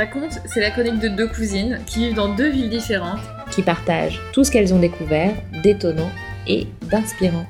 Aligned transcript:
Raconte, 0.00 0.40
c'est 0.46 0.60
la 0.60 0.70
chronique 0.70 0.98
de 0.98 1.08
deux 1.08 1.28
cousines 1.28 1.78
qui 1.84 1.98
vivent 2.06 2.14
dans 2.14 2.34
deux 2.34 2.48
villes 2.48 2.70
différentes. 2.70 3.20
qui 3.50 3.60
partagent 3.62 4.18
tout 4.32 4.44
ce 4.44 4.50
qu'elles 4.50 4.72
ont 4.72 4.78
découvert 4.78 5.34
d'étonnant 5.62 6.10
et 6.46 6.66
d'inspirant. 6.90 7.44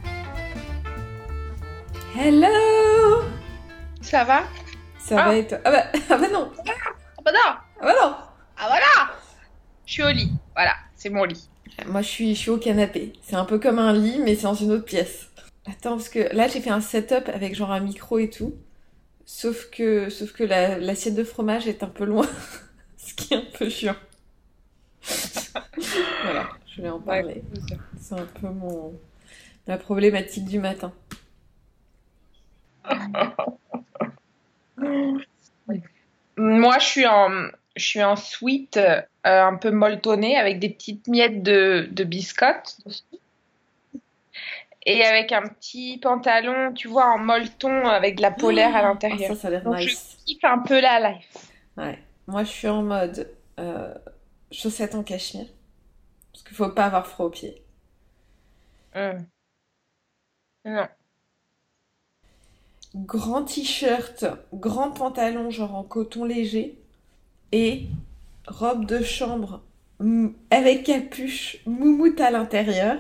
Hello 2.19 3.23
Ça 4.01 4.25
va? 4.25 4.43
Ça 4.99 5.15
Ah. 5.17 5.29
va 5.29 5.37
et 5.37 5.47
toi? 5.47 5.59
Ah 5.65 5.71
bah, 5.71 5.85
ah 6.11 6.17
bah 6.19 6.27
non 6.33 6.51
Ah 6.59 7.23
bah 7.25 7.31
non 7.31 7.39
Ah 7.45 7.83
bah 7.83 7.95
non 8.03 8.15
Ah 8.59 8.67
voilà 8.67 9.13
Je 9.87 9.93
suis 9.93 10.03
au 10.03 10.09
lit. 10.11 10.33
Voilà, 10.57 10.73
c'est 10.97 11.09
mon 11.11 11.23
lit. 11.23 11.49
Moi 11.87 12.03
je 12.03 12.09
suis, 12.09 12.35
je 12.35 12.41
suis 12.41 12.51
au 12.51 12.59
canapé. 12.59 13.13
C'est 13.23 13.37
un 13.37 13.45
peu 13.45 13.61
comme 13.61 13.79
un 13.79 13.93
lit 13.93 14.19
mais 14.25 14.35
c'est 14.35 14.43
dans 14.43 14.55
une 14.55 14.73
autre 14.73 14.87
pièce. 14.87 15.29
Attends 15.69 15.91
parce 15.99 16.09
que 16.09 16.35
là 16.35 16.49
j'ai 16.49 16.61
fait 16.61 16.71
un 16.71 16.81
setup 16.81 17.29
avec 17.33 17.55
genre 17.55 17.71
un 17.71 17.79
micro 17.81 18.19
et 18.19 18.29
tout. 18.29 18.55
Sauf 19.33 19.71
que, 19.71 20.11
sauf 20.11 20.33
que 20.33 20.43
la- 20.43 20.79
l'assiette 20.79 21.15
de 21.15 21.23
fromage 21.23 21.69
est 21.69 21.85
un 21.85 21.89
peu 21.89 22.05
loin. 22.05 22.29
Ce 22.97 23.15
qui 23.15 23.33
est 23.33 23.37
un 23.37 23.45
peu 23.57 23.69
chiant. 23.71 23.95
voilà, 26.25 26.49
je 26.69 26.77
voulais 26.77 26.91
en 26.91 27.01
parler. 27.01 27.43
C'est 28.01 28.15
un 28.15 28.27
peu 28.27 28.49
mon 28.49 28.93
ma 29.69 29.79
problématique 29.79 30.47
du 30.47 30.59
matin. 30.59 30.93
Moi, 36.37 36.79
je 36.79 36.87
suis 36.87 37.07
en, 37.07 37.29
je 37.77 37.85
suis 37.85 38.03
en 38.03 38.17
sweat 38.17 38.77
euh, 38.79 39.01
un 39.25 39.57
peu 39.57 39.71
molletonné 39.71 40.37
avec 40.37 40.59
des 40.59 40.71
petites 40.71 41.07
miettes 41.07 41.43
de, 41.43 41.89
de 41.91 42.05
biscotte. 42.05 42.79
Et 44.87 45.05
avec 45.05 45.33
un 45.33 45.43
petit 45.43 45.99
pantalon, 45.99 46.73
tu 46.73 46.89
vois, 46.89 47.07
en 47.07 47.19
molleton 47.19 47.87
avec 47.87 48.17
de 48.17 48.23
la 48.23 48.31
polaire 48.31 48.75
à 48.75 48.79
Ah, 48.79 48.83
l'intérieur. 48.83 49.29
ça, 49.35 49.37
ça 49.37 49.49
a 49.49 49.51
l'air 49.51 49.69
nice. 49.69 50.17
je 50.19 50.25
kiffe 50.25 50.45
un 50.45 50.59
peu 50.59 50.81
la 50.81 51.13
life. 51.13 51.37
Ouais. 51.77 51.99
Moi, 52.27 52.45
je 52.45 52.49
suis 52.51 52.69
en 52.69 52.83
mode 52.83 53.31
euh, 53.59 53.95
chaussettes 54.51 54.95
en 54.95 55.03
cachemire. 55.03 55.47
Parce 56.33 56.45
qu'il 56.45 56.57
faut 56.57 56.69
pas 56.71 56.87
avoir 56.87 57.07
froid 57.07 57.27
aux 57.27 57.31
pieds. 57.31 57.63
Hum. 58.95 59.27
Non. 60.65 60.89
Grand 62.95 63.45
t-shirt, 63.45 64.25
grand 64.53 64.91
pantalon, 64.91 65.51
genre 65.51 65.75
en 65.75 65.85
coton 65.85 66.25
léger. 66.25 66.79
Et 67.53 67.87
robe 68.47 68.87
de 68.87 69.03
chambre 69.03 69.63
avec 70.51 70.85
capuche, 70.85 71.59
moumoute 71.67 72.21
à 72.21 72.31
l'intérieur. 72.31 72.99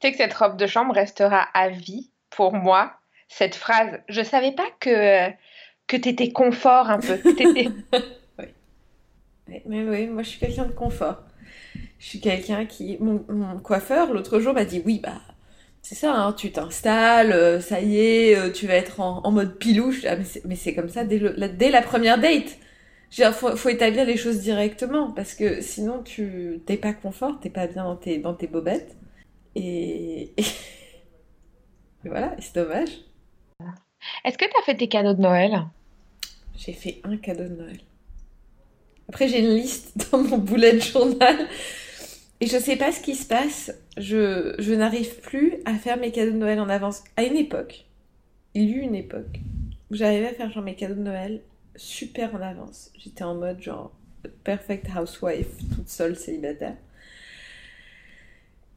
Tu 0.00 0.08
sais 0.08 0.12
que 0.12 0.18
cette 0.18 0.34
robe 0.34 0.56
de 0.56 0.66
chambre 0.66 0.94
restera 0.94 1.40
à 1.54 1.68
vie 1.68 2.10
pour 2.30 2.54
moi. 2.54 2.94
Cette 3.28 3.54
phrase, 3.54 4.00
je 4.08 4.22
savais 4.22 4.52
pas 4.52 4.68
que, 4.80 5.30
que 5.86 5.96
t'étais 5.96 6.32
confort 6.32 6.90
un 6.90 7.00
peu. 7.00 7.20
Ouais, 9.48 9.62
Mais 9.66 9.84
oui, 9.84 10.06
moi, 10.06 10.22
je 10.22 10.30
suis 10.30 10.38
quelqu'un 10.40 10.64
de 10.66 10.72
confort. 10.72 11.22
Je 11.98 12.06
suis 12.06 12.20
quelqu'un 12.20 12.66
qui... 12.66 12.98
Mon, 13.00 13.24
mon 13.28 13.58
coiffeur, 13.60 14.12
l'autre 14.12 14.40
jour, 14.40 14.54
m'a 14.54 14.64
dit, 14.64 14.82
oui, 14.86 15.00
bah... 15.02 15.20
C'est 15.82 15.96
ça, 15.96 16.14
hein, 16.14 16.32
tu 16.34 16.52
t'installes, 16.52 17.32
euh, 17.32 17.60
ça 17.60 17.80
y 17.80 17.98
est, 17.98 18.36
euh, 18.36 18.50
tu 18.52 18.66
vas 18.66 18.74
être 18.74 19.00
en, 19.00 19.22
en 19.24 19.32
mode 19.32 19.58
pilouche. 19.58 20.04
Ah, 20.06 20.16
mais 20.46 20.56
c'est 20.56 20.74
comme 20.74 20.88
ça 20.90 21.04
dès, 21.04 21.18
le- 21.18 21.34
la, 21.36 21.48
dès 21.48 21.70
la 21.70 21.82
première 21.82 22.18
date. 22.20 22.58
Faut, 23.34 23.56
faut 23.56 23.68
établir 23.70 24.04
les 24.06 24.16
choses 24.16 24.40
directement 24.40 25.10
parce 25.12 25.34
que 25.34 25.60
sinon 25.62 26.02
tu 26.02 26.60
t'es 26.66 26.76
pas 26.76 26.92
confort, 26.94 27.40
t'es 27.40 27.50
pas 27.50 27.66
bien 27.68 27.84
dans 27.84 27.96
tes, 27.96 28.18
dans 28.18 28.34
tes 28.34 28.46
bobettes. 28.48 28.96
Et, 29.56 30.34
et 30.38 30.44
voilà, 32.04 32.36
c'est 32.38 32.54
dommage. 32.54 32.90
Est-ce 34.24 34.36
que 34.38 34.44
t'as 34.44 34.62
fait 34.64 34.76
tes 34.76 34.88
cadeaux 34.88 35.14
de 35.14 35.22
Noël? 35.22 35.64
J'ai 36.56 36.72
fait 36.72 37.00
un 37.04 37.16
cadeau 37.16 37.44
de 37.44 37.54
Noël. 37.56 37.80
Après, 39.08 39.28
j'ai 39.28 39.40
une 39.40 39.54
liste 39.54 40.08
dans 40.12 40.18
mon 40.18 40.38
bullet 40.38 40.78
journal. 40.78 41.48
Et 42.40 42.46
je 42.46 42.58
sais 42.58 42.76
pas 42.76 42.92
ce 42.92 43.00
qui 43.00 43.14
se 43.14 43.26
passe. 43.26 43.72
Je, 43.96 44.54
je 44.58 44.74
n'arrive 44.74 45.20
plus 45.20 45.54
à 45.64 45.74
faire 45.74 45.96
mes 45.96 46.12
cadeaux 46.12 46.32
de 46.32 46.36
Noël 46.36 46.60
en 46.60 46.68
avance. 46.68 47.02
À 47.16 47.24
une 47.24 47.36
époque, 47.36 47.86
il 48.54 48.64
y 48.64 48.72
eut 48.72 48.82
une 48.82 48.94
époque 48.94 49.40
où 49.90 49.94
j'arrivais 49.94 50.28
à 50.28 50.34
faire 50.34 50.50
genre 50.50 50.62
mes 50.62 50.74
cadeaux 50.74 50.94
de 50.94 51.00
Noël 51.00 51.40
super 51.76 52.34
en 52.34 52.42
avance. 52.42 52.90
J'étais 52.98 53.24
en 53.24 53.34
mode 53.34 53.62
genre 53.62 53.90
perfect 54.44 54.86
housewife, 54.94 55.48
toute 55.74 55.88
seule 55.88 56.16
célibataire. 56.16 56.76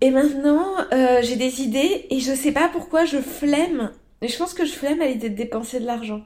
Et 0.02 0.12
maintenant, 0.12 0.78
euh, 0.94 1.22
j'ai 1.22 1.36
des 1.36 1.62
idées 1.62 2.08
et 2.10 2.20
je 2.20 2.34
sais 2.34 2.54
pas 2.54 2.70
pourquoi 2.70 3.06
je 3.06 3.18
flemme. 3.18 3.92
Mais 4.22 4.28
je 4.28 4.38
pense 4.38 4.54
que 4.54 4.66
je 4.66 4.72
flemme 4.74 5.02
à 5.02 5.08
l'idée 5.08 5.30
de 5.30 5.36
dépenser 5.36 5.80
de 5.80 5.86
l'argent. 5.86 6.22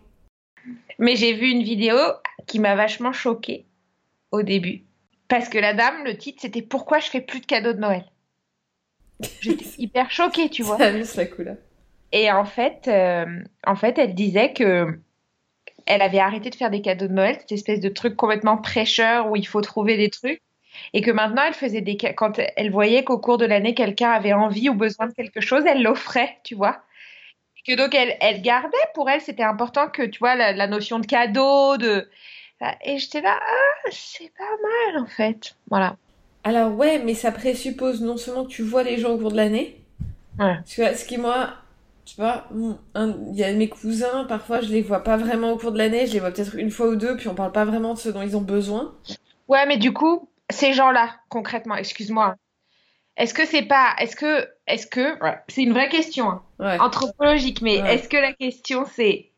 Mais 0.99 1.15
j'ai 1.15 1.33
vu 1.33 1.49
une 1.49 1.63
vidéo 1.63 1.97
qui 2.45 2.59
m'a 2.59 2.75
vachement 2.75 3.13
choquée 3.13 3.65
au 4.31 4.43
début. 4.43 4.83
Parce 5.27 5.49
que 5.49 5.57
la 5.57 5.73
dame, 5.73 6.03
le 6.05 6.17
titre, 6.17 6.41
c'était 6.41 6.61
Pourquoi 6.61 6.99
je 6.99 7.09
fais 7.09 7.21
plus 7.21 7.39
de 7.39 7.45
cadeaux 7.45 7.73
de 7.73 7.79
Noël? 7.79 8.05
J'étais 9.41 9.65
hyper 9.77 10.11
choquée, 10.11 10.49
tu 10.49 10.63
vois. 10.63 10.77
Ça 10.77 10.87
amuse 10.87 11.15
la 11.15 11.25
couleur. 11.25 11.57
Et 12.11 12.31
en 12.31 12.45
fait, 12.45 12.87
euh, 12.87 13.25
en 13.65 13.75
fait, 13.75 13.97
elle 13.97 14.13
disait 14.13 14.53
que 14.53 14.99
elle 15.85 16.01
avait 16.01 16.19
arrêté 16.19 16.49
de 16.49 16.55
faire 16.55 16.69
des 16.69 16.81
cadeaux 16.81 17.07
de 17.07 17.13
Noël, 17.13 17.37
cette 17.39 17.51
espèce 17.51 17.79
de 17.79 17.89
truc 17.89 18.15
complètement 18.15 18.57
prêcheur 18.57 19.29
où 19.29 19.35
il 19.35 19.47
faut 19.47 19.61
trouver 19.61 19.97
des 19.97 20.09
trucs. 20.09 20.41
Et 20.93 21.01
que 21.01 21.11
maintenant, 21.11 21.43
elle 21.47 21.53
faisait 21.53 21.81
des 21.81 21.95
quand 21.97 22.39
elle 22.55 22.71
voyait 22.71 23.03
qu'au 23.03 23.17
cours 23.19 23.37
de 23.37 23.45
l'année, 23.45 23.73
quelqu'un 23.73 24.11
avait 24.11 24.33
envie 24.33 24.69
ou 24.69 24.73
besoin 24.73 25.07
de 25.07 25.13
quelque 25.13 25.41
chose, 25.41 25.63
elle 25.65 25.81
l'offrait, 25.83 26.37
tu 26.43 26.55
vois. 26.55 26.81
Que 27.65 27.75
donc 27.77 27.95
elle, 27.95 28.17
elle 28.19 28.41
gardait 28.41 28.75
pour 28.93 29.09
elle, 29.09 29.21
c'était 29.21 29.43
important 29.43 29.87
que 29.87 30.03
tu 30.03 30.19
vois 30.19 30.35
la, 30.35 30.51
la 30.51 30.67
notion 30.67 30.99
de 30.99 31.05
cadeau, 31.05 31.77
de 31.77 32.09
et 32.85 32.97
j'étais 32.97 33.21
là, 33.21 33.39
ah, 33.41 33.89
c'est 33.91 34.31
pas 34.37 34.91
mal 34.93 35.03
en 35.03 35.05
fait, 35.05 35.55
voilà. 35.69 35.95
Alors 36.43 36.73
ouais, 36.75 36.99
mais 36.99 37.13
ça 37.13 37.31
présuppose 37.31 38.01
non 38.01 38.17
seulement 38.17 38.43
que 38.45 38.49
tu 38.49 38.63
vois 38.63 38.83
les 38.83 38.97
gens 38.97 39.11
au 39.11 39.17
cours 39.17 39.31
de 39.31 39.37
l'année, 39.37 39.77
Ouais. 40.39 40.57
tu 40.65 40.81
vois, 40.81 40.93
ce 40.93 41.05
qui 41.05 41.17
moi, 41.17 41.53
tu 42.05 42.15
vois, 42.15 42.47
un- 42.95 43.15
il 43.31 43.35
y 43.37 43.43
a 43.43 43.53
mes 43.53 43.69
cousins, 43.69 44.25
parfois 44.25 44.61
je 44.61 44.67
les 44.69 44.81
vois 44.81 45.03
pas 45.03 45.15
vraiment 45.17 45.51
au 45.51 45.57
cours 45.57 45.71
de 45.71 45.77
l'année, 45.77 46.05
je 46.07 46.13
les 46.13 46.19
vois 46.19 46.31
peut-être 46.31 46.55
une 46.55 46.71
fois 46.71 46.87
ou 46.87 46.95
deux, 46.95 47.15
puis 47.17 47.27
on 47.27 47.35
parle 47.35 47.51
pas 47.51 47.65
vraiment 47.65 47.93
de 47.93 47.99
ce 47.99 48.09
dont 48.09 48.21
ils 48.21 48.35
ont 48.35 48.41
besoin. 48.41 48.93
Ouais, 49.47 49.65
mais 49.65 49.77
du 49.77 49.93
coup, 49.93 50.27
ces 50.53 50.73
gens-là, 50.73 51.15
concrètement, 51.29 51.75
excuse-moi, 51.75 52.35
est-ce 53.17 53.33
que 53.33 53.45
c'est 53.45 53.63
pas, 53.63 53.93
est-ce 53.99 54.15
que, 54.15 54.47
est-ce 54.67 54.87
que, 54.87 55.17
c'est 55.47 55.63
une 55.63 55.73
vraie 55.73 55.89
question, 55.89 56.29
hein, 56.29 56.43
Ouais. 56.59 56.79
anthropologique, 56.79 57.61
mais 57.61 57.81
Ouais. 57.81 57.95
est-ce 57.95 58.09
que 58.09 58.17
la 58.17 58.33
question 58.33 58.85
c'est, 58.85 59.31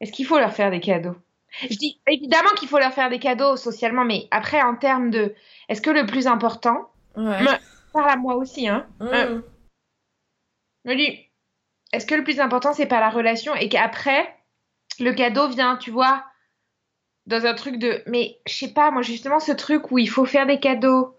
est-ce 0.00 0.12
qu'il 0.12 0.26
faut 0.26 0.38
leur 0.38 0.52
faire 0.52 0.70
des 0.70 0.80
cadeaux? 0.80 1.16
Je 1.62 1.76
dis 1.76 2.00
évidemment 2.06 2.50
qu'il 2.56 2.68
faut 2.68 2.78
leur 2.78 2.92
faire 2.92 3.10
des 3.10 3.18
cadeaux 3.18 3.56
socialement, 3.56 4.04
mais 4.04 4.28
après 4.30 4.62
en 4.62 4.76
termes 4.76 5.10
de, 5.10 5.34
est-ce 5.68 5.80
que 5.82 5.90
le 5.90 6.06
plus 6.06 6.26
important, 6.26 6.90
Ouais. 7.16 7.24
Ouais. 7.24 7.58
parle 7.92 8.10
à 8.10 8.16
moi 8.16 8.36
aussi, 8.36 8.68
hein, 8.68 8.86
Mmh. 9.00 9.42
je 10.84 10.90
me 10.90 10.94
dis, 10.96 11.18
est-ce 11.92 12.06
que 12.06 12.14
le 12.14 12.24
plus 12.24 12.38
important 12.40 12.72
c'est 12.72 12.86
pas 12.86 13.00
la 13.00 13.10
relation 13.10 13.54
et 13.54 13.68
qu'après 13.68 14.34
le 15.00 15.12
cadeau 15.12 15.48
vient, 15.48 15.76
tu 15.76 15.90
vois, 15.90 16.24
dans 17.28 17.44
un 17.44 17.52
truc 17.52 17.78
de, 17.78 18.02
mais 18.06 18.38
je 18.46 18.54
sais 18.54 18.72
pas, 18.72 18.90
moi 18.90 19.02
justement 19.02 19.38
ce 19.38 19.52
truc 19.52 19.92
où 19.92 19.98
il 19.98 20.08
faut 20.08 20.24
faire 20.24 20.46
des 20.46 20.58
cadeaux 20.58 21.14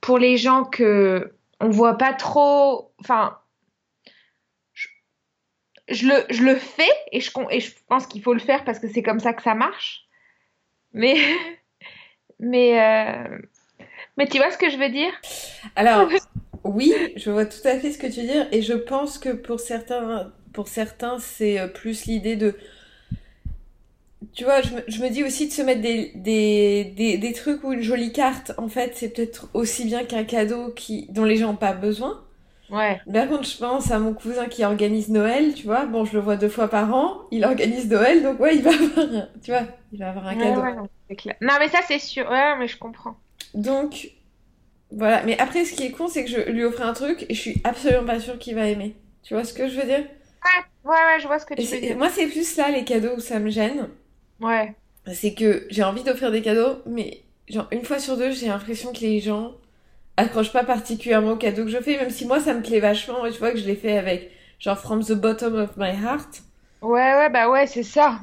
pour 0.00 0.18
les 0.18 0.36
gens 0.36 0.64
que 0.64 1.32
on 1.60 1.70
voit 1.70 1.96
pas 1.96 2.12
trop, 2.12 2.92
enfin, 3.00 3.38
je, 4.72 4.88
je 5.88 6.08
le, 6.08 6.24
je 6.28 6.42
le 6.42 6.56
fais 6.56 6.90
et 7.12 7.20
je, 7.20 7.30
et 7.50 7.60
je 7.60 7.72
pense 7.86 8.08
qu'il 8.08 8.20
faut 8.20 8.34
le 8.34 8.40
faire 8.40 8.64
parce 8.64 8.80
que 8.80 8.88
c'est 8.88 9.02
comme 9.02 9.20
ça 9.20 9.32
que 9.32 9.42
ça 9.42 9.54
marche, 9.54 10.08
mais, 10.92 11.16
mais, 12.40 12.82
euh, 12.82 13.38
mais 14.16 14.26
tu 14.26 14.38
vois 14.38 14.50
ce 14.50 14.58
que 14.58 14.70
je 14.70 14.76
veux 14.76 14.90
dire? 14.90 15.12
Alors, 15.76 16.08
oui, 16.64 16.92
je 17.14 17.30
vois 17.30 17.46
tout 17.46 17.64
à 17.64 17.78
fait 17.78 17.92
ce 17.92 17.98
que 17.98 18.08
tu 18.08 18.22
veux 18.22 18.26
dire, 18.26 18.48
et 18.50 18.60
je 18.60 18.74
pense 18.74 19.18
que 19.18 19.30
pour 19.30 19.60
certains, 19.60 20.32
pour 20.52 20.66
certains, 20.66 21.20
c'est 21.20 21.60
euh, 21.60 21.68
plus 21.68 22.06
l'idée 22.06 22.34
de, 22.34 22.56
tu 24.34 24.44
vois, 24.44 24.62
je 24.62 24.74
me, 24.74 24.82
je 24.88 25.02
me 25.02 25.08
dis 25.10 25.24
aussi 25.24 25.48
de 25.48 25.52
se 25.52 25.62
mettre 25.62 25.80
des, 25.82 26.12
des, 26.16 26.84
des, 26.96 27.18
des 27.18 27.32
trucs 27.32 27.62
ou 27.64 27.72
une 27.72 27.82
jolie 27.82 28.12
carte, 28.12 28.52
en 28.58 28.68
fait, 28.68 28.92
c'est 28.96 29.10
peut-être 29.10 29.48
aussi 29.54 29.84
bien 29.84 30.04
qu'un 30.04 30.24
cadeau 30.24 30.70
qui, 30.74 31.06
dont 31.10 31.24
les 31.24 31.36
gens 31.36 31.48
n'ont 31.48 31.56
pas 31.56 31.72
besoin. 31.72 32.24
Ouais. 32.68 33.02
Par 33.12 33.28
contre, 33.28 33.48
je 33.48 33.58
pense 33.58 33.90
à 33.90 33.98
mon 33.98 34.14
cousin 34.14 34.46
qui 34.46 34.64
organise 34.64 35.08
Noël, 35.10 35.54
tu 35.54 35.64
vois, 35.66 35.86
bon, 35.86 36.04
je 36.04 36.14
le 36.14 36.20
vois 36.20 36.36
deux 36.36 36.48
fois 36.50 36.68
par 36.68 36.94
an, 36.94 37.22
il 37.32 37.44
organise 37.44 37.88
Noël, 37.90 38.22
donc 38.22 38.40
ouais, 38.40 38.56
il 38.56 38.62
va 38.62 38.70
avoir, 38.74 38.98
un- 39.14 39.28
tu 39.42 39.50
vois, 39.52 39.64
il 39.92 39.98
va 40.00 40.10
avoir 40.10 40.26
un 40.28 40.36
Ouais, 40.36 40.36
cadeau. 40.36 40.68
ouais, 41.10 41.16
clair. 41.16 41.36
Non, 41.42 41.54
mais 41.58 41.68
ça 41.68 41.80
c'est 41.86 41.98
sûr, 41.98 42.28
ouais, 42.30 42.56
mais 42.58 42.68
je 42.68 42.78
comprends. 42.78 43.20
Donc, 43.54 44.10
voilà. 44.92 45.24
Mais 45.24 45.38
après, 45.40 45.64
ce 45.66 45.74
qui 45.74 45.84
est 45.84 45.92
con, 45.92 46.08
c'est 46.08 46.24
que 46.24 46.30
je 46.30 46.50
lui 46.50 46.64
offre 46.64 46.82
un 46.82 46.92
truc 46.94 47.26
et 47.28 47.34
je 47.34 47.40
suis 47.40 47.60
absolument 47.64 48.06
pas 48.06 48.20
sûre 48.20 48.38
qu'il 48.38 48.54
va 48.54 48.68
aimer. 48.68 48.96
Tu 49.22 49.34
vois 49.34 49.44
ce 49.44 49.54
que 49.54 49.68
je 49.68 49.80
veux 49.80 49.86
dire? 49.86 50.04
Ouais, 50.84 50.90
ouais, 50.92 51.20
je 51.20 51.26
vois 51.28 51.38
ce 51.38 51.46
que 51.46 51.54
tu 51.54 51.70
veux 51.70 51.80
dire. 51.80 51.96
moi, 51.96 52.08
c'est 52.10 52.26
plus 52.28 52.56
là 52.56 52.70
les 52.70 52.84
cadeaux 52.84 53.16
où 53.16 53.20
ça 53.20 53.38
me 53.38 53.50
gêne. 53.50 53.88
Ouais. 54.40 54.74
C'est 55.12 55.34
que 55.34 55.66
j'ai 55.70 55.82
envie 55.82 56.02
d'offrir 56.02 56.30
des 56.30 56.42
cadeaux, 56.42 56.82
mais 56.86 57.22
genre 57.48 57.66
une 57.72 57.84
fois 57.84 57.98
sur 57.98 58.16
deux, 58.16 58.30
j'ai 58.32 58.48
l'impression 58.48 58.92
que 58.92 59.00
les 59.00 59.20
gens 59.20 59.52
accrochent 60.16 60.52
pas 60.52 60.64
particulièrement 60.64 61.32
aux 61.32 61.36
cadeaux 61.36 61.64
que 61.64 61.70
je 61.70 61.78
fais, 61.78 61.96
même 61.96 62.10
si 62.10 62.26
moi 62.26 62.40
ça 62.40 62.54
me 62.54 62.62
plaît 62.62 62.80
vachement 62.80 63.24
et 63.24 63.32
tu 63.32 63.38
vois 63.38 63.52
que 63.52 63.58
je 63.58 63.64
l'ai 63.66 63.76
fait 63.76 63.96
avec 63.96 64.30
genre 64.58 64.78
from 64.78 65.04
the 65.04 65.12
bottom 65.12 65.54
of 65.54 65.76
my 65.76 65.90
heart. 65.90 66.42
Ouais, 66.82 67.14
ouais, 67.14 67.30
bah 67.30 67.48
ouais, 67.50 67.66
c'est 67.66 67.82
ça. 67.82 68.20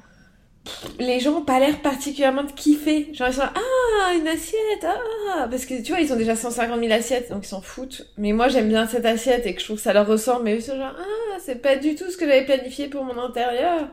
les 1.00 1.20
gens 1.20 1.38
ont 1.38 1.42
pas 1.46 1.60
l'air 1.60 1.82
particulièrement 1.82 2.44
de 2.44 2.52
kiffer. 2.52 3.10
Genre, 3.14 3.28
ils 3.28 3.34
sont 3.34 3.42
là, 3.42 3.54
ah, 3.56 4.14
une 4.16 4.28
assiette, 4.28 4.86
ah, 4.86 5.48
parce 5.50 5.66
que 5.66 5.82
tu 5.82 5.92
vois, 5.92 6.02
ils 6.02 6.12
ont 6.14 6.16
déjà 6.16 6.36
150 6.36 6.80
000 6.80 6.92
assiettes, 6.92 7.30
donc 7.32 7.46
ils 7.46 7.50
s'en 7.50 7.62
foutent. 7.62 8.08
Mais 8.18 8.32
moi, 8.34 8.48
j'aime 8.48 8.70
bien 8.70 8.88
cette 8.88 9.06
assiette 9.06 9.46
et 9.46 9.54
que 9.54 9.60
je 9.60 9.66
trouve 9.66 9.78
que 9.78 9.84
ça 9.84 9.94
leur 9.94 10.08
ressemble, 10.08 10.44
mais 10.46 10.56
eux 10.56 10.62
sont 10.62 10.78
genre, 10.78 10.96
ah, 10.98 11.38
c'est 11.40 11.62
pas 11.62 11.76
du 11.76 11.96
tout 11.96 12.10
ce 12.10 12.18
que 12.18 12.26
j'avais 12.26 12.46
planifié 12.46 12.88
pour 12.88 13.04
mon 13.04 13.18
intérieur. 13.18 13.88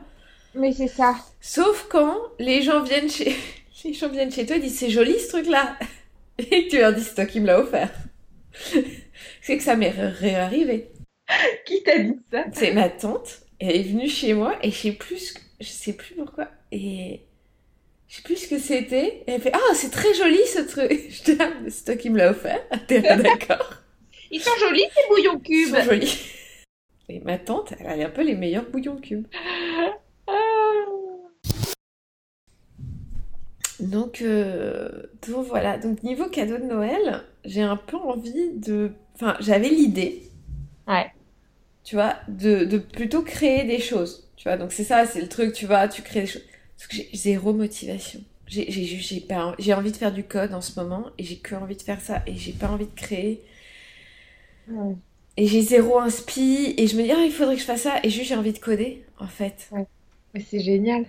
Mais 0.55 0.71
c'est 0.71 0.87
ça. 0.87 1.15
Sauf 1.41 1.87
quand 1.89 2.17
les 2.39 2.61
gens 2.61 2.81
viennent 2.83 3.09
chez, 3.09 3.35
les 3.83 3.93
gens 3.93 4.09
viennent 4.09 4.31
chez 4.31 4.45
toi 4.45 4.55
et 4.55 4.59
disent, 4.59 4.77
c'est 4.77 4.89
joli 4.89 5.19
ce 5.19 5.29
truc-là. 5.29 5.77
Et 6.39 6.67
tu 6.67 6.77
leur 6.79 6.93
dis, 6.93 7.03
c'est 7.03 7.13
toi 7.15 7.25
qui 7.25 7.39
me 7.39 7.45
l'as 7.47 7.59
offert. 7.59 7.91
c'est 9.41 9.57
que 9.57 9.63
ça 9.63 9.75
m'est 9.75 9.89
réarrivé. 9.91 10.89
Qui 11.65 11.83
t'a 11.83 11.99
dit 11.99 12.19
ça? 12.31 12.45
C'est 12.53 12.71
ma 12.73 12.89
tante. 12.89 13.41
Elle 13.59 13.75
est 13.77 13.83
venue 13.83 14.09
chez 14.09 14.33
moi 14.33 14.57
et 14.61 14.71
je 14.71 14.75
sais 14.77 14.91
plus, 14.91 15.35
je 15.61 15.67
sais 15.67 15.93
plus 15.93 16.15
pourquoi. 16.15 16.49
Et 16.71 17.21
je 18.07 18.15
sais 18.17 18.21
plus 18.23 18.35
ce 18.35 18.47
que 18.47 18.59
c'était. 18.59 19.23
Elle 19.27 19.41
fait 19.41 19.51
Ah, 19.53 19.73
c'est 19.75 19.91
très 19.91 20.13
joli 20.15 20.39
ce 20.47 20.59
truc. 20.61 20.91
Je 21.09 21.23
dis 21.23 21.37
Ah, 21.39 21.51
c'est 21.69 21.85
toi 21.85 21.95
qui 21.95 22.09
me 22.09 22.17
l'as 22.17 22.31
offert. 22.31 22.61
T'es 22.87 23.01
d'accord 23.01 23.75
Ils 24.31 24.41
sont 24.41 24.51
jolis 24.59 24.85
ces 24.93 25.07
bouillons 25.09 25.39
Ils 25.47 25.65
cubes. 25.65 25.75
sont 25.75 25.83
jolis. 25.83 26.19
Et 27.09 27.19
ma 27.19 27.37
tante, 27.37 27.73
elle 27.79 28.01
a 28.01 28.05
un 28.07 28.09
peu 28.09 28.23
les 28.23 28.35
meilleurs 28.35 28.65
bouillons 28.69 28.97
cubes. 28.97 29.27
Donc, 33.83 34.21
euh, 34.21 34.89
donc 35.27 35.45
voilà. 35.47 35.77
Donc 35.77 36.03
niveau 36.03 36.29
cadeau 36.29 36.57
de 36.57 36.63
Noël, 36.63 37.23
j'ai 37.45 37.61
un 37.61 37.77
peu 37.77 37.97
envie 37.97 38.51
de. 38.55 38.91
Enfin, 39.15 39.35
j'avais 39.39 39.69
l'idée. 39.69 40.23
Ouais. 40.87 41.13
Tu 41.83 41.95
vois, 41.95 42.15
de, 42.29 42.63
de 42.65 42.77
plutôt 42.77 43.23
créer 43.23 43.65
des 43.65 43.79
choses. 43.79 44.29
Tu 44.37 44.47
vois, 44.47 44.57
donc 44.57 44.71
c'est 44.71 44.83
ça, 44.85 45.05
c'est 45.05 45.21
le 45.21 45.27
truc, 45.27 45.53
tu 45.53 45.65
vois, 45.65 45.87
tu 45.87 46.01
crées 46.01 46.21
des 46.21 46.27
choses. 46.27 46.43
Parce 46.77 46.87
que 46.87 46.95
j'ai 46.95 47.09
zéro 47.13 47.53
motivation. 47.53 48.21
J'ai 48.47 48.69
j'ai 48.71 48.85
j'ai 48.85 49.21
pas 49.21 49.55
j'ai 49.59 49.73
envie 49.73 49.91
de 49.91 49.97
faire 49.97 50.11
du 50.11 50.23
code 50.23 50.53
en 50.53 50.61
ce 50.61 50.77
moment 50.79 51.07
et 51.17 51.23
j'ai 51.23 51.37
que 51.37 51.55
envie 51.55 51.77
de 51.77 51.81
faire 51.81 52.01
ça 52.01 52.21
et 52.27 52.35
j'ai 52.35 52.51
pas 52.51 52.67
envie 52.69 52.85
de 52.87 52.93
créer 52.95 53.41
Ouais. 54.67 54.97
et 55.37 55.47
j'ai 55.47 55.61
zéro 55.61 55.99
inspi 55.99 56.73
et 56.77 56.87
je 56.87 56.95
me 56.97 57.03
dis 57.03 57.11
ah 57.11 57.23
il 57.25 57.31
faudrait 57.31 57.55
que 57.55 57.61
je 57.61 57.65
fasse 57.65 57.83
ça 57.83 57.99
et 58.03 58.09
juste 58.09 58.29
j'ai 58.29 58.35
envie 58.35 58.53
de 58.53 58.59
coder 58.59 59.03
en 59.19 59.27
fait. 59.27 59.73
Mais 60.33 60.41
c'est 60.41 60.59
génial. 60.59 61.05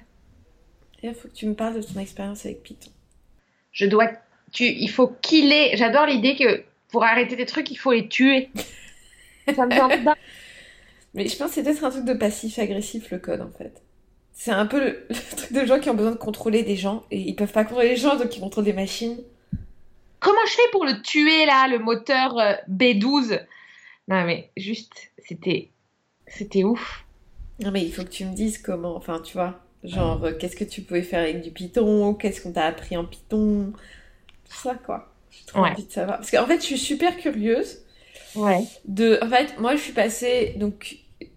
Il 1.09 1.15
faut 1.15 1.29
que 1.29 1.35
tu 1.35 1.47
me 1.47 1.55
parles 1.55 1.75
de 1.75 1.83
ton 1.83 2.01
expérience 2.01 2.47
avec 2.47 2.63
Python. 2.63 2.91
Je 3.73 3.87
dois. 3.87 4.09
Tu... 4.53 4.65
Il 4.65 4.89
faut 4.89 5.09
killer. 5.21 5.77
J'adore 5.77 6.07
l'idée 6.07 6.35
que 6.35 6.65
pour 6.91 7.05
arrêter 7.05 7.37
des 7.37 7.45
trucs, 7.45 7.71
il 7.71 7.77
faut 7.77 7.93
les 7.93 8.09
tuer. 8.09 8.51
Ça 9.55 9.67
me 9.67 9.75
semble. 9.75 9.95
Mais 11.15 11.29
je 11.29 11.37
pense 11.37 11.49
que 11.49 11.55
c'est 11.55 11.63
peut-être 11.63 11.85
un 11.85 11.91
truc 11.91 12.05
de 12.05 12.15
passif 12.15 12.59
agressif 12.59 13.11
le 13.11 13.19
code 13.19 13.41
en 13.41 13.51
fait. 13.51 13.83
C'est 14.33 14.51
un 14.51 14.67
peu 14.67 14.81
le, 14.81 15.07
le 15.11 15.37
truc 15.37 15.53
de 15.53 15.67
gens 15.67 15.79
qui 15.79 15.91
ont 15.91 15.95
besoin 15.95 16.13
de 16.13 16.17
contrôler 16.17 16.63
des 16.63 16.77
gens 16.77 17.05
et 17.11 17.21
ils 17.21 17.37
peuvent 17.37 17.53
pas 17.53 17.65
contrôler 17.65 17.91
les 17.91 17.97
gens 17.97 18.17
donc 18.17 18.35
ils 18.37 18.41
contrôlent 18.41 18.65
des 18.65 18.73
machines. 18.73 19.19
Comment 20.19 20.45
je 20.47 20.53
fais 20.53 20.71
pour 20.73 20.87
le 20.87 21.03
tuer 21.03 21.45
là, 21.45 21.69
le 21.69 21.79
moteur 21.79 22.39
euh, 22.39 22.55
B12 22.69 23.41
Non 24.09 24.25
mais 24.25 24.51
juste, 24.57 25.13
c'était, 25.19 25.69
c'était 26.27 26.65
ouf. 26.65 27.05
Non 27.61 27.71
mais 27.71 27.85
il 27.85 27.93
faut 27.93 28.03
que 28.03 28.09
tu 28.09 28.25
me 28.25 28.35
dises 28.35 28.59
comment, 28.59 28.97
enfin 28.97 29.21
tu 29.21 29.35
vois, 29.35 29.64
genre 29.85 30.25
euh, 30.25 30.33
qu'est-ce 30.39 30.57
que 30.57 30.65
tu 30.65 30.83
pouvais 30.83 31.03
faire 31.03 31.21
avec 31.23 31.43
du 31.43 31.51
Python, 31.53 32.15
qu'est-ce 32.15 32.41
qu'on 32.43 32.53
t'a 32.53 32.67
appris 32.67 32.97
en 32.97 33.05
Python, 33.07 33.73
tout 34.45 34.57
ça 34.57 34.75
quoi. 34.77 35.15
J'ai 35.31 35.45
trop 35.47 35.63
Ouais. 35.63 35.77
envie 35.77 35.85
de 35.87 35.93
savoir. 35.93 36.19
Parce 36.19 36.31
qu'en 36.33 36.47
fait 36.47 36.59
je 36.61 36.67
suis 36.67 36.79
super 36.79 37.17
curieuse 37.19 37.79
Ouais. 38.35 38.69
de... 38.87 39.19
En 39.23 39.29
fait 39.29 39.59
moi 39.59 39.77
je 39.77 39.81
suis 39.83 39.93
passée, 39.93 40.55
donc 40.57 40.97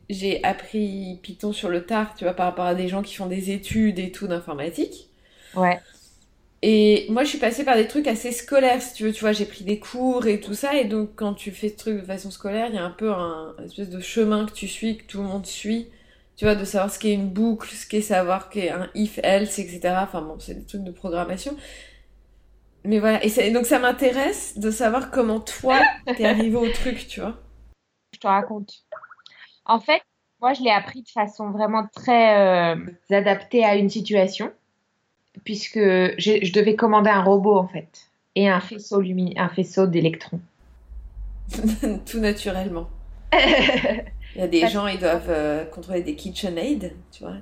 j'ai 0.09 0.43
appris 0.43 1.19
Python 1.21 1.51
sur 1.53 1.69
le 1.69 1.85
tard, 1.85 2.13
tu 2.15 2.23
vois, 2.23 2.33
par 2.33 2.45
rapport 2.47 2.65
à 2.65 2.75
des 2.75 2.87
gens 2.87 3.01
qui 3.01 3.15
font 3.15 3.25
des 3.27 3.51
études 3.51 3.99
et 3.99 4.11
tout 4.11 4.27
d'informatique. 4.27 5.09
Ouais. 5.53 5.83
Et 6.63 7.05
moi, 7.09 7.23
je 7.23 7.29
suis 7.29 7.37
passée 7.37 7.63
par 7.63 7.75
des 7.75 7.87
trucs 7.87 8.07
assez 8.07 8.31
scolaires, 8.31 8.81
si 8.81 8.93
tu 8.95 9.03
veux. 9.03 9.11
Tu 9.13 9.21
vois, 9.21 9.31
j'ai 9.31 9.45
pris 9.45 9.63
des 9.63 9.79
cours 9.79 10.25
et 10.27 10.39
tout 10.39 10.55
ça. 10.55 10.75
Et 10.75 10.85
donc, 10.85 11.11
quand 11.15 11.33
tu 11.35 11.51
fais 11.51 11.69
ce 11.69 11.75
truc 11.75 11.97
de 12.01 12.05
façon 12.05 12.31
scolaire, 12.31 12.67
il 12.69 12.75
y 12.75 12.77
a 12.79 12.83
un 12.83 12.89
peu 12.91 13.11
un 13.11 13.55
une 13.59 13.65
espèce 13.65 13.89
de 13.89 13.99
chemin 13.99 14.45
que 14.45 14.53
tu 14.53 14.67
suis, 14.67 14.97
que 14.97 15.03
tout 15.05 15.19
le 15.19 15.25
monde 15.27 15.45
suit. 15.45 15.87
Tu 16.37 16.45
vois, 16.45 16.55
de 16.55 16.63
savoir 16.65 16.91
ce 16.91 16.99
qu'est 16.99 17.13
une 17.13 17.29
boucle, 17.29 17.67
ce 17.69 17.87
qu'est 17.87 18.01
savoir 18.01 18.49
qu'est 18.49 18.69
un 18.69 18.89
if, 18.93 19.19
else, 19.23 19.57
etc. 19.59 20.03
Enfin 20.03 20.21
bon, 20.21 20.37
c'est 20.39 20.53
des 20.53 20.65
trucs 20.65 20.83
de 20.83 20.91
programmation. 20.91 21.57
Mais 22.83 22.99
voilà. 22.99 23.19
Et 23.25 23.51
donc, 23.51 23.65
ça 23.65 23.79
m'intéresse 23.79 24.57
de 24.57 24.71
savoir 24.71 25.09
comment 25.11 25.39
toi, 25.39 25.81
t'es 26.15 26.25
arrivé 26.25 26.55
au 26.55 26.69
truc, 26.69 27.07
tu 27.07 27.19
vois. 27.21 27.37
Je 28.13 28.19
te 28.19 28.27
raconte. 28.27 28.85
En 29.65 29.79
fait, 29.79 30.01
moi, 30.39 30.53
je 30.53 30.61
l'ai 30.61 30.69
appris 30.71 31.01
de 31.01 31.09
façon 31.09 31.49
vraiment 31.49 31.87
très 31.93 32.37
euh, 32.39 32.75
adaptée 33.09 33.65
à 33.65 33.75
une 33.75 33.89
situation, 33.89 34.51
puisque 35.43 35.79
je 35.79 36.51
devais 36.53 36.75
commander 36.75 37.09
un 37.09 37.23
robot 37.23 37.57
en 37.57 37.67
fait 37.67 38.09
et 38.35 38.47
un 38.47 38.59
faisceau 38.59 39.01
lumi- 39.01 39.33
un 39.37 39.49
faisceau 39.49 39.87
d'électrons. 39.87 40.39
tout 42.05 42.19
naturellement. 42.19 42.87
Il 44.35 44.41
y 44.41 44.43
a 44.43 44.47
des 44.47 44.61
Parce- 44.61 44.73
gens, 44.73 44.87
ils 44.87 44.99
doivent 44.99 45.29
euh, 45.29 45.65
contrôler 45.65 46.01
des 46.03 46.15
KitchenAid, 46.15 46.93
tu 47.11 47.23
vois. 47.23 47.33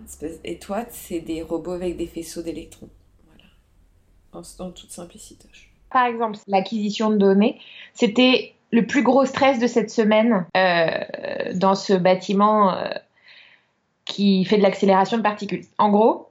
Et 0.44 0.60
toi, 0.60 0.86
c'est 0.90 1.20
des 1.20 1.42
robots 1.42 1.74
avec 1.74 1.98
des 1.98 2.08
faisceaux 2.08 2.42
d'électrons. 2.42 2.90
Voilà. 3.28 3.50
En, 4.60 4.64
en 4.66 4.72
toute 4.72 4.92
simplicité. 4.92 5.48
Par 5.92 6.06
exemple, 6.06 6.40
l'acquisition 6.48 7.10
de 7.10 7.18
données, 7.18 7.60
c'était 7.94 8.54
le 8.72 8.86
plus 8.86 9.04
gros 9.04 9.26
stress 9.26 9.60
de 9.60 9.68
cette 9.68 9.90
semaine 9.90 10.46
euh, 10.58 11.54
dans 11.54 11.76
ce 11.76 11.94
bâtiment 11.94 12.74
euh, 12.74 12.90
qui 14.06 14.44
fait 14.46 14.58
de 14.58 14.64
l'accélération 14.64 15.18
de 15.18 15.24
particules. 15.24 15.64
En 15.78 15.90
gros, 15.90 16.30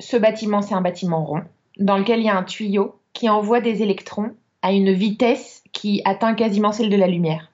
ce 0.00 0.16
bâtiment, 0.16 0.62
c'est 0.62 0.74
un 0.74 0.80
bâtiment 0.80 1.24
rond 1.24 1.42
dans 1.78 1.96
lequel 1.96 2.20
il 2.20 2.26
y 2.26 2.28
a 2.28 2.36
un 2.36 2.42
tuyau 2.42 2.96
qui 3.12 3.28
envoie 3.28 3.60
des 3.60 3.82
électrons 3.82 4.30
à 4.62 4.72
une 4.72 4.92
vitesse 4.92 5.62
qui 5.72 6.02
atteint 6.04 6.34
quasiment 6.34 6.72
celle 6.72 6.90
de 6.90 6.96
la 6.96 7.06
lumière. 7.06 7.50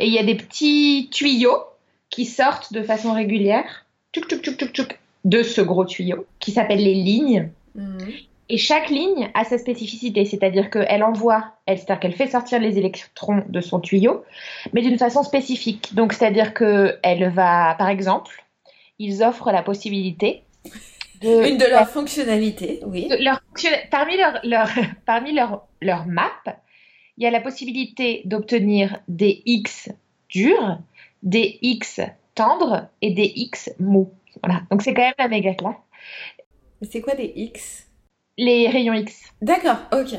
Et 0.00 0.06
il 0.06 0.12
y 0.12 0.18
a 0.18 0.22
des 0.24 0.34
petits 0.34 1.08
tuyaux 1.12 1.58
qui 2.08 2.24
sortent 2.24 2.72
de 2.72 2.82
façon 2.82 3.12
régulière, 3.12 3.86
tchouk, 4.12 4.26
tchouk, 4.28 4.42
tchouk, 4.42 4.56
tchouk, 4.56 4.72
tchouk, 4.72 4.98
de 5.24 5.42
ce 5.42 5.60
gros 5.60 5.84
tuyau, 5.84 6.26
qui 6.38 6.50
s'appellent 6.50 6.82
les 6.82 6.94
lignes. 6.94 7.50
Et 8.48 8.56
chaque 8.58 8.88
ligne 8.90 9.30
a 9.34 9.44
sa 9.44 9.58
spécificité, 9.58 10.24
c'est-à-dire 10.24 10.70
qu'elle 10.70 11.04
envoie, 11.04 11.52
elle, 11.66 11.78
c'est-à-dire 11.78 12.00
qu'elle 12.00 12.14
fait 12.14 12.26
sortir 12.26 12.58
les 12.58 12.78
électrons 12.78 13.44
de 13.48 13.60
son 13.60 13.78
tuyau, 13.78 14.24
mais 14.72 14.82
d'une 14.82 14.98
façon 14.98 15.22
spécifique. 15.22 15.94
Donc, 15.94 16.12
c'est-à-dire 16.12 16.52
qu'elle 16.52 17.30
va, 17.32 17.76
par 17.78 17.88
exemple, 17.88 18.44
ils 18.98 19.22
offrent 19.22 19.52
la 19.52 19.62
possibilité 19.62 20.42
de, 21.22 21.48
Une 21.48 21.58
de 21.58 21.66
leurs 21.66 21.88
fonctionnalités, 21.88 22.80
oui. 22.86 23.06
de 23.06 23.22
leur 23.22 23.40
fonction- 23.48 23.70
parmi 23.90 24.16
leur, 24.16 24.40
leur, 24.42 24.68
parmi 25.06 25.32
leur, 25.32 25.62
leur 25.80 26.06
map, 26.06 26.30
il 27.20 27.24
y 27.24 27.26
a 27.26 27.30
la 27.30 27.40
possibilité 27.40 28.22
d'obtenir 28.24 28.98
des 29.06 29.42
X 29.46 29.90
durs, 30.30 30.78
des 31.22 31.58
X 31.62 32.00
tendres 32.34 32.88
et 33.02 33.12
des 33.12 33.30
X 33.36 33.70
mous. 33.78 34.10
Voilà. 34.42 34.62
Donc, 34.70 34.80
c'est 34.82 34.94
quand 34.94 35.02
même 35.02 35.12
la 35.18 35.28
méga 35.28 35.54
classe. 35.54 35.74
Mais 36.80 36.88
c'est 36.90 37.02
quoi 37.02 37.14
des 37.14 37.30
X? 37.36 37.86
Les 38.38 38.68
rayons 38.68 38.94
X. 38.94 39.32
D'accord, 39.42 39.76
ok. 39.92 40.18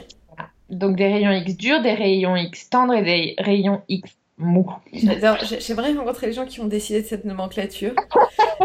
Donc 0.70 0.96
des 0.96 1.08
rayons 1.12 1.31
X 1.31 1.58
durs, 1.58 1.81
des 1.81 1.93
rayons 1.93 2.36
X 2.38 2.70
tendres 2.70 2.93
et 2.93 3.01
des 3.03 3.36
rayons 3.39 3.81
X 3.89 4.12
mous. 4.38 4.70
J'adore. 4.93 5.38
J'ai- 5.43 5.60
J'aimerais 5.60 5.91
rencontrer 5.93 6.27
les 6.27 6.34
gens 6.34 6.46
qui 6.46 6.62
ont 6.62 6.67
décidé 6.67 7.01
de 7.01 7.08
cette 7.08 7.25
nomenclature 7.25 7.93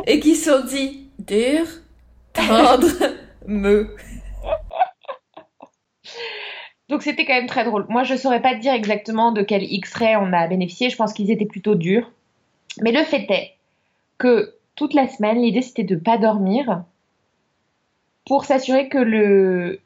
et 0.06 0.20
qui 0.20 0.36
se 0.36 0.50
sont 0.52 0.64
dit 0.66 1.08
dur, 1.18 1.64
tendre, 2.34 2.86
me. 3.46 3.96
Donc 6.96 7.02
c'était 7.02 7.26
quand 7.26 7.34
même 7.34 7.46
très 7.46 7.64
drôle. 7.64 7.84
Moi 7.90 8.04
je 8.04 8.16
saurais 8.16 8.40
pas 8.40 8.54
te 8.54 8.60
dire 8.60 8.72
exactement 8.72 9.30
de 9.30 9.42
quel 9.42 9.62
X-ray 9.62 10.16
on 10.16 10.32
a 10.32 10.46
bénéficié, 10.46 10.88
je 10.88 10.96
pense 10.96 11.12
qu'ils 11.12 11.30
étaient 11.30 11.44
plutôt 11.44 11.74
durs. 11.74 12.10
Mais 12.80 12.90
le 12.90 13.04
fait 13.04 13.26
est 13.28 13.52
que 14.16 14.54
toute 14.76 14.94
la 14.94 15.06
semaine, 15.06 15.42
l'idée 15.42 15.60
c'était 15.60 15.84
de 15.84 15.96
pas 15.96 16.16
dormir 16.16 16.84
pour 18.24 18.46
s'assurer 18.46 18.88
que 18.88 18.96
le, 18.96 19.78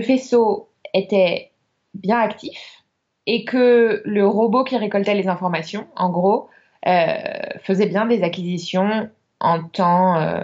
faisceau 0.00 0.70
était 0.94 1.50
bien 1.92 2.20
actif 2.20 2.82
et 3.26 3.44
que 3.44 4.00
le 4.06 4.26
robot 4.26 4.64
qui 4.64 4.78
récoltait 4.78 5.12
les 5.12 5.28
informations, 5.28 5.86
en 5.96 6.08
gros, 6.08 6.48
euh, 6.86 7.14
faisait 7.62 7.88
bien 7.88 8.06
des 8.06 8.22
acquisitions 8.22 9.10
en 9.38 9.64
temps, 9.64 10.16
euh, 10.16 10.40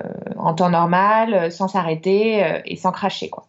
normal, 0.68 1.50
sans 1.50 1.66
s'arrêter 1.66 2.44
euh, 2.44 2.60
et 2.66 2.76
sans 2.76 2.92
cracher, 2.92 3.30
quoi. 3.30 3.46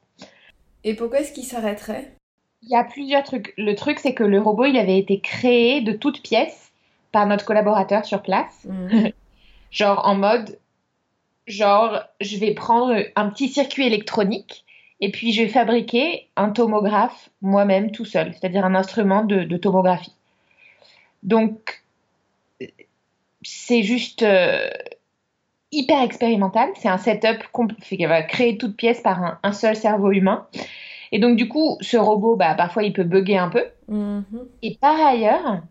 Et 0.85 0.93
pourquoi 0.93 1.19
est-ce 1.19 1.33
qu'il 1.33 1.43
s'arrêterait? 1.43 2.13
Il 2.61 2.69
y 2.69 2.75
a 2.75 2.83
plusieurs 2.83 3.23
trucs. 3.23 3.53
Le 3.57 3.73
truc, 3.75 3.99
c'est 3.99 4.13
que 4.13 4.23
le 4.23 4.39
robot, 4.39 4.65
il 4.65 4.77
avait 4.77 4.97
été 4.97 5.19
créé 5.19 5.81
de 5.81 5.93
toutes 5.93 6.21
pièces 6.21 6.71
par 7.11 7.25
notre 7.25 7.45
collaborateur 7.45 8.05
sur 8.05 8.21
place. 8.21 8.67
Genre 9.71 10.01
en 10.05 10.15
mode, 10.15 10.57
genre, 11.47 12.01
je 12.21 12.37
vais 12.37 12.53
prendre 12.53 13.03
un 13.15 13.29
petit 13.29 13.49
circuit 13.49 13.85
électronique 13.85 14.65
et 14.99 15.11
puis 15.11 15.31
je 15.31 15.43
vais 15.43 15.47
fabriquer 15.47 16.27
un 16.35 16.49
tomographe 16.49 17.29
moi-même 17.41 17.91
tout 17.91 18.05
seul, 18.05 18.33
c'est-à-dire 18.33 18.65
un 18.65 18.73
instrument 18.73 19.23
de, 19.23 19.43
de 19.43 19.57
tomographie. 19.57 20.15
Donc, 21.21 21.83
c'est 23.43 23.83
juste, 23.83 24.23
euh, 24.23 24.69
hyper 25.71 26.01
expérimental. 26.01 26.69
C'est 26.75 26.89
un 26.89 26.97
setup 26.97 27.43
qui 27.81 28.05
va 28.05 28.23
créer 28.23 28.57
toute 28.57 28.75
pièce 28.75 29.01
par 29.01 29.23
un, 29.23 29.39
un, 29.43 29.53
seul 29.53 29.75
cerveau 29.75 30.11
humain. 30.11 30.47
Et 31.11 31.19
donc, 31.19 31.37
du 31.37 31.47
coup, 31.47 31.77
ce 31.81 31.97
robot, 31.97 32.35
bah, 32.35 32.55
parfois, 32.55 32.83
il 32.83 32.93
peut 32.93 33.03
bugger 33.03 33.37
un 33.37 33.49
peu. 33.49 33.65
Mhm. 33.87 34.47
Et 34.61 34.77
par 34.79 34.99
ailleurs, 34.99 35.61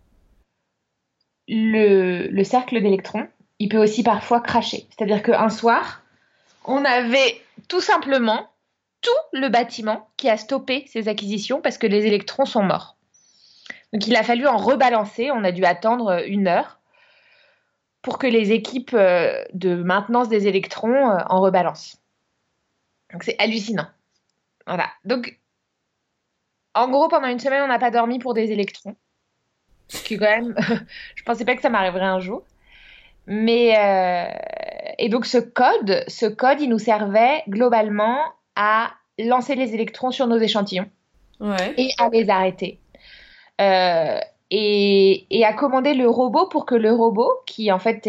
le, 1.47 2.29
le 2.29 2.45
cercle 2.45 2.81
d'électrons, 2.81 3.29
il 3.59 3.69
peut 3.69 3.79
aussi 3.79 4.03
parfois 4.03 4.41
cracher. 4.41 4.87
C'est-à-dire 4.91 5.23
qu'un 5.23 5.49
soir, 5.49 6.03
on 6.65 6.85
avait 6.85 7.41
tout 7.69 7.81
simplement 7.81 8.49
tout 9.01 9.11
le 9.33 9.49
bâtiment 9.49 10.09
qui 10.17 10.29
a 10.29 10.37
stoppé 10.37 10.85
ses 10.87 11.09
acquisitions 11.09 11.61
parce 11.61 11.79
que 11.79 11.87
les 11.87 12.07
électrons 12.07 12.45
sont 12.45 12.63
morts. 12.63 12.97
Donc 13.93 14.07
il 14.07 14.17
a 14.17 14.23
fallu 14.23 14.47
en 14.47 14.57
rebalancer, 14.57 15.31
on 15.31 15.45
a 15.45 15.53
dû 15.53 15.65
attendre 15.65 16.23
une 16.27 16.47
heure 16.47 16.81
pour 18.03 18.19
que 18.19 18.27
les 18.27 18.53
équipes 18.53 18.95
euh, 18.95 19.43
de 19.55 19.75
maintenance 19.75 20.29
des 20.29 20.47
électrons 20.47 21.11
euh, 21.11 21.19
en 21.29 21.41
rebalancent. 21.41 21.97
Donc 23.13 23.23
c'est 23.23 23.37
hallucinant. 23.39 23.87
Voilà. 24.69 24.89
Donc 25.05 25.39
en 26.75 26.89
gros, 26.89 27.09
pendant 27.09 27.27
une 27.29 27.41
semaine, 27.41 27.63
on 27.65 27.69
n'a 27.69 27.79
pas 27.79 27.91
dormi 27.91 28.19
pour 28.21 28.35
des 28.35 28.53
électrons. 28.53 28.95
Ce 29.89 30.03
qui 30.05 30.17
quand 30.19 30.27
même, 30.27 30.55
je 31.17 31.23
pensais 31.25 31.45
pas 31.45 31.57
que 31.57 31.63
ça 31.63 31.71
m'arriverait 31.71 32.05
un 32.05 32.21
jour. 32.21 32.45
Mais 33.27 33.77
euh, 33.77 34.31
et 34.99 35.09
donc 35.09 35.27
ce 35.27 35.39
code, 35.39 36.05
ce 36.07 36.27
code, 36.27 36.61
il 36.61 36.69
nous 36.69 36.79
servait 36.79 37.43
globalement 37.49 38.19
à 38.55 38.93
lancer 39.19 39.55
les 39.55 39.75
électrons 39.75 40.11
sur 40.11 40.27
nos 40.27 40.39
échantillons 40.39 40.89
Ouais. 41.41 41.73
et 41.77 41.91
à 41.99 42.09
les 42.09 42.29
arrêter. 42.31 42.81
Euh, 43.61 44.19
et, 44.51 45.27
et 45.31 45.45
à 45.45 45.53
commander 45.53 45.95
le 45.95 46.09
robot 46.09 46.49
pour 46.49 46.67
que 46.67 46.75
le 46.75 46.93
robot, 46.93 47.31
qui 47.47 47.71
en 47.71 47.79
fait 47.79 48.09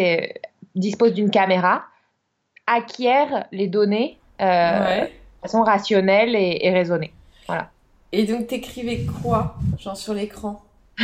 dispose 0.75 1.13
d'une 1.13 1.29
caméra, 1.29 1.83
acquiert 2.65 3.45
les 3.51 3.67
données 3.67 4.17
euh, 4.41 4.45
ouais. 5.01 5.18
De 5.41 5.48
façon 5.48 5.63
rationnelle 5.63 6.36
et, 6.36 6.60
et 6.62 6.72
raisonnée. 6.72 7.13
Et 8.12 8.24
donc, 8.24 8.48
t'écrivais 8.48 9.05
quoi, 9.22 9.55
genre 9.79 9.98
sur 9.98 10.13
l'écran? 10.13 10.63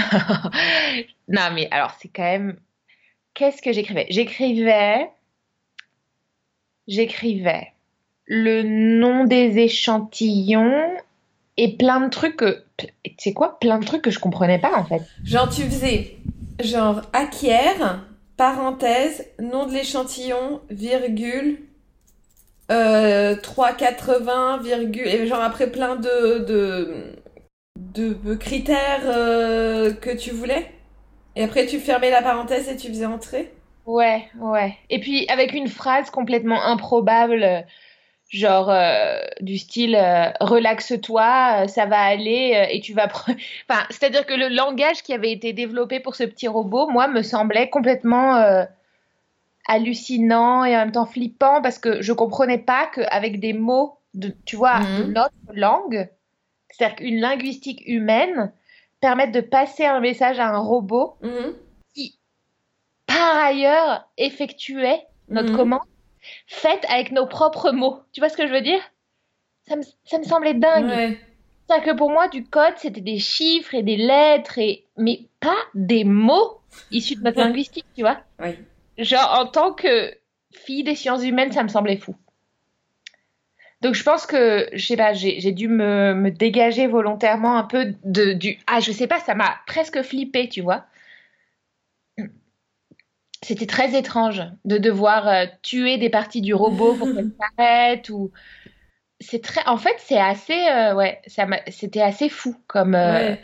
Non, 1.28 1.50
mais 1.54 1.68
alors, 1.72 1.92
c'est 2.00 2.10
quand 2.10 2.24
même. 2.24 2.58
Qu'est-ce 3.34 3.62
que 3.62 3.74
j'écrivais? 3.74 4.06
J'écrivais. 4.10 5.10
J'écrivais 6.88 7.72
le 8.26 8.62
nom 8.64 9.26
des 9.26 9.58
échantillons 9.58 10.96
et 11.58 11.76
plein 11.78 12.02
de 12.02 12.10
trucs 12.10 12.38
que. 12.38 12.64
C'est 13.18 13.34
quoi? 13.34 13.60
Plein 13.60 13.80
de 13.80 13.86
trucs 13.86 14.04
que 14.04 14.12
je 14.12 14.20
comprenais 14.20 14.60
pas 14.60 14.78
en 14.78 14.86
fait. 14.86 15.02
Genre, 15.24 15.50
tu 15.50 15.64
faisais, 15.64 16.18
genre, 16.62 17.02
acquiert, 17.14 18.06
parenthèse, 18.38 19.28
nom 19.40 19.66
de 19.66 19.74
l'échantillon, 19.74 20.62
virgule, 20.70 21.60
euh, 22.72 23.36
3,80, 23.36 24.64
virgule, 24.64 25.08
et 25.08 25.28
genre 25.28 25.42
après 25.42 25.68
plein 25.68 25.96
de, 25.96 26.40
de, 26.40 28.14
de 28.14 28.36
critères 28.36 29.04
euh, 29.06 29.94
que 29.94 30.16
tu 30.16 30.32
voulais. 30.32 30.72
Et 31.36 31.44
après, 31.44 31.66
tu 31.66 31.80
fermais 31.80 32.10
la 32.10 32.22
parenthèse 32.22 32.70
et 32.70 32.76
tu 32.76 32.88
faisais 32.88 33.06
entrer. 33.06 33.52
Ouais, 33.86 34.24
ouais. 34.40 34.76
Et 34.90 35.00
puis 35.00 35.28
avec 35.30 35.54
une 35.54 35.68
phrase 35.68 36.10
complètement 36.10 36.64
improbable, 36.64 37.66
genre 38.30 38.72
euh, 38.72 39.20
du 39.42 39.60
style 39.60 39.96
euh, 39.96 40.32
relaxe-toi, 40.40 41.68
ça 41.68 41.86
va 41.86 42.00
aller 42.00 42.68
et 42.72 42.80
tu 42.80 42.94
vas. 42.94 43.08
Enfin, 43.70 43.84
c'est-à-dire 43.92 44.26
que 44.26 44.34
le 44.34 44.48
langage 44.48 45.04
qui 45.04 45.14
avait 45.14 45.32
été 45.32 45.54
développé 45.54 46.00
pour 46.00 46.16
ce 46.16 46.24
petit 46.24 46.48
robot, 46.48 46.88
moi, 46.88 47.08
me 47.08 47.22
semblait 47.22 47.70
complètement 47.70 48.66
hallucinant 49.68 50.64
et 50.66 50.76
en 50.76 50.80
même 50.80 50.92
temps 50.92 51.06
flippant 51.06 51.62
parce 51.62 51.80
que 51.80 52.02
je 52.02 52.14
comprenais 52.14 52.58
pas 52.60 52.88
qu'avec 52.88 53.40
des 53.40 53.54
mots, 53.54 53.98
de, 54.14 54.34
tu 54.46 54.56
vois, 54.56 54.80
Mhm. 54.80 54.98
de 54.98 55.04
notre 55.14 55.32
langue, 55.54 56.10
c'est-à-dire 56.70 56.96
qu'une 56.98 57.20
linguistique 57.20 57.82
humaine 57.86 58.52
permette 59.02 59.32
de 59.32 59.42
passer 59.42 59.86
un 59.86 60.00
message 60.00 60.40
à 60.40 60.48
un 60.48 60.58
robot 60.60 61.18
Mhm. 61.22 61.54
par 63.08 63.36
ailleurs 63.38 64.08
effectuait 64.18 65.06
notre 65.30 65.52
Mhm. 65.52 65.56
commande 65.58 65.82
faite 66.48 66.86
avec 66.90 67.12
nos 67.12 67.28
propres 67.28 67.72
mots. 67.72 68.00
Tu 68.14 68.20
vois 68.20 68.30
ce 68.30 68.38
que 68.38 68.48
je 68.48 68.52
veux 68.54 68.62
dire? 68.62 68.82
Ça 69.68 69.76
me, 69.76 69.84
ça 70.06 70.18
me 70.18 70.24
semblait 70.24 70.54
dingue. 70.54 70.90
Ouais. 70.90 71.20
C'est-à-dire 71.68 71.94
que 71.94 71.98
pour 71.98 72.10
moi, 72.12 72.28
du 72.28 72.46
code, 72.46 72.74
c'était 72.78 73.02
des 73.02 73.18
chiffres 73.20 73.74
et 73.74 73.84
des 73.84 73.98
lettres, 73.98 74.58
et... 74.60 74.86
mais 74.98 75.22
pas 75.40 75.56
des 75.74 76.04
mots 76.04 76.60
issus 76.92 77.16
de 77.16 77.24
notre 77.24 77.40
linguistique, 77.44 77.86
tu 77.96 78.02
vois? 78.02 78.20
Oui. 78.40 78.56
Genre, 78.98 79.40
en 79.40 79.46
tant 79.46 79.74
que 79.74 80.14
fille 80.54 80.84
des 80.84 80.96
sciences 80.96 81.24
humaines, 81.24 81.52
ça 81.52 81.64
me 81.64 81.70
semblait 81.70 81.98
fou. 81.98 82.16
Donc 83.82 83.94
je 83.94 84.04
pense 84.04 84.26
que, 84.26 84.70
je 84.74 84.86
sais 84.86 84.98
pas, 84.98 85.14
j'ai 85.14 85.52
dû 85.52 85.68
me, 85.68 86.14
me 86.16 86.32
dégager 86.32 86.88
volontairement 86.88 87.58
un 87.58 87.64
peu 87.64 87.94
de, 88.04 88.34
du... 88.34 88.58
Ah, 88.68 88.80
je 88.80 88.92
sais 88.92 89.08
pas, 89.08 89.20
ça 89.20 89.36
m'a 89.36 89.60
presque 89.68 90.02
flippé, 90.02 90.50
tu 90.50 90.62
vois. 90.62 90.86
C'était 93.42 93.68
très 93.68 93.96
étrange 93.98 94.42
de 94.66 94.78
devoir 94.78 95.28
euh, 95.28 95.46
tuer 95.62 95.98
des 95.98 96.10
parties 96.10 96.42
du 96.42 96.54
robot 96.56 96.96
pour 96.96 97.14
qu'elles 97.14 97.32
s'arrêtent 97.58 98.10
ou... 98.10 98.32
C'est 99.20 99.42
très... 99.44 99.66
En 99.68 99.78
fait, 99.78 99.96
c'est 100.00 100.20
assez... 100.20 100.68
euh, 100.70 100.96
ouais, 100.96 101.22
ça 101.28 101.48
c'était 101.70 102.02
assez 102.02 102.30
fou 102.30 102.56
comme... 102.68 102.96
euh, 102.96 103.36
Ouais. 103.36 103.42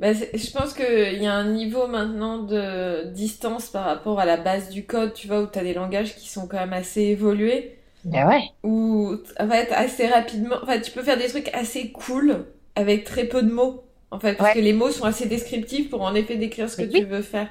Bah, 0.00 0.14
je 0.14 0.50
pense 0.52 0.72
qu'il 0.72 1.22
y 1.22 1.26
a 1.26 1.34
un 1.34 1.52
niveau 1.52 1.86
maintenant 1.86 2.38
de 2.38 3.04
distance 3.12 3.68
par 3.68 3.84
rapport 3.84 4.18
à 4.18 4.24
la 4.24 4.38
base 4.38 4.70
du 4.70 4.86
code, 4.86 5.12
tu 5.12 5.28
vois, 5.28 5.42
où 5.42 5.46
tu 5.46 5.58
as 5.58 5.62
des 5.62 5.74
langages 5.74 6.16
qui 6.16 6.28
sont 6.28 6.48
quand 6.48 6.56
même 6.58 6.72
assez 6.72 7.02
évolués, 7.02 7.76
Ben 8.04 8.26
ouais. 8.26 8.42
où 8.62 9.14
en 9.38 9.48
fait, 9.48 9.70
assez 9.72 10.06
rapidement, 10.06 10.56
enfin, 10.62 10.80
tu 10.80 10.90
peux 10.90 11.02
faire 11.02 11.18
des 11.18 11.28
trucs 11.28 11.48
assez 11.54 11.92
cool 11.92 12.46
avec 12.76 13.04
très 13.04 13.24
peu 13.24 13.42
de 13.42 13.52
mots, 13.52 13.84
en 14.10 14.18
fait, 14.18 14.34
parce 14.34 14.54
Ouais. 14.54 14.60
que 14.60 14.64
les 14.64 14.72
mots 14.72 14.90
sont 14.90 15.04
assez 15.04 15.26
descriptifs 15.26 15.90
pour 15.90 16.00
en 16.00 16.14
effet 16.14 16.36
décrire 16.36 16.70
ce 16.70 16.78
que 16.78 16.90
tu 16.90 17.04
veux 17.04 17.20
faire. 17.22 17.48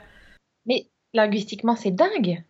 Mais 0.65 0.88
linguistiquement, 1.13 1.75
c'est 1.75 1.91
dingue. 1.91 2.44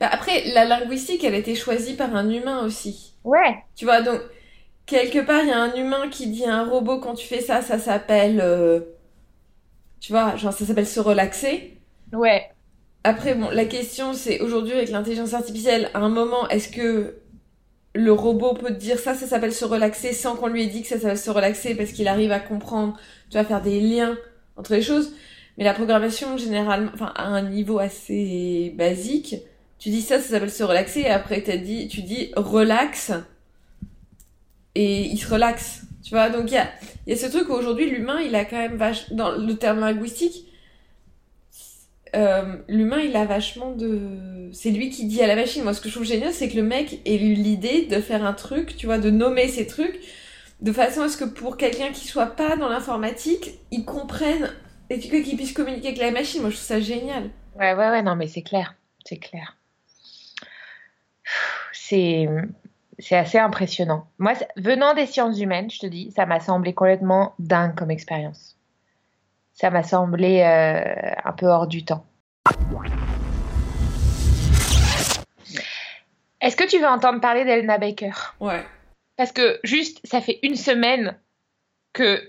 Bah, 0.00 0.08
après, 0.10 0.44
la 0.54 0.64
linguistique, 0.64 1.22
elle 1.22 1.34
a 1.34 1.38
été 1.38 1.54
choisie 1.54 1.94
par 1.96 2.16
un 2.16 2.30
humain 2.30 2.64
aussi. 2.64 3.12
Ouais. 3.24 3.56
Tu 3.76 3.84
vois, 3.84 4.00
donc, 4.00 4.20
quelque 4.86 5.18
part, 5.18 5.42
il 5.42 5.48
y 5.48 5.52
a 5.52 5.60
un 5.60 5.74
humain 5.74 6.08
qui 6.10 6.28
dit 6.28 6.46
à 6.46 6.56
un 6.56 6.64
robot, 6.68 6.98
quand 6.98 7.14
tu 7.14 7.26
fais 7.26 7.40
ça, 7.42 7.60
ça 7.60 7.78
s'appelle, 7.78 8.40
euh, 8.40 8.80
tu 10.04 10.12
vois, 10.12 10.36
genre, 10.36 10.52
ça 10.52 10.66
s'appelle 10.66 10.86
se 10.86 11.00
relaxer. 11.00 11.78
Ouais. 12.12 12.50
Après, 13.04 13.34
bon, 13.34 13.48
la 13.48 13.64
question, 13.64 14.12
c'est 14.12 14.38
aujourd'hui, 14.40 14.74
avec 14.74 14.90
l'intelligence 14.90 15.32
artificielle, 15.32 15.88
à 15.94 16.00
un 16.00 16.10
moment, 16.10 16.46
est-ce 16.50 16.68
que 16.68 17.14
le 17.94 18.12
robot 18.12 18.52
peut 18.52 18.68
te 18.68 18.78
dire 18.78 18.98
ça, 18.98 19.14
ça 19.14 19.26
s'appelle 19.26 19.54
se 19.54 19.64
relaxer, 19.64 20.12
sans 20.12 20.36
qu'on 20.36 20.48
lui 20.48 20.62
ait 20.62 20.66
dit 20.66 20.82
que 20.82 20.88
ça 20.88 20.98
s'appelle 20.98 21.16
se 21.16 21.30
relaxer, 21.30 21.74
parce 21.74 21.92
qu'il 21.92 22.06
arrive 22.06 22.32
à 22.32 22.38
comprendre, 22.38 22.98
tu 23.30 23.38
vas 23.38 23.44
faire 23.44 23.62
des 23.62 23.80
liens 23.80 24.18
entre 24.58 24.74
les 24.74 24.82
choses. 24.82 25.14
Mais 25.56 25.64
la 25.64 25.72
programmation, 25.72 26.36
généralement, 26.36 26.90
enfin, 26.92 27.14
à 27.16 27.24
un 27.24 27.48
niveau 27.48 27.78
assez 27.78 28.74
basique, 28.76 29.36
tu 29.78 29.88
dis 29.88 30.02
ça, 30.02 30.20
ça 30.20 30.28
s'appelle 30.28 30.50
se 30.50 30.64
relaxer, 30.64 31.00
et 31.00 31.08
après, 31.08 31.40
t'as 31.40 31.56
dit, 31.56 31.88
tu 31.88 32.02
dis 32.02 32.30
relax, 32.36 33.10
et 34.74 35.00
il 35.06 35.16
se 35.16 35.32
relaxe. 35.32 35.80
Tu 36.04 36.10
vois, 36.10 36.28
donc 36.28 36.50
il 36.50 36.54
y 36.54 36.58
a, 36.58 36.68
y 37.06 37.12
a 37.12 37.16
ce 37.16 37.26
truc 37.26 37.48
où 37.48 37.54
aujourd'hui, 37.54 37.88
l'humain, 37.88 38.20
il 38.20 38.34
a 38.34 38.44
quand 38.44 38.58
même 38.58 38.76
vache, 38.76 39.10
dans 39.10 39.32
le 39.32 39.54
terme 39.54 39.80
linguistique, 39.80 40.46
euh, 42.14 42.56
l'humain, 42.68 43.00
il 43.00 43.16
a 43.16 43.24
vachement 43.24 43.72
de. 43.72 44.50
C'est 44.52 44.70
lui 44.70 44.90
qui 44.90 45.06
dit 45.06 45.22
à 45.22 45.26
la 45.26 45.34
machine. 45.34 45.62
Moi, 45.64 45.74
ce 45.74 45.80
que 45.80 45.88
je 45.88 45.94
trouve 45.94 46.06
génial, 46.06 46.32
c'est 46.32 46.48
que 46.48 46.56
le 46.56 46.62
mec 46.62 47.00
ait 47.04 47.16
eu 47.16 47.34
l'idée 47.34 47.86
de 47.86 48.00
faire 48.00 48.24
un 48.24 48.34
truc, 48.34 48.76
tu 48.76 48.86
vois, 48.86 48.98
de 48.98 49.10
nommer 49.10 49.48
ces 49.48 49.66
trucs, 49.66 49.98
de 50.60 50.72
façon 50.72 51.00
à 51.00 51.08
ce 51.08 51.16
que 51.16 51.24
pour 51.24 51.56
quelqu'un 51.56 51.90
qui 51.90 52.06
soit 52.06 52.26
pas 52.26 52.56
dans 52.56 52.68
l'informatique, 52.68 53.58
il 53.70 53.84
comprenne 53.84 54.52
et 54.90 54.98
qu'il 54.98 55.36
puisse 55.36 55.52
communiquer 55.52 55.88
avec 55.88 56.00
la 56.00 56.10
machine. 56.10 56.42
Moi, 56.42 56.50
je 56.50 56.56
trouve 56.56 56.66
ça 56.66 56.80
génial. 56.80 57.30
Ouais, 57.58 57.74
ouais, 57.74 57.90
ouais, 57.90 58.02
non, 58.02 58.14
mais 58.14 58.28
c'est 58.28 58.42
clair. 58.42 58.76
C'est 59.04 59.18
clair. 59.18 59.56
C'est, 61.72 62.28
c'est 62.98 63.16
assez 63.16 63.38
impressionnant. 63.38 64.06
Moi, 64.18 64.34
venant 64.56 64.94
des 64.94 65.06
sciences 65.06 65.38
humaines, 65.40 65.70
je 65.70 65.78
te 65.78 65.86
dis, 65.86 66.12
ça 66.12 66.26
m'a 66.26 66.40
semblé 66.40 66.74
complètement 66.74 67.34
dingue 67.38 67.74
comme 67.74 67.90
expérience. 67.90 68.56
Ça 69.52 69.70
m'a 69.70 69.82
semblé 69.82 70.40
euh, 70.40 71.14
un 71.24 71.32
peu 71.32 71.46
hors 71.46 71.66
du 71.66 71.84
temps. 71.84 72.04
Est-ce 76.40 76.56
que 76.56 76.68
tu 76.68 76.78
veux 76.78 76.86
entendre 76.86 77.20
parler 77.20 77.44
d'Elna 77.44 77.78
Baker? 77.78 78.12
Ouais. 78.40 78.64
Parce 79.16 79.32
que 79.32 79.60
juste, 79.64 80.00
ça 80.04 80.20
fait 80.20 80.40
une 80.42 80.56
semaine 80.56 81.18
que 81.92 82.20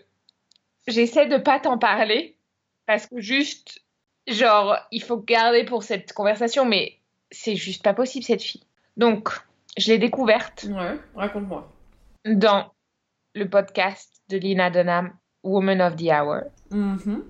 j'essaie 0.88 1.25
de 1.25 1.38
pas 1.38 1.60
t'en 1.60 1.77
parler. 1.77 2.38
Parce 2.86 3.07
que 3.07 3.19
juste, 3.19 3.81
genre, 4.27 4.77
il 4.91 5.01
faut 5.01 5.17
garder 5.17 5.65
pour 5.65 5.84
cette 5.84 6.13
conversation, 6.13 6.65
mais 6.65 7.00
c'est 7.31 7.55
juste 7.55 7.84
pas 7.84 7.93
possible 7.93 8.24
cette 8.24 8.43
fille. 8.43 8.63
Donc, 8.95 9.29
je 9.77 9.91
l'ai 9.91 9.98
découverte 9.98 10.65
Ouais. 10.70 10.98
Raconte-moi. 11.15 11.72
dans 12.25 12.72
le 13.36 13.50
podcast 13.50 14.22
de 14.29 14.38
Lina 14.38 14.70
Dunham, 14.70 15.13
Woman 15.44 15.82
of 15.82 15.96
the 15.96 16.10
Hour, 16.10 16.41
Mhm. 16.72 17.24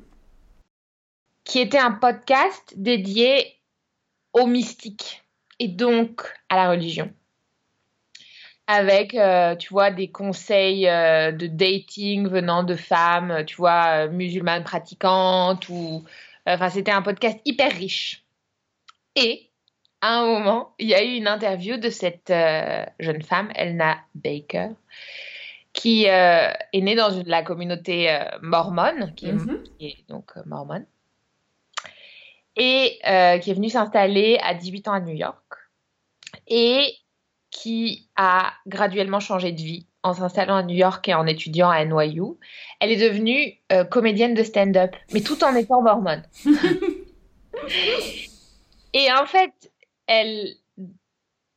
qui 1.44 1.60
était 1.60 1.78
un 1.80 1.92
podcast 1.92 2.74
dédié 2.78 3.60
aux 4.34 4.48
mystiques, 4.48 5.24
et 5.60 5.68
donc 5.68 6.22
à 6.50 6.56
la 6.56 6.70
religion. 6.70 7.12
Avec, 8.68 9.14
euh, 9.14 9.56
tu 9.56 9.70
vois, 9.70 9.92
des 9.92 10.10
conseils 10.12 10.88
euh, 10.88 11.32
de 11.32 11.46
dating 11.46 12.28
venant 12.28 12.64
de 12.64 12.75
femmes, 12.75 13.44
tu 13.46 13.56
vois, 13.58 14.08
musulmanes 14.08 14.64
pratiquantes 14.64 15.70
ou. 15.70 16.04
Enfin, 16.48 16.70
c'était 16.70 16.92
un 16.92 17.02
podcast 17.04 17.40
hyper 17.46 17.72
riche. 17.72 18.24
Et 19.16 19.50
à 20.06 20.20
un 20.20 20.26
moment, 20.26 20.74
il 20.80 20.88
y 20.88 20.94
a 20.94 21.04
eu 21.04 21.16
une 21.16 21.28
interview 21.28 21.78
de 21.78 21.90
cette 21.90 22.34
jeune 23.00 23.22
femme, 23.22 23.50
Elna 23.56 23.98
Baker, 24.14 24.70
qui 25.74 26.06
est 26.06 26.82
née 26.82 26.96
dans 26.96 27.12
une, 27.12 27.28
la 27.28 27.42
communauté 27.42 28.16
mormone, 28.42 29.14
qui, 29.16 29.28
est, 29.30 29.34
Mhm. 29.34 29.64
qui 29.80 29.88
est 29.88 30.10
donc 30.10 30.32
mormone 30.46 30.86
et 32.56 33.00
euh, 33.08 33.38
qui 33.40 33.52
est 33.52 33.54
venue 33.54 33.70
s'installer 33.70 34.40
à 34.42 34.54
18 34.54 34.88
ans 34.88 34.94
à 34.94 35.00
New 35.02 35.14
York 35.16 35.44
et 36.48 36.94
qui 37.52 38.10
a 38.16 38.54
graduellement 38.68 39.20
changé 39.20 39.52
de 39.52 39.62
vie 39.62 39.88
en 40.04 40.14
s'installant 40.14 40.56
à 40.56 40.64
New 40.64 40.76
York 40.76 41.08
et 41.08 41.14
en 41.14 41.26
étudiant 41.26 41.70
à 41.70 41.84
NYU. 41.84 42.36
Elle 42.80 42.92
est 42.92 43.10
devenue 43.10 43.60
euh, 43.72 43.84
comédienne 43.84 44.34
de 44.36 44.44
stand-up, 44.44 44.96
mais 45.12 45.22
tout 45.22 45.44
en 45.44 45.56
étant 45.56 45.82
mormone. 45.82 46.24
et 48.94 49.12
en 49.12 49.26
fait, 49.26 49.72
elle, 50.08 50.56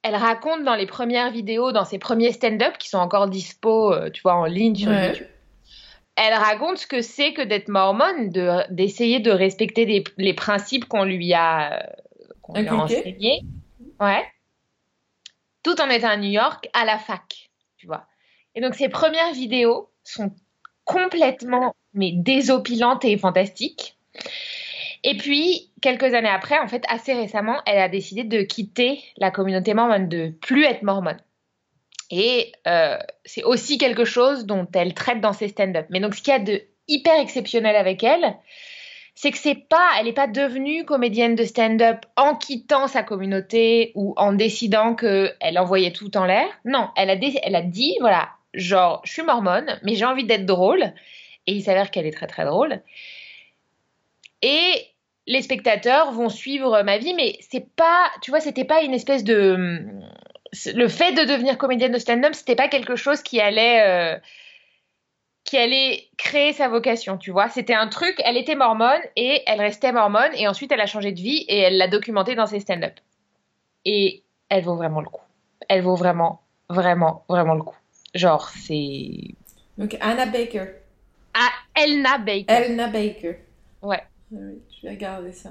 elle 0.03 0.15
raconte 0.17 0.65
dans 0.65 0.75
les 0.75 0.87
premières 0.87 1.31
vidéos, 1.31 1.73
dans 1.73 1.85
ses 1.85 1.99
premiers 1.99 2.33
stand-up 2.33 2.79
qui 2.79 2.89
sont 2.89 2.99
encore 2.99 3.29
dispo, 3.29 3.93
euh, 3.93 4.11
tu 4.11 4.23
vois, 4.23 4.35
en 4.35 4.45
ligne 4.45 4.75
sur 4.77 4.91
Ouais. 4.91 5.09
YouTube 5.09 5.27
elle 6.21 6.35
raconte 6.35 6.79
ce 6.79 6.87
que 6.89 7.01
c'est 7.01 7.33
que 7.33 7.43
d'être 7.43 7.69
mormone, 7.69 8.31
de, 8.31 8.51
d'essayer 8.75 9.21
de 9.21 9.31
respecter 9.31 9.87
des- 9.87 10.03
les 10.17 10.35
principes 10.35 10.87
qu'on 10.87 11.05
lui 11.05 11.33
a, 11.33 11.75
euh, 11.81 11.87
qu'on 12.43 12.67
enseignés. 12.67 13.43
Ouais. 14.01 14.27
Tout 15.63 15.81
en 15.81 15.89
étant 15.89 16.09
à 16.09 16.17
New 16.17 16.31
York, 16.31 16.69
à 16.73 16.85
la 16.85 16.99
fac, 16.99 17.51
tu 17.77 17.87
vois. 17.87 18.05
Et 18.57 18.61
donc, 18.61 18.75
ses 18.75 18.89
premières 18.89 19.33
vidéos 19.33 19.93
sont 20.03 20.33
complètement, 20.85 21.77
mais 21.95 22.11
désopilantes 22.13 23.05
et 23.05 23.17
fantastiques. 23.17 23.97
Et 25.05 25.17
puis, 25.17 25.68
quelques 25.81 26.15
années 26.15 26.29
après, 26.29 26.59
en 26.59 26.69
fait, 26.69 26.85
assez 26.89 27.15
récemment, 27.15 27.61
elle 27.67 27.79
a 27.79 27.89
décidé 27.89 28.25
de 28.25 28.43
quitter 28.43 29.03
la 29.17 29.31
communauté 29.31 29.75
mormone, 29.75 30.09
de 30.09 30.33
plus 30.41 30.65
être 30.65 30.83
mormone. 30.83 31.19
Et 32.11 32.53
euh, 32.67 32.99
c'est 33.25 33.45
aussi 33.45 33.79
quelque 33.79 34.05
chose 34.05 34.47
dont 34.47 34.67
elle 34.75 34.95
traite 34.95 35.21
dans 35.21 35.33
ses 35.33 35.49
stand-up. 35.49 35.87
Mais 35.91 36.01
donc, 36.01 36.15
ce 36.15 36.23
qu'il 36.23 36.33
y 36.33 36.37
a 36.37 36.41
de 36.41 36.63
hyper 36.89 37.21
exceptionnel 37.21 37.77
avec 37.77 38.03
elle, 38.03 38.37
c'est 39.15 39.31
que 39.31 39.39
c'est 39.39 39.69
pas, 39.69 39.91
elle 39.99 40.07
n'est 40.07 40.13
pas 40.13 40.29
devenue 40.29 40.85
comédienne 40.85 41.35
de 41.35 41.45
stand-up 41.45 42.07
en 42.17 42.35
quittant 42.35 42.87
sa 42.87 43.03
communauté 43.03 43.93
ou 43.95 44.15
en 44.17 44.33
décidant 44.33 44.95
qu'elle 44.95 45.59
envoyait 45.59 45.93
tout 45.93 46.17
en 46.17 46.25
l'air. 46.25 46.47
Non, 46.65 46.89
elle 46.97 47.11
a, 47.11 47.17
elle 47.43 47.57
a 47.57 47.63
dit, 47.63 47.97
voilà, 48.01 48.31
genre, 48.55 49.03
je 49.05 49.13
suis 49.13 49.23
mormone, 49.23 49.79
mais 49.83 49.97
j'ai 49.97 50.05
envie 50.05 50.25
d'être 50.25 50.47
drôle. 50.47 50.93
Et 51.47 51.53
il 51.53 51.63
s'avère 51.63 51.91
qu'elle 51.91 52.07
est 52.07 52.13
très 52.13 52.27
très 52.27 52.45
drôle. 52.45 52.81
Et 54.43 54.87
les 55.29 55.43
spectateurs 55.43 56.11
vont 56.13 56.31
suivre 56.31 56.83
ma 56.83 56.97
vie, 56.97 57.13
mais 57.15 57.37
c'est 57.49 57.69
pas, 57.77 58.11
tu 58.23 58.31
vois, 58.31 58.41
c'était 58.41 58.65
pas 58.65 58.83
une 58.83 58.95
espèce 58.95 59.23
de 59.23 59.79
le 60.75 60.89
fait 60.89 61.13
de 61.13 61.25
devenir 61.31 61.59
comédienne 61.59 61.93
de 61.93 61.99
stand-up, 61.99 62.35
c'était 62.35 62.57
pas 62.57 62.69
quelque 62.69 62.97
chose 62.97 63.23
qui 63.23 63.39
allait 63.39 63.83
euh, 63.83 64.19
qui 65.45 65.59
allait 65.59 66.09
créer 66.17 66.55
sa 66.55 66.69
vocation, 66.69 67.19
tu 67.19 67.31
vois. 67.31 67.51
C'était 67.51 67.75
un 67.75 67.89
truc, 67.89 68.21
elle 68.25 68.39
était 68.39 68.55
mormone 68.55 69.01
et 69.17 69.43
elle 69.47 69.61
restait 69.61 69.93
mormone 69.93 70.31
et 70.35 70.49
ensuite 70.49 70.73
elle 70.73 70.81
a 70.81 70.87
changé 70.87 71.13
de 71.13 71.21
vie 71.21 71.45
et 71.47 71.59
elle 71.59 71.77
l'a 71.77 71.89
documenté 71.89 72.35
dans 72.35 72.47
ses 72.47 72.61
stand-up. 72.61 72.95
Et 73.85 74.23
elle 74.49 74.65
vaut 74.65 74.77
vraiment 74.77 75.03
le 75.03 75.11
coup. 75.11 75.25
Elle 75.69 75.83
vaut 75.83 75.95
vraiment, 75.95 76.41
vraiment, 76.71 77.27
vraiment 77.29 77.55
le 77.55 77.63
coup. 77.63 77.77
Genre, 78.15 78.49
c'est 78.49 79.35
Donc 79.77 79.95
Anna 80.01 80.25
Baker. 80.25 80.65
ah, 81.35 81.51
Elna 81.75 82.17
Baker. 82.17 82.45
Elna 82.49 82.87
Baker. 82.89 83.37
Ouais. 83.83 84.03
Oui, 84.31 84.61
je 84.77 84.87
vais 84.87 84.95
regarder 84.95 85.33
ça. 85.33 85.51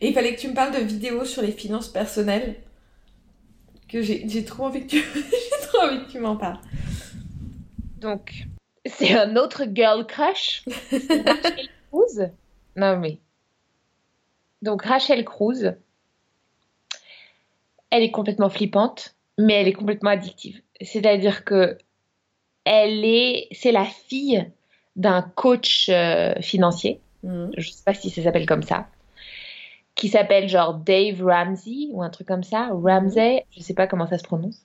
Et 0.00 0.08
il 0.08 0.14
fallait 0.14 0.34
que 0.34 0.40
tu 0.40 0.48
me 0.48 0.54
parles 0.54 0.74
de 0.74 0.80
vidéos 0.80 1.24
sur 1.24 1.42
les 1.42 1.52
finances 1.52 1.88
personnelles. 1.88 2.56
Que 3.88 4.02
j'ai 4.02 4.44
trop 4.44 4.64
envie 4.64 4.86
que 4.86 4.88
tu 4.88 5.02
trop 5.68 5.80
envie 5.80 6.04
que 6.04 6.10
tu 6.10 6.18
m'en 6.18 6.36
parles. 6.36 6.60
Donc, 7.96 8.46
c'est 8.84 9.14
un 9.14 9.36
autre 9.36 9.64
girl 9.72 10.06
crush. 10.06 10.64
Rachel 10.90 11.68
Cruz. 11.90 12.30
Non, 12.76 12.98
mais. 12.98 13.18
Donc, 14.60 14.82
Rachel 14.82 15.24
Cruz, 15.24 15.74
elle 17.90 18.02
est 18.02 18.10
complètement 18.10 18.50
flippante, 18.50 19.16
mais 19.38 19.54
elle 19.54 19.68
est 19.68 19.72
complètement 19.72 20.10
addictive. 20.10 20.60
C'est-à-dire 20.80 21.44
que 21.44 21.78
elle 22.64 23.04
est, 23.04 23.48
c'est 23.52 23.72
la 23.72 23.86
fille 23.86 24.50
d'un 24.98 25.22
coach 25.22 25.88
euh, 25.88 26.34
financier, 26.42 27.00
Mhm. 27.22 27.52
je 27.56 27.70
sais 27.70 27.82
pas 27.84 27.94
si 27.94 28.10
ça 28.10 28.22
s'appelle 28.22 28.46
comme 28.46 28.62
ça, 28.62 28.86
qui 29.94 30.08
s'appelle 30.08 30.48
genre 30.48 30.74
Dave 30.74 31.24
Ramsey 31.24 31.88
ou 31.92 32.02
un 32.02 32.10
truc 32.10 32.28
comme 32.28 32.42
ça, 32.44 32.68
Ramsey, 32.72 33.44
je 33.56 33.60
sais 33.62 33.74
pas 33.74 33.86
comment 33.86 34.06
ça 34.06 34.18
se 34.18 34.24
prononce. 34.24 34.62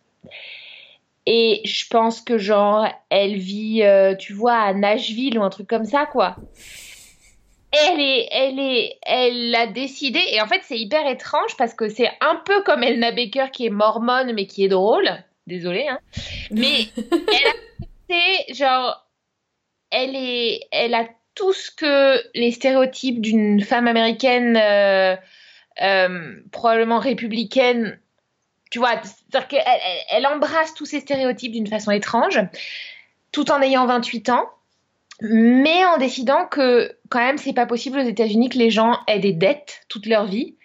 Et 1.26 1.62
je 1.64 1.86
pense 1.90 2.20
que 2.22 2.38
genre 2.38 2.86
elle 3.10 3.38
vit, 3.38 3.82
euh, 3.84 4.14
tu 4.16 4.34
vois, 4.34 4.56
à 4.58 4.74
Nashville 4.74 5.40
ou 5.40 5.44
un 5.44 5.50
truc 5.50 5.68
comme 5.68 5.86
ça 5.86 6.06
quoi. 6.06 6.36
Elle 7.72 8.00
est, 8.02 8.28
elle 8.32 8.60
est, 8.60 8.98
elle 9.04 9.56
a 9.56 9.66
décidé 9.66 10.20
et 10.32 10.42
en 10.42 10.48
fait 10.48 10.62
c'est 10.64 10.78
hyper 10.78 11.08
étrange 11.08 11.58
parce 11.58 11.74
que 11.74 11.90
c'est 11.90 12.10
un 12.22 12.36
peu 12.46 12.62
comme 12.64 12.84
Elna 12.84 13.12
Baker 13.12 13.48
qui 13.52 13.66
est 13.66 13.72
mormone 13.72 14.34
mais 14.34 14.46
qui 14.46 14.66
est 14.66 14.68
drôle. 14.70 15.10
Désolée 15.48 15.88
hein. 15.88 15.98
Mais 16.52 16.86
elle 18.10 18.16
a 18.16 18.54
genre 18.54 19.03
elle 19.94 20.16
est, 20.16 20.68
elle 20.72 20.94
a 20.94 21.06
tout 21.36 21.54
ce 21.54 21.72
que 21.72 22.22
les 22.36 22.52
stéréotypes 22.52 23.22
d'une 23.22 23.62
femme 23.62 23.88
américaine, 23.88 24.58
euh, 24.58 25.16
euh, 25.82 26.36
probablement 26.52 27.00
républicaine, 27.00 28.00
tu 28.70 28.80
vois, 28.80 29.02
c'est-à-dire 29.04 29.48
qu'elle 29.48 29.64
elle, 29.66 30.00
elle 30.12 30.28
embrasse 30.28 30.74
tous 30.74 30.86
ces 30.86 31.00
stéréotypes 31.00 31.52
d'une 31.52 31.68
façon 31.68 31.92
étrange, 31.92 32.40
tout 33.32 33.52
en 33.52 33.62
ayant 33.62 33.86
28 33.86 34.30
ans, 34.30 34.50
mais 35.22 35.86
en 35.86 35.98
décidant 35.98 36.46
que 36.46 36.96
quand 37.10 37.20
même 37.20 37.38
c'est 37.38 37.54
pas 37.54 37.66
possible 37.66 38.00
aux 38.00 38.08
États-Unis 38.08 38.50
que 38.50 38.58
les 38.58 38.72
gens 38.72 39.00
aient 39.08 39.20
des 39.20 39.34
dettes 39.34 39.82
toute 39.90 40.06
leur 40.06 40.26
vie. 40.26 40.56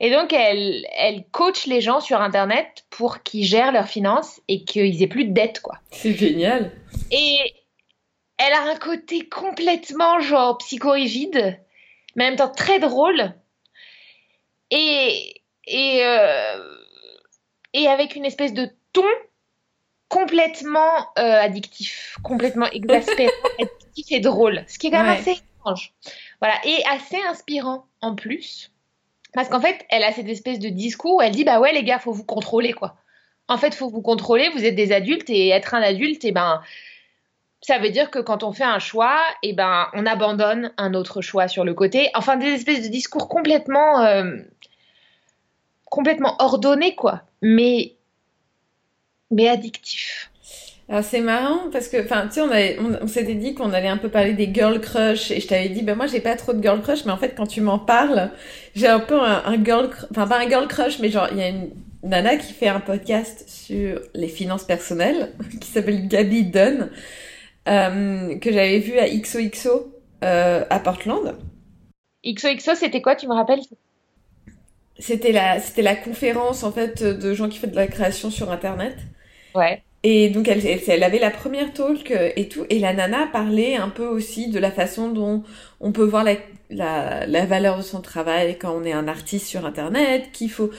Et 0.00 0.10
donc 0.10 0.32
elle, 0.32 0.86
elle 0.96 1.24
coach 1.30 1.66
les 1.66 1.82
gens 1.82 2.00
sur 2.00 2.20
Internet 2.22 2.84
pour 2.88 3.22
qu'ils 3.22 3.44
gèrent 3.44 3.72
leurs 3.72 3.88
finances 3.88 4.40
et 4.48 4.64
qu'ils 4.64 5.02
aient 5.02 5.06
plus 5.06 5.26
de 5.26 5.32
dettes, 5.32 5.60
quoi. 5.60 5.76
C'est 5.90 6.14
génial. 6.14 6.72
Et 7.10 7.36
elle 8.40 8.52
a 8.54 8.62
un 8.62 8.76
côté 8.76 9.28
complètement 9.28 10.18
genre 10.20 10.56
psychorigide, 10.58 11.60
mais 12.16 12.24
en 12.24 12.28
même 12.28 12.36
temps 12.36 12.48
très 12.50 12.78
drôle. 12.78 13.34
Et, 14.70 15.42
et, 15.66 16.00
euh, 16.04 16.74
et 17.74 17.86
avec 17.88 18.16
une 18.16 18.24
espèce 18.24 18.54
de 18.54 18.68
ton 18.92 19.04
complètement 20.08 21.08
euh, 21.18 21.40
addictif, 21.40 22.16
complètement 22.22 22.66
exaspérant, 22.72 23.30
addictif 23.58 24.06
et 24.10 24.20
drôle. 24.20 24.64
Ce 24.68 24.78
qui 24.78 24.86
est 24.88 24.90
quand 24.90 25.02
même 25.02 25.12
Ouais. 25.12 25.18
assez 25.18 25.40
étrange. 25.58 25.92
Voilà. 26.40 26.54
Et 26.64 26.82
assez 26.90 27.18
inspirant 27.28 27.86
en 28.00 28.14
plus. 28.14 28.70
Parce 29.34 29.48
qu'en 29.48 29.60
fait, 29.60 29.84
elle 29.90 30.02
a 30.02 30.12
cette 30.12 30.28
espèce 30.28 30.58
de 30.58 30.68
discours 30.68 31.16
où 31.16 31.22
elle 31.22 31.32
dit 31.32 31.44
Bah 31.44 31.60
ouais, 31.60 31.72
les 31.72 31.84
gars, 31.84 31.98
faut 31.98 32.12
vous 32.12 32.24
contrôler, 32.24 32.72
quoi. 32.72 32.96
En 33.48 33.58
fait, 33.58 33.74
faut 33.74 33.88
vous 33.88 34.02
contrôler, 34.02 34.48
vous 34.50 34.64
êtes 34.64 34.74
des 34.76 34.92
adultes 34.92 35.28
et 35.30 35.48
être 35.48 35.74
un 35.74 35.82
adulte, 35.82 36.24
et 36.24 36.32
ben, 36.32 36.62
ça 37.62 37.78
veut 37.78 37.90
dire 37.90 38.10
que 38.10 38.18
quand 38.18 38.42
on 38.42 38.52
fait 38.52 38.64
un 38.64 38.78
choix, 38.78 39.18
et 39.42 39.52
ben, 39.52 39.88
on 39.92 40.06
abandonne 40.06 40.72
un 40.78 40.94
autre 40.94 41.20
choix 41.20 41.48
sur 41.48 41.64
le 41.64 41.74
côté. 41.74 42.10
Enfin, 42.14 42.36
des 42.36 42.46
espèces 42.46 42.82
de 42.82 42.88
discours 42.88 43.28
complètement, 43.28 44.02
euh, 44.02 44.36
complètement 45.84 46.36
ordonnés, 46.38 46.94
quoi. 46.94 47.22
Mais, 47.42 47.94
mais 49.30 49.48
addictifs. 49.48 50.30
Alors 50.88 51.04
c'est 51.04 51.20
marrant 51.20 51.70
parce 51.70 51.86
que, 51.86 52.02
enfin, 52.02 52.26
tu 52.26 52.40
sais, 52.40 52.78
on, 52.80 53.04
on, 53.04 53.06
s'était 53.06 53.36
dit 53.36 53.54
qu'on 53.54 53.72
allait 53.72 53.86
un 53.86 53.96
peu 53.96 54.08
parler 54.08 54.32
des 54.32 54.52
girl 54.52 54.80
crush 54.80 55.30
et 55.30 55.38
je 55.38 55.46
t'avais 55.46 55.68
dit, 55.68 55.82
ben 55.82 55.94
moi 55.94 56.08
j'ai 56.08 56.18
pas 56.18 56.34
trop 56.34 56.52
de 56.52 56.60
girl 56.60 56.82
crush, 56.82 57.04
mais 57.04 57.12
en 57.12 57.16
fait 57.16 57.36
quand 57.36 57.46
tu 57.46 57.60
m'en 57.60 57.78
parles, 57.78 58.32
j'ai 58.74 58.88
un 58.88 58.98
peu 58.98 59.20
un, 59.20 59.40
un 59.46 59.64
girl, 59.64 59.88
enfin 60.10 60.26
pas 60.26 60.40
un 60.40 60.48
girl 60.48 60.66
crush, 60.66 60.98
mais 60.98 61.08
genre 61.08 61.28
il 61.30 61.38
y 61.38 61.42
a 61.42 61.48
une 61.48 61.70
nana 62.02 62.34
qui 62.34 62.52
fait 62.52 62.66
un 62.66 62.80
podcast 62.80 63.44
sur 63.48 64.00
les 64.14 64.26
finances 64.26 64.64
personnelles 64.64 65.32
qui 65.60 65.68
s'appelle 65.68 66.08
Gabi 66.08 66.42
Dunn 66.42 66.90
euh, 67.68 68.38
que 68.38 68.52
j'avais 68.52 68.78
vu 68.78 68.98
à 68.98 69.08
XOXO 69.08 69.92
euh, 70.24 70.64
à 70.68 70.80
Portland. 70.80 71.36
XOXO, 72.24 72.74
c'était 72.74 73.02
quoi, 73.02 73.16
tu 73.16 73.26
me 73.28 73.34
rappelles? 73.34 73.60
C'était 74.98 75.32
la, 75.32 75.60
c'était 75.60 75.82
la 75.82 75.96
conférence 75.96 76.62
en 76.62 76.72
fait 76.72 77.02
de 77.02 77.34
gens 77.34 77.48
qui 77.48 77.58
font 77.58 77.68
de 77.68 77.76
la 77.76 77.86
création 77.86 78.30
sur 78.30 78.50
Internet. 78.50 78.96
Ouais. 79.54 79.82
Et 80.02 80.30
donc 80.30 80.48
elle, 80.48 80.66
elle, 80.66 80.80
elle 80.88 81.02
avait 81.02 81.18
la 81.18 81.30
première 81.30 81.72
talk 81.74 82.10
euh, 82.10 82.30
et 82.36 82.48
tout, 82.48 82.64
et 82.70 82.78
la 82.78 82.94
nana 82.94 83.26
parlait 83.26 83.76
un 83.76 83.90
peu 83.90 84.06
aussi 84.06 84.48
de 84.48 84.58
la 84.58 84.70
façon 84.70 85.10
dont 85.10 85.42
on 85.80 85.92
peut 85.92 86.04
voir 86.04 86.24
la, 86.24 86.36
la, 86.70 87.26
la 87.26 87.44
valeur 87.44 87.76
de 87.76 87.82
son 87.82 88.00
travail 88.00 88.56
quand 88.58 88.72
on 88.74 88.84
est 88.84 88.92
un 88.92 89.08
artiste 89.08 89.46
sur 89.46 89.66
Internet, 89.66 90.30
qu'il 90.32 90.50
faut... 90.50 90.70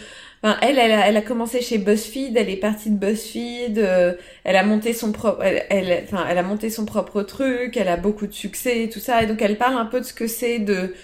Enfin, 0.43 0.57
elle, 0.63 0.79
elle 0.79 0.91
a, 0.91 1.07
elle 1.07 1.17
a 1.17 1.21
commencé 1.21 1.61
chez 1.61 1.77
BuzzFeed, 1.77 2.35
elle 2.35 2.49
est 2.49 2.57
partie 2.57 2.89
de 2.89 2.97
BuzzFeed, 2.97 3.77
euh, 3.77 4.13
elle 4.43 4.55
a 4.55 4.63
monté 4.63 4.91
son 4.93 5.11
propre, 5.11 5.43
elle, 5.43 5.65
elle, 5.69 6.03
enfin, 6.03 6.25
elle 6.27 6.39
a 6.39 6.43
monté 6.43 6.71
son 6.71 6.85
propre 6.85 7.21
truc, 7.21 7.77
elle 7.77 7.89
a 7.89 7.97
beaucoup 7.97 8.25
de 8.25 8.33
succès 8.33 8.83
et 8.85 8.89
tout 8.89 8.99
ça, 8.99 9.21
et 9.21 9.27
donc 9.27 9.39
elle 9.43 9.57
parle 9.59 9.77
un 9.77 9.85
peu 9.85 9.99
de 9.99 10.05
ce 10.05 10.13
que 10.15 10.25
c'est 10.25 10.57
de 10.57 10.95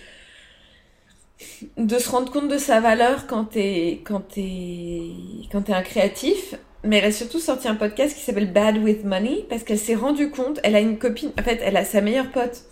de 1.77 1.99
se 1.99 2.09
rendre 2.09 2.31
compte 2.31 2.47
de 2.49 2.57
sa 2.57 2.79
valeur 2.79 3.27
quand 3.27 3.45
t'es 3.45 4.01
quand 4.05 4.21
t'es 4.21 5.11
quand 5.51 5.63
t'es 5.63 5.73
un 5.73 5.81
créatif 5.83 6.55
mais 6.87 6.97
elle 6.97 7.05
a 7.05 7.11
surtout 7.11 7.39
sorti 7.39 7.67
un 7.67 7.75
podcast 7.75 8.15
qui 8.15 8.21
s'appelle 8.23 8.51
Bad 8.51 8.77
with 8.77 9.03
Money 9.03 9.45
parce 9.49 9.63
qu'elle 9.63 9.77
s'est 9.77 9.95
rendue 9.95 10.31
compte, 10.31 10.59
elle 10.63 10.75
a 10.75 10.79
une 10.79 10.97
copine, 10.97 11.31
en 11.37 11.43
fait, 11.43 11.59
elle 11.63 11.77
a 11.77 11.85
sa 11.85 12.01
meilleure 12.01 12.31
pote 12.31 12.63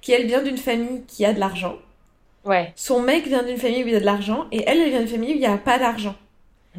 qui 0.00 0.12
elle 0.12 0.26
vient 0.26 0.42
d'une 0.42 0.56
famille 0.56 1.02
qui 1.06 1.24
a 1.24 1.32
de 1.32 1.40
l'argent. 1.40 1.76
Ouais. 2.44 2.72
Son 2.76 3.00
mec 3.00 3.26
vient 3.26 3.42
d'une 3.42 3.56
famille 3.56 3.82
où 3.82 3.88
il 3.88 3.92
y 3.92 3.96
a 3.96 4.00
de 4.00 4.04
l'argent 4.04 4.46
et 4.52 4.62
elle, 4.66 4.80
elle 4.80 4.90
vient 4.90 5.00
d'une 5.00 5.08
famille 5.08 5.32
où 5.32 5.34
il 5.34 5.40
n'y 5.40 5.46
a 5.46 5.58
pas 5.58 5.78
d'argent. 5.78 6.14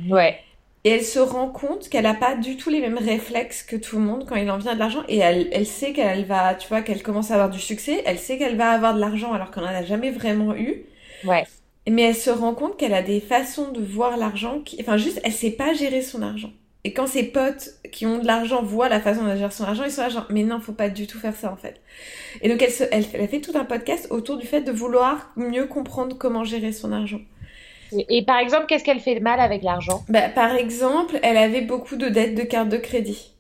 Ouais. 0.10 0.40
Et 0.86 0.92
elle 0.92 1.04
se 1.04 1.20
rend 1.20 1.50
compte 1.50 1.90
qu'elle 1.90 2.04
n'a 2.04 2.14
pas 2.14 2.36
du 2.36 2.56
tout 2.56 2.70
les 2.70 2.80
mêmes 2.80 2.98
réflexes 2.98 3.64
que 3.64 3.76
tout 3.76 3.98
le 3.98 4.04
monde 4.04 4.26
quand 4.26 4.36
il 4.36 4.50
en 4.50 4.58
vient 4.58 4.74
de 4.74 4.80
l'argent. 4.80 5.04
Et 5.10 5.18
elle, 5.18 5.50
elle 5.52 5.66
sait 5.66 5.92
qu'elle 5.92 6.24
va, 6.24 6.56
tu 6.56 6.70
vois, 6.70 6.82
qu'elle 6.82 7.04
commence 7.04 7.32
à 7.32 7.34
avoir 7.34 7.50
du 7.50 7.60
succès. 7.60 8.02
Elle 8.06 8.20
sait 8.20 8.38
qu'elle 8.38 8.56
va 8.56 8.72
avoir 8.72 8.94
de 8.94 9.02
l'argent 9.02 9.34
alors 9.34 9.52
qu'on 9.52 9.62
n'en 9.62 9.68
a 9.68 9.84
jamais 9.84 10.12
vraiment 10.12 10.56
eu. 10.56 10.86
Ouais. 11.26 11.46
Mais 11.90 12.04
elle 12.04 12.16
se 12.16 12.30
rend 12.30 12.54
compte 12.54 12.78
qu'elle 12.78 12.94
a 12.94 13.02
des 13.02 13.20
façons 13.20 13.72
de 13.72 13.82
voir 13.82 14.16
l'argent 14.16 14.60
qui, 14.60 14.78
enfin, 14.80 14.96
juste, 14.96 15.20
elle 15.26 15.34
sait 15.34 15.52
pas 15.52 15.74
gérer 15.74 16.02
son 16.02 16.22
argent. 16.22 16.52
Et 16.84 16.94
quand 16.94 17.08
ses 17.08 17.24
potes 17.24 17.72
qui 17.92 18.06
ont 18.06 18.20
de 18.20 18.28
l'argent 18.28 18.62
voient 18.64 18.90
la 18.90 19.02
façon 19.02 19.26
de 19.26 19.36
gérer 19.36 19.52
son 19.52 19.66
argent, 19.66 19.84
ils 19.84 19.92
sont 19.92 20.02
là 20.02 20.10
genre, 20.10 20.28
mais 20.30 20.44
non, 20.44 20.60
faut 20.60 20.72
pas 20.74 20.90
du 20.90 21.08
tout 21.08 21.20
faire 21.20 21.36
ça 21.36 21.52
en 21.52 21.58
fait. 21.58 21.82
Et 22.42 22.50
donc 22.50 22.62
elle, 22.62 22.72
se, 22.72 22.84
elle, 22.92 23.06
elle 23.14 23.22
a 23.22 23.28
fait 23.28 23.42
tout 23.42 23.58
un 23.58 23.66
podcast 23.66 24.08
autour 24.10 24.38
du 24.38 24.48
fait 24.48 24.62
de 24.62 24.72
vouloir 24.72 25.32
mieux 25.36 25.66
comprendre 25.66 26.18
comment 26.18 26.44
gérer 26.44 26.72
son 26.72 26.92
argent. 26.92 27.22
Et, 27.92 28.18
et 28.18 28.26
par 28.26 28.38
exemple, 28.40 28.66
qu'est-ce 28.68 28.84
qu'elle 28.84 29.00
fait 29.00 29.16
de 29.16 29.22
mal 29.22 29.40
avec 29.40 29.64
l'argent? 29.64 30.04
Bah, 30.10 30.30
par 30.30 30.56
exemple, 30.56 31.20
elle 31.24 31.38
avait 31.38 31.62
beaucoup 31.62 31.96
de 31.96 32.10
dettes 32.10 32.36
de 32.36 32.44
carte 32.44 32.70
de 32.70 32.78
crédit. 32.78 33.34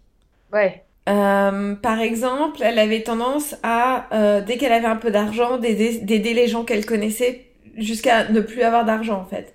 Ouais. 0.51 0.83
Euh, 1.09 1.75
par 1.75 1.99
exemple, 2.01 2.61
elle 2.61 2.79
avait 2.79 3.03
tendance 3.03 3.55
à, 3.63 4.07
euh, 4.13 4.41
dès 4.41 4.57
qu'elle 4.57 4.73
avait 4.73 4.87
un 4.87 4.97
peu 4.97 5.09
d'argent, 5.11 5.57
d'aider 5.57 5.99
d'aider 5.99 6.33
les 6.33 6.47
gens 6.47 6.65
qu'elle 6.65 6.85
connaissait 6.85 7.45
jusqu'à 7.77 8.29
ne 8.29 8.41
plus 8.41 8.61
avoir 8.63 8.83
d'argent 8.83 9.21
en 9.21 9.25
fait. 9.25 9.53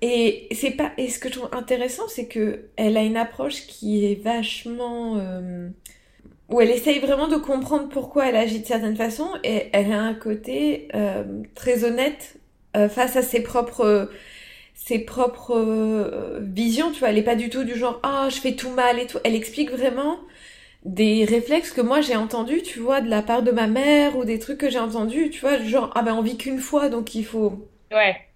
Et 0.00 0.48
c'est 0.52 0.72
pas 0.72 0.92
et 0.96 1.08
ce 1.08 1.18
que 1.18 1.28
je 1.28 1.34
trouve 1.38 1.48
intéressant, 1.52 2.06
c'est 2.08 2.28
que 2.28 2.66
elle 2.76 2.96
a 2.96 3.02
une 3.02 3.16
approche 3.16 3.66
qui 3.66 4.06
est 4.06 4.22
vachement 4.22 5.16
euh, 5.18 5.68
où 6.48 6.60
elle 6.60 6.70
essaye 6.70 6.98
vraiment 7.00 7.28
de 7.28 7.36
comprendre 7.36 7.88
pourquoi 7.88 8.28
elle 8.28 8.36
agit 8.36 8.60
de 8.60 8.66
certaines 8.66 8.96
façons 8.96 9.30
et 9.44 9.68
elle 9.72 9.92
a 9.92 10.00
un 10.02 10.14
côté 10.14 10.88
euh, 10.94 11.24
très 11.54 11.84
honnête 11.84 12.38
euh, 12.76 12.88
face 12.88 13.16
à 13.16 13.22
ses 13.22 13.42
propres 13.42 14.10
ses 14.74 15.00
propres 15.00 15.56
euh, 15.56 16.40
visions, 16.42 16.92
tu 16.92 17.00
vois, 17.00 17.10
elle 17.10 17.18
est 17.18 17.22
pas 17.22 17.36
du 17.36 17.50
tout 17.50 17.64
du 17.64 17.76
genre 17.76 18.00
ah, 18.04 18.28
je 18.30 18.36
fais 18.40 18.54
tout 18.56 18.70
mal 18.70 18.98
et 19.00 19.06
tout. 19.06 19.18
Elle 19.24 19.34
explique 19.34 19.70
vraiment 19.70 20.18
des 20.84 21.24
réflexes 21.24 21.72
que 21.72 21.80
moi 21.82 22.00
j'ai 22.02 22.16
entendus, 22.16 22.62
tu 22.62 22.80
vois, 22.80 23.00
de 23.02 23.10
la 23.10 23.22
part 23.22 23.42
de 23.42 23.52
ma 23.52 23.66
mère 23.68 24.16
ou 24.18 24.24
des 24.24 24.38
trucs 24.38 24.58
que 24.58 24.70
j'ai 24.70 24.78
entendus, 24.80 25.30
tu 25.30 25.40
vois, 25.40 25.58
genre 25.62 25.90
ah 25.96 26.02
ben 26.02 26.14
on 26.14 26.22
vit 26.22 26.36
qu'une 26.38 26.60
fois 26.60 26.88
donc 26.90 27.14
il 27.14 27.24
faut 27.26 27.68
Ouais. 27.90 28.27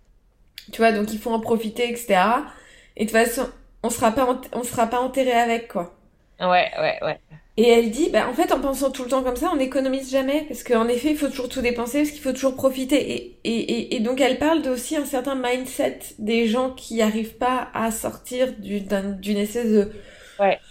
Tu 0.70 0.79
vois, 0.79 0.92
donc 0.92 1.12
il 1.12 1.18
faut 1.18 1.31
en 1.31 1.40
profiter, 1.40 1.90
etc. 1.90 2.53
Et 2.96 3.05
de 3.07 3.11
toute 3.11 3.18
façon, 3.18 3.48
on 3.83 3.90
sera 3.90 4.12
pas, 4.12 4.40
on 4.53 4.62
sera 4.64 4.87
pas 4.87 5.01
enterré 5.01 5.33
avec, 5.33 5.68
quoi. 5.68 5.98
Ouais, 6.40 6.70
ouais, 6.79 6.98
ouais. 7.03 7.20
Et 7.59 7.68
elle 7.68 7.90
dit, 7.90 8.09
bah, 8.11 8.29
en 8.29 8.33
fait, 8.33 8.51
en 8.51 8.61
pensant 8.61 8.90
tout 8.90 9.03
le 9.05 9.11
temps 9.11 9.22
comme 9.22 9.37
ça, 9.37 9.51
on 9.53 9.57
n'économise 9.57 10.11
jamais. 10.11 10.46
Parce 10.48 10.64
qu'en 10.64 10.88
effet, 10.88 11.11
il 11.11 11.18
faut 11.18 11.29
toujours 11.29 11.51
tout 11.51 11.61
dépenser, 11.61 11.98
parce 11.98 12.11
qu'il 12.11 12.22
faut 12.22 12.33
toujours 12.33 12.55
profiter. 12.57 13.12
Et, 13.12 13.40
et, 13.44 13.59
et, 13.72 13.96
et 13.96 14.01
donc, 14.01 14.20
elle 14.22 14.38
parle 14.38 14.62
de 14.62 14.70
aussi 14.70 14.96
un 14.96 15.05
certain 15.05 15.35
mindset 15.35 15.98
des 16.18 16.46
gens 16.48 16.70
qui 16.72 17.03
arrivent 17.03 17.37
pas 17.37 17.68
à 17.75 17.90
sortir 17.90 18.55
du- 18.59 18.81
d'un- 18.81 19.11
d'une 19.12 19.37
espèce 19.37 19.70
de, 19.70 19.92
Ouais. 20.38 20.62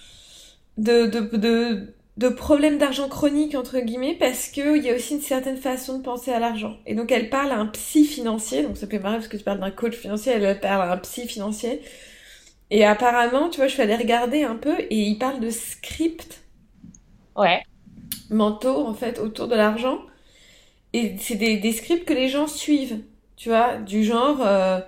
de, 0.77 1.08
de, 1.08 1.19
de, 1.38 1.93
de 2.17 2.30
problème 2.30 2.78
d'argent 2.78 3.10
chronique, 3.10 3.56
entre 3.56 3.80
guillemets, 3.80 4.15
parce 4.19 4.50
que 4.50 4.78
il 4.78 4.84
y 4.84 4.89
a 4.89 4.95
aussi 4.95 5.15
une 5.15 5.21
certaine 5.21 5.58
façon 5.58 5.97
de 6.00 6.04
penser 6.04 6.32
à 6.32 6.39
l'argent. 6.39 6.78
Et 6.86 6.95
donc, 6.95 7.12
elle 7.12 7.30
parle 7.30 7.52
à 7.52 7.58
un 7.58 7.67
psy 7.67 8.06
financier. 8.06 8.63
Donc, 8.63 8.78
ça 8.78 8.88
fait 8.88 9.00
marrer 9.00 9.17
parce 9.17 9.28
que 9.30 9.38
tu 9.38 9.43
parles 9.43 9.60
d'un 9.60 9.71
coach 9.71 9.95
financier, 9.95 10.34
elle 10.34 10.60
parle 10.60 10.82
à 10.89 10.93
un 10.93 10.97
psy 10.97 11.28
financier. 11.28 11.82
Et 12.71 12.86
apparemment, 12.86 13.50
tu 13.50 13.58
vois, 13.58 13.67
je 13.67 13.74
suis 13.74 13.84
allée 13.84 13.95
regarder 13.97 14.43
un 14.43 14.56
peu 14.58 14.80
et 14.80 14.95
il 14.97 15.17
parle 15.19 15.39
de 15.41 15.50
script 15.52 16.41
Ouais. 17.36 17.63
mentaux 18.30 18.86
en 18.88 18.93
fait 18.93 19.19
autour 19.19 19.47
de 19.47 19.56
l'argent 19.56 20.00
et 20.93 21.17
c'est 21.19 21.36
des, 21.36 21.58
des 21.58 21.74
scripts 21.74 22.06
que 22.08 22.13
les 22.13 22.30
gens 22.30 22.47
suivent 22.47 23.02
tu 23.38 23.50
vois 23.50 23.78
du 23.78 24.04
genre 24.04 24.41
euh, 24.41 24.80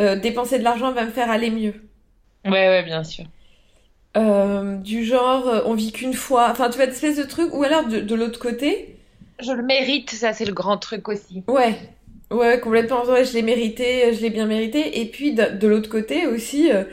euh, 0.00 0.16
dépenser 0.16 0.58
de 0.60 0.64
l'argent 0.64 0.92
va 0.92 1.04
me 1.06 1.10
faire 1.12 1.30
aller 1.30 1.50
mieux 1.50 1.74
Ouais, 2.44 2.50
ouais, 2.68 2.82
bien 2.84 3.04
sûr. 3.04 3.26
Euh, 4.16 4.76
du 4.76 5.04
genre 5.04 5.46
euh, 5.48 5.60
on 5.66 5.74
vit 5.74 5.92
qu'une 5.92 6.14
fois. 6.14 6.48
Enfin 6.50 6.70
tu 6.70 6.76
vois 6.76 6.86
des 6.86 6.92
espèces 6.92 7.16
de 7.18 7.24
trucs 7.24 7.54
ou 7.54 7.62
alors 7.62 7.86
de, 7.86 8.00
de 8.00 8.14
l'autre 8.14 8.40
côté. 8.40 8.96
Je 9.40 9.52
le 9.52 9.62
mérite, 9.62 10.10
ça 10.10 10.32
c'est 10.32 10.44
le 10.44 10.52
grand 10.52 10.78
truc 10.78 11.08
aussi. 11.08 11.44
ouais. 11.48 11.76
Ouais 12.30 12.60
complètement 12.60 13.04
ouais, 13.06 13.24
je 13.24 13.32
l'ai 13.34 13.42
mérité 13.42 14.12
je 14.14 14.20
l'ai 14.20 14.30
bien 14.30 14.46
mérité. 14.46 15.00
Et 15.00 15.06
puis 15.10 15.32
de, 15.34 15.44
de 15.58 15.66
l'autre 15.68 15.88
côté 15.90 16.26
aussi 16.26 16.70
euh, 16.72 16.84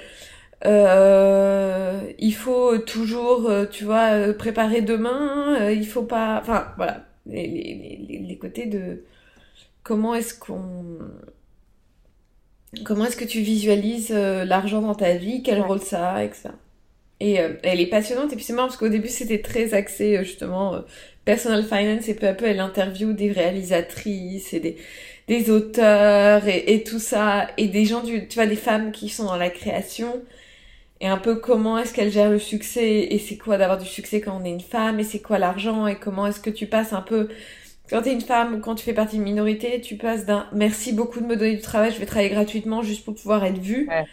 euh, 0.65 2.01
il 2.19 2.33
faut 2.35 2.77
toujours 2.79 3.49
euh, 3.49 3.65
tu 3.65 3.83
vois 3.85 4.11
euh, 4.13 4.33
préparer 4.33 4.81
demain 4.81 5.57
euh, 5.61 5.73
il 5.73 5.85
faut 5.87 6.03
pas 6.03 6.39
enfin 6.41 6.73
voilà. 6.77 7.05
Les, 7.27 7.47
les, 7.47 8.05
les, 8.07 8.19
les 8.19 8.37
côtés 8.37 8.67
de 8.67 9.03
comment 9.83 10.15
est-ce 10.15 10.33
qu'on 10.39 10.99
comment 12.83 13.05
est-ce 13.05 13.17
que 13.17 13.25
tu 13.25 13.41
visualises 13.41 14.11
euh, 14.11 14.45
l'argent 14.45 14.81
dans 14.81 14.95
ta 14.95 15.15
vie 15.15 15.43
quel 15.43 15.59
Ouais. 15.59 15.67
rôle 15.67 15.81
ça 15.81 16.11
a 16.13 16.23
etc 16.23 16.49
et 17.19 17.39
euh, 17.39 17.53
elle 17.63 17.79
est 17.81 17.87
passionnante. 17.87 18.33
Et 18.33 18.35
puis 18.35 18.45
c'est 18.45 18.53
marrant 18.53 18.67
parce 18.67 18.77
qu'au 18.77 18.89
début 18.89 19.07
c'était 19.09 19.41
très 19.41 19.73
axé 19.73 20.17
euh, 20.17 20.23
justement 20.23 20.75
euh, 20.75 20.81
personal 21.25 21.63
finance. 21.63 22.07
Et 22.09 22.15
peu 22.15 22.27
à 22.27 22.33
peu 22.33 22.45
elle 22.45 22.59
interviewe 22.59 23.13
des 23.13 23.31
réalisatrices 23.31 24.53
et 24.53 24.59
des 24.59 24.77
des 25.27 25.49
auteurs 25.49 26.47
et, 26.47 26.73
et 26.73 26.83
tout 26.83 26.99
ça. 26.99 27.49
Et 27.57 27.67
des 27.67 27.85
gens 27.85 28.03
du 28.03 28.27
tu 28.27 28.35
vois 28.35 28.47
des 28.47 28.55
femmes 28.55 28.91
qui 28.91 29.09
sont 29.09 29.25
dans 29.25 29.37
la 29.37 29.49
création. 29.49 30.23
Et 31.01 31.07
un 31.07 31.17
peu 31.17 31.35
comment 31.35 31.77
est-ce 31.77 31.93
qu'elles 31.93 32.11
gèrent 32.11 32.31
le 32.31 32.39
succès. 32.39 33.07
Et 33.11 33.19
c'est 33.19 33.37
quoi 33.37 33.57
d'avoir 33.57 33.77
du 33.77 33.85
succès 33.87 34.21
quand 34.21 34.39
on 34.41 34.45
est 34.45 34.49
une 34.51 34.61
femme? 34.61 34.99
Et 34.99 35.03
c'est 35.03 35.21
quoi 35.21 35.39
l'argent? 35.39 35.87
Et 35.87 35.99
comment 35.99 36.27
est-ce 36.27 36.39
que 36.39 36.49
tu 36.49 36.67
passes 36.67 36.93
un 36.93 37.01
peu 37.01 37.29
quand 37.89 38.01
t'es 38.03 38.13
une 38.13 38.21
femme 38.21 38.55
ou 38.55 38.59
quand 38.61 38.75
tu 38.75 38.83
fais 38.85 38.93
partie 38.93 39.17
d'une 39.17 39.25
minorité 39.25 39.81
tu 39.81 39.97
passes 39.97 40.25
d'un 40.25 40.47
merci 40.53 40.93
beaucoup 40.93 41.19
de 41.21 41.25
me 41.25 41.35
donner 41.37 41.55
du 41.55 41.61
travail 41.61 41.91
je 41.93 41.99
vais 41.99 42.05
travailler 42.07 42.29
gratuitement 42.31 42.83
juste 42.83 43.05
pour 43.05 43.15
pouvoir 43.15 43.43
être 43.45 43.59
vue 43.59 43.87
Ouais. 43.87 44.05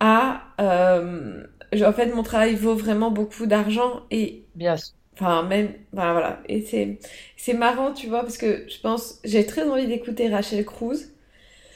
à 0.00 0.42
euh, 0.60 1.46
en 1.84 1.92
fait 1.92 2.14
mon 2.14 2.22
travail 2.22 2.54
vaut 2.54 2.74
vraiment 2.74 3.10
beaucoup 3.10 3.46
d'argent 3.46 4.02
et 4.10 4.44
Bien 4.54 4.76
sûr. 4.76 4.94
Enfin, 5.14 5.42
même, 5.44 5.72
enfin, 5.94 6.12
voilà. 6.12 6.42
Et 6.48 6.62
c'est, 6.62 6.98
c'est 7.36 7.54
marrant, 7.54 7.92
tu 7.92 8.06
vois, 8.08 8.20
parce 8.22 8.36
que 8.38 8.66
je 8.68 8.78
pense, 8.80 9.18
j'ai 9.24 9.46
très 9.46 9.62
envie 9.68 9.86
d'écouter 9.86 10.28
Rachel 10.28 10.64
Cruz. 10.64 10.98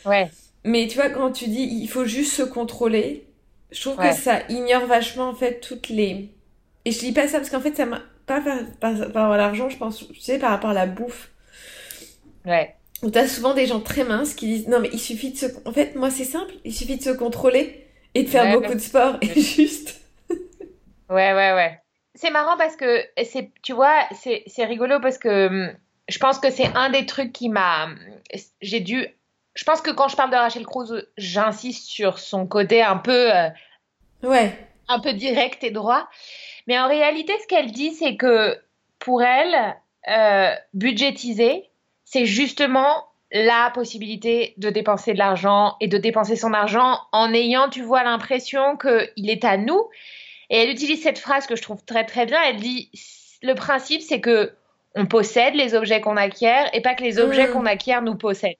Ouais. 0.04 0.34
Mais 0.64 0.86
tu 0.88 0.96
vois, 0.96 1.08
quand 1.10 1.32
tu 1.32 1.48
dis, 1.48 1.62
il 1.62 1.88
faut 1.88 2.04
juste 2.04 2.32
se 2.32 2.42
contrôler, 2.42 3.26
je 3.70 3.80
trouve 3.80 3.98
Ouais. 3.98 4.06
que 4.08 4.12
ça 4.12 4.40
ignore 4.48 4.86
vachement, 4.86 5.28
en 5.28 5.34
fait, 5.34 5.60
toutes 5.60 5.88
les, 5.88 6.30
et 6.84 6.92
je 6.92 6.98
dis 6.98 7.12
pas 7.12 7.28
ça 7.28 7.38
parce 7.38 7.50
qu'en 7.50 7.60
fait, 7.60 7.76
ça 7.76 7.86
m'a, 7.86 8.02
pas 8.26 8.40
par, 8.42 8.58
par, 8.80 8.92
par 8.98 8.98
rapport 9.08 9.32
à 9.32 9.36
l'argent, 9.38 9.68
je 9.70 9.76
pense, 9.78 10.08
tu 10.08 10.20
sais, 10.20 10.38
par 10.38 10.50
rapport 10.50 10.70
à 10.70 10.74
la 10.74 10.86
bouffe. 10.86 11.30
Ouais. 12.44 12.76
Où 13.02 13.10
t'as 13.10 13.26
souvent 13.28 13.54
des 13.54 13.66
gens 13.66 13.80
très 13.80 14.04
minces 14.04 14.34
qui 14.34 14.46
disent, 14.46 14.68
non, 14.68 14.78
mais 14.80 14.90
il 14.92 14.98
suffit 15.00 15.32
de 15.32 15.36
se, 15.38 15.46
en 15.64 15.72
fait, 15.72 15.94
moi, 15.96 16.10
c'est 16.10 16.24
simple, 16.24 16.52
il 16.64 16.74
suffit 16.74 16.96
de 16.98 17.02
se 17.02 17.10
contrôler 17.10 17.86
et 18.14 18.22
de 18.24 18.28
faire 18.28 18.44
Ouais. 18.44 18.52
beaucoup 18.52 18.74
de 18.74 18.78
sport 18.80 19.16
et 19.22 19.40
juste. 19.40 20.00
Ouais, 21.08 21.32
ouais, 21.34 21.52
ouais. 21.54 21.80
C'est 22.14 22.30
marrant 22.30 22.56
parce 22.56 22.76
que 22.76 23.04
c'est, 23.24 23.50
tu 23.62 23.72
vois, 23.72 23.98
c'est, 24.14 24.44
c'est 24.46 24.64
rigolo 24.64 25.00
parce 25.00 25.18
que 25.18 25.46
hum, 25.48 25.74
je 26.08 26.18
pense 26.20 26.38
que 26.38 26.50
c'est 26.50 26.68
un 26.76 26.88
des 26.90 27.04
trucs 27.04 27.32
qui 27.32 27.48
m'a, 27.48 27.88
j'ai 28.62 28.78
dû, 28.78 29.06
je 29.54 29.64
pense 29.64 29.80
que 29.80 29.90
quand 29.90 30.06
je 30.06 30.14
parle 30.16 30.30
de 30.30 30.36
Rachel 30.36 30.64
Cruz, 30.64 31.02
j'insiste 31.16 31.88
sur 31.88 32.20
son 32.20 32.46
côté 32.46 32.80
un 32.82 32.96
peu, 32.96 33.34
euh, 33.34 33.48
Ouais. 34.22 34.56
un 34.86 35.00
peu 35.00 35.12
direct 35.12 35.64
et 35.64 35.72
droit. 35.72 36.08
Mais 36.68 36.78
en 36.78 36.86
réalité, 36.86 37.32
ce 37.42 37.46
qu'elle 37.48 37.72
dit, 37.72 37.92
c'est 37.92 38.16
que 38.16 38.56
pour 39.00 39.22
elle, 39.24 39.74
euh, 40.08 40.54
budgétiser, 40.74 41.68
c'est 42.04 42.26
justement 42.26 43.04
la 43.32 43.70
possibilité 43.74 44.54
de 44.56 44.70
dépenser 44.70 45.12
de 45.12 45.18
l'argent 45.18 45.76
et 45.80 45.88
de 45.88 45.98
dépenser 45.98 46.36
son 46.36 46.52
argent 46.52 46.98
en 47.12 47.32
ayant, 47.32 47.68
tu 47.68 47.82
vois, 47.82 48.02
l'impression 48.02 48.76
qu'il 48.76 49.30
est 49.30 49.44
à 49.44 49.56
nous. 49.56 49.88
Et 50.50 50.56
elle 50.62 50.70
utilise 50.70 51.02
cette 51.02 51.18
phrase 51.18 51.46
que 51.46 51.54
je 51.56 51.62
trouve 51.62 51.84
très 51.84 52.04
très 52.04 52.26
bien. 52.26 52.38
Elle 52.46 52.56
dit 52.56 52.90
le 53.42 53.54
principe, 53.54 54.02
c'est 54.02 54.20
que 54.20 54.52
on 54.96 55.06
possède 55.06 55.54
les 55.54 55.74
objets 55.76 56.00
qu'on 56.00 56.16
acquiert 56.16 56.68
et 56.74 56.80
pas 56.80 56.94
que 56.96 57.04
les 57.04 57.20
objets 57.20 57.46
Mhm. 57.46 57.52
qu'on 57.52 57.66
acquiert 57.66 58.02
nous 58.02 58.16
possèdent. 58.16 58.56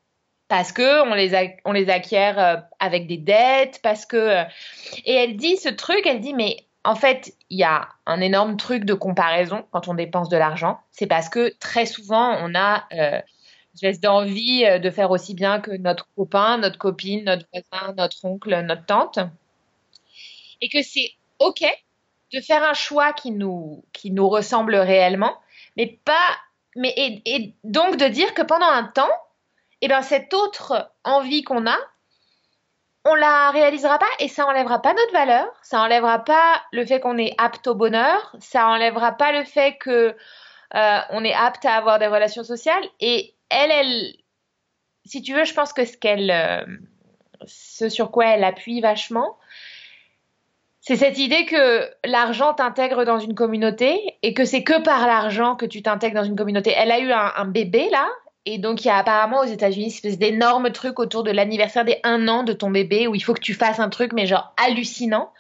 Parce 0.47 0.71
que 0.73 1.03
on 1.09 1.15
les, 1.15 1.35
a- 1.35 1.49
on 1.65 1.73
les 1.73 1.91
acquiert 1.91 2.39
euh, 2.39 2.57
avec 2.79 3.07
des 3.09 3.17
dettes, 3.19 3.81
parce 3.83 4.07
que. 4.07 4.17
euh, 4.17 4.45
Et 5.05 5.15
elle 5.15 5.37
dit 5.37 5.57
ce 5.57 5.69
truc, 5.69 6.03
elle 6.07 6.21
dit 6.21 6.35
mais 6.35 6.57
en 6.85 6.95
fait, 6.95 7.35
il 7.51 7.59
y 7.59 7.65
a 7.65 7.89
un 8.07 8.21
énorme 8.21 8.57
truc 8.57 8.85
de 8.85 8.95
comparaison 8.95 9.65
quand 9.73 9.89
on 9.89 9.95
dépense 9.95 10.29
de 10.29 10.37
l'argent. 10.37 10.79
C'est 10.93 11.07
parce 11.09 11.29
que 11.29 11.53
très 11.59 11.87
souvent, 11.87 12.37
on 12.43 12.55
a 12.55 12.85
euh, 12.93 13.21
espèce 13.75 14.01
d'envie 14.01 14.65
euh, 14.65 14.79
de 14.79 14.91
faire 14.91 15.11
aussi 15.11 15.35
bien 15.35 15.61
que 15.61 15.71
notre 15.73 16.09
copain, 16.17 16.59
notre 16.59 16.79
copine, 16.79 17.25
notre 17.25 17.47
voisin, 17.53 17.95
notre 17.95 18.25
oncle, 18.25 18.61
notre 18.63 18.87
tante. 18.87 19.19
Et 20.61 20.69
que 20.69 20.83
c'est 20.83 21.13
OK 21.39 21.65
de 22.33 22.41
faire 22.41 22.63
un 22.63 22.75
choix 22.75 23.13
qui 23.13 23.31
nous, 23.33 23.85
qui 23.93 24.11
nous 24.11 24.29
ressemble 24.29 24.77
réellement, 24.77 25.37
mais 25.77 25.99
pas. 26.05 26.37
Mais, 26.77 26.95
et, 26.97 27.53
donc 27.65 27.97
de 27.97 28.07
dire 28.07 28.33
que 28.35 28.43
pendant 28.43 28.69
un 28.69 28.85
temps, 28.85 29.11
eh 29.81 29.89
ben, 29.89 30.03
cette 30.03 30.33
autre 30.35 30.93
envie 31.03 31.43
qu'on 31.43 31.67
a, 31.67 31.77
on 33.05 33.15
la 33.15 33.51
réalisera 33.51 33.99
pas 33.99 34.07
et 34.19 34.29
ça 34.29 34.47
enlèvera 34.47 34.81
pas 34.81 34.93
notre 34.93 35.13
valeur, 35.13 35.49
ça 35.63 35.81
enlèvera 35.81 36.21
pas 36.25 36.63
le 36.73 36.85
fait 36.85 37.01
qu'on 37.01 37.19
est 37.19 37.35
apte 37.39 37.67
au 37.67 37.75
bonheur, 37.75 38.37
ça 38.39 38.69
enlèvera 38.69 39.13
pas 39.13 39.33
le 39.33 39.45
fait 39.45 39.77
que 39.79 40.15
euh, 40.75 40.99
on 41.11 41.25
est 41.25 41.35
apte 41.35 41.65
à 41.65 41.75
avoir 41.75 41.99
des 41.99 42.07
relations 42.07 42.45
sociales 42.45 42.85
et 43.01 43.35
elle, 43.49 43.71
elle, 43.71 44.15
si 45.05 45.23
tu 45.23 45.35
veux, 45.35 45.45
je 45.45 45.55
pense 45.55 45.73
que 45.73 45.85
ce 45.85 45.97
qu'elle, 45.97 46.31
euh, 46.31 46.65
ce 47.45 47.89
sur 47.89 48.11
quoi 48.11 48.27
elle 48.27 48.45
appuie 48.45 48.81
vachement, 48.81 49.37
c'est 50.81 50.97
cette 50.97 51.19
idée 51.19 51.45
que 51.45 51.91
l'argent 52.05 52.55
t'intègre 52.55 53.05
dans 53.05 53.19
une 53.19 53.35
communauté 53.35 54.17
et 54.23 54.33
que 54.33 54.45
c'est 54.45 54.63
que 54.63 54.81
par 54.81 55.07
l'argent 55.07 55.57
que 55.57 55.67
tu 55.67 55.83
t'intègres 55.83 56.17
dans 56.17 56.25
une 56.25 56.37
communauté. 56.37 56.73
Elle 56.75 56.91
a 56.91 57.01
eu 57.01 57.13
un, 57.13 57.45
bébé 57.45 57.91
là 57.91 58.09
et 58.47 58.59
donc, 58.59 58.85
il 58.85 58.89
y 58.89 58.91
a 58.91 58.97
apparemment 58.97 59.41
aux 59.41 59.45
États-Unis 59.45 59.85
une 59.85 59.91
espèce 59.91 60.19
d'énorme 60.19 60.73
truc 60.73 60.99
autour 60.99 61.23
de 61.23 61.31
l'anniversaire 61.31 61.85
des 61.85 61.99
un 62.05 62.27
an 62.27 62.43
de 62.43 62.55
ton 62.55 62.71
bébé 62.71 63.07
où 63.07 63.15
il 63.15 63.21
faut 63.21 63.35
que 63.35 63.41
tu 63.41 63.53
fasses 63.53 63.79
un 63.79 63.91
truc, 63.91 64.13
mais 64.13 64.27
genre 64.27 64.55
hallucinant. 64.57 65.33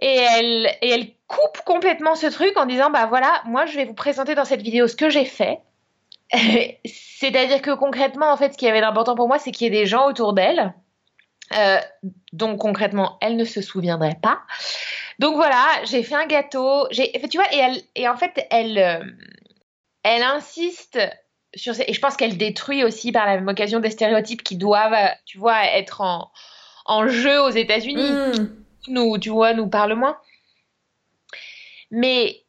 Et 0.00 0.14
elle, 0.14 0.66
et 0.80 0.90
elle 0.90 1.08
coupe 1.28 1.60
complètement 1.64 2.16
ce 2.16 2.26
truc 2.26 2.56
en 2.56 2.66
disant 2.66 2.90
Bah 2.90 3.06
voilà, 3.06 3.42
moi 3.44 3.66
je 3.66 3.76
vais 3.76 3.84
vous 3.84 3.94
présenter 3.94 4.34
dans 4.34 4.44
cette 4.44 4.62
vidéo 4.62 4.88
ce 4.88 4.96
que 4.96 5.10
j'ai 5.10 5.24
fait. 5.24 5.60
C'est-à-dire 6.84 7.62
que 7.62 7.74
concrètement, 7.74 8.30
en 8.30 8.36
fait, 8.36 8.52
ce 8.52 8.58
qui 8.58 8.66
avait 8.66 8.80
d'important 8.80 9.14
pour 9.14 9.28
moi, 9.28 9.38
c'est 9.38 9.52
qu'il 9.52 9.66
y 9.66 9.68
ait 9.68 9.80
des 9.80 9.86
gens 9.86 10.08
autour 10.08 10.32
d'elle. 10.32 10.74
Euh, 11.56 11.78
donc 12.32 12.58
concrètement, 12.58 13.16
elle 13.20 13.36
ne 13.36 13.44
se 13.44 13.62
souviendrait 13.62 14.18
pas. 14.20 14.40
Donc 15.18 15.36
voilà, 15.36 15.64
j'ai 15.84 16.02
fait 16.02 16.14
un 16.14 16.26
gâteau. 16.26 16.86
J'ai, 16.90 17.12
tu 17.30 17.38
vois, 17.38 17.52
et 17.52 17.58
elle, 17.58 17.82
et 17.94 18.08
en 18.08 18.16
fait, 18.16 18.46
elle, 18.50 18.78
euh, 18.78 19.04
elle 20.02 20.22
insiste 20.22 20.98
sur 21.54 21.74
ces... 21.74 21.84
et 21.88 21.92
je 21.94 22.00
pense 22.00 22.16
qu'elle 22.16 22.36
détruit 22.36 22.84
aussi 22.84 23.10
par 23.10 23.26
la 23.26 23.36
même 23.36 23.48
occasion 23.48 23.80
des 23.80 23.90
stéréotypes 23.90 24.42
qui 24.42 24.56
doivent, 24.56 24.94
tu 25.24 25.38
vois, 25.38 25.64
être 25.64 26.02
en, 26.02 26.30
en 26.84 27.08
jeu 27.08 27.40
aux 27.40 27.50
États-Unis. 27.50 28.10
Mm. 28.10 28.48
Nous, 28.88 29.18
tu 29.18 29.30
vois, 29.30 29.54
nous 29.54 29.68
parle 29.68 29.94
moins. 29.94 30.18
Mais 31.90 32.42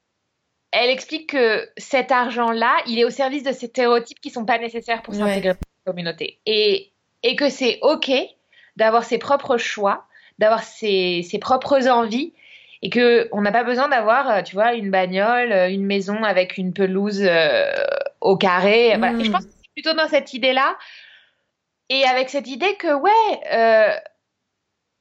elle 0.71 0.89
explique 0.89 1.31
que 1.31 1.67
cet 1.77 2.11
argent-là, 2.11 2.77
il 2.85 2.99
est 2.99 3.05
au 3.05 3.09
service 3.09 3.43
de 3.43 3.51
ces 3.51 3.67
stéréotypes 3.67 4.19
qui 4.19 4.29
sont 4.29 4.45
pas 4.45 4.59
nécessaires 4.59 5.01
pour 5.01 5.13
Ouais. 5.13 5.19
s'intégrer 5.19 5.53
dans 5.53 5.59
la 5.85 5.91
communauté. 5.91 6.39
Et, 6.45 6.91
et 7.23 7.35
que 7.35 7.49
c'est 7.49 7.79
OK 7.81 8.11
d'avoir 8.75 9.03
ses 9.03 9.17
propres 9.17 9.57
choix, 9.57 10.05
d'avoir 10.37 10.63
ses, 10.63 11.23
ses 11.23 11.39
propres 11.39 11.87
envies, 11.87 12.33
et 12.81 12.89
que 12.89 13.27
on 13.33 13.41
n'a 13.41 13.51
pas 13.51 13.63
besoin 13.63 13.89
d'avoir, 13.89 14.29
euh, 14.29 14.41
tu 14.41 14.55
vois, 14.55 14.73
une 14.73 14.89
bagnole, 14.89 15.51
euh, 15.51 15.69
une 15.69 15.85
maison 15.85 16.23
avec 16.23 16.57
une 16.57 16.71
pelouse 16.73 17.21
euh, 17.21 17.73
au 18.21 18.37
carré. 18.37 18.95
Voilà. 18.97 19.17
Et 19.19 19.25
je 19.25 19.31
pense 19.31 19.45
que 19.45 19.51
c'est 19.51 19.73
plutôt 19.73 19.93
dans 19.93 20.07
cette 20.07 20.33
idée-là, 20.33 20.77
et 21.89 22.05
avec 22.05 22.29
cette 22.29 22.47
idée 22.47 22.75
que, 22.75 22.93
ouais, 22.93 23.41
euh, 23.51 23.97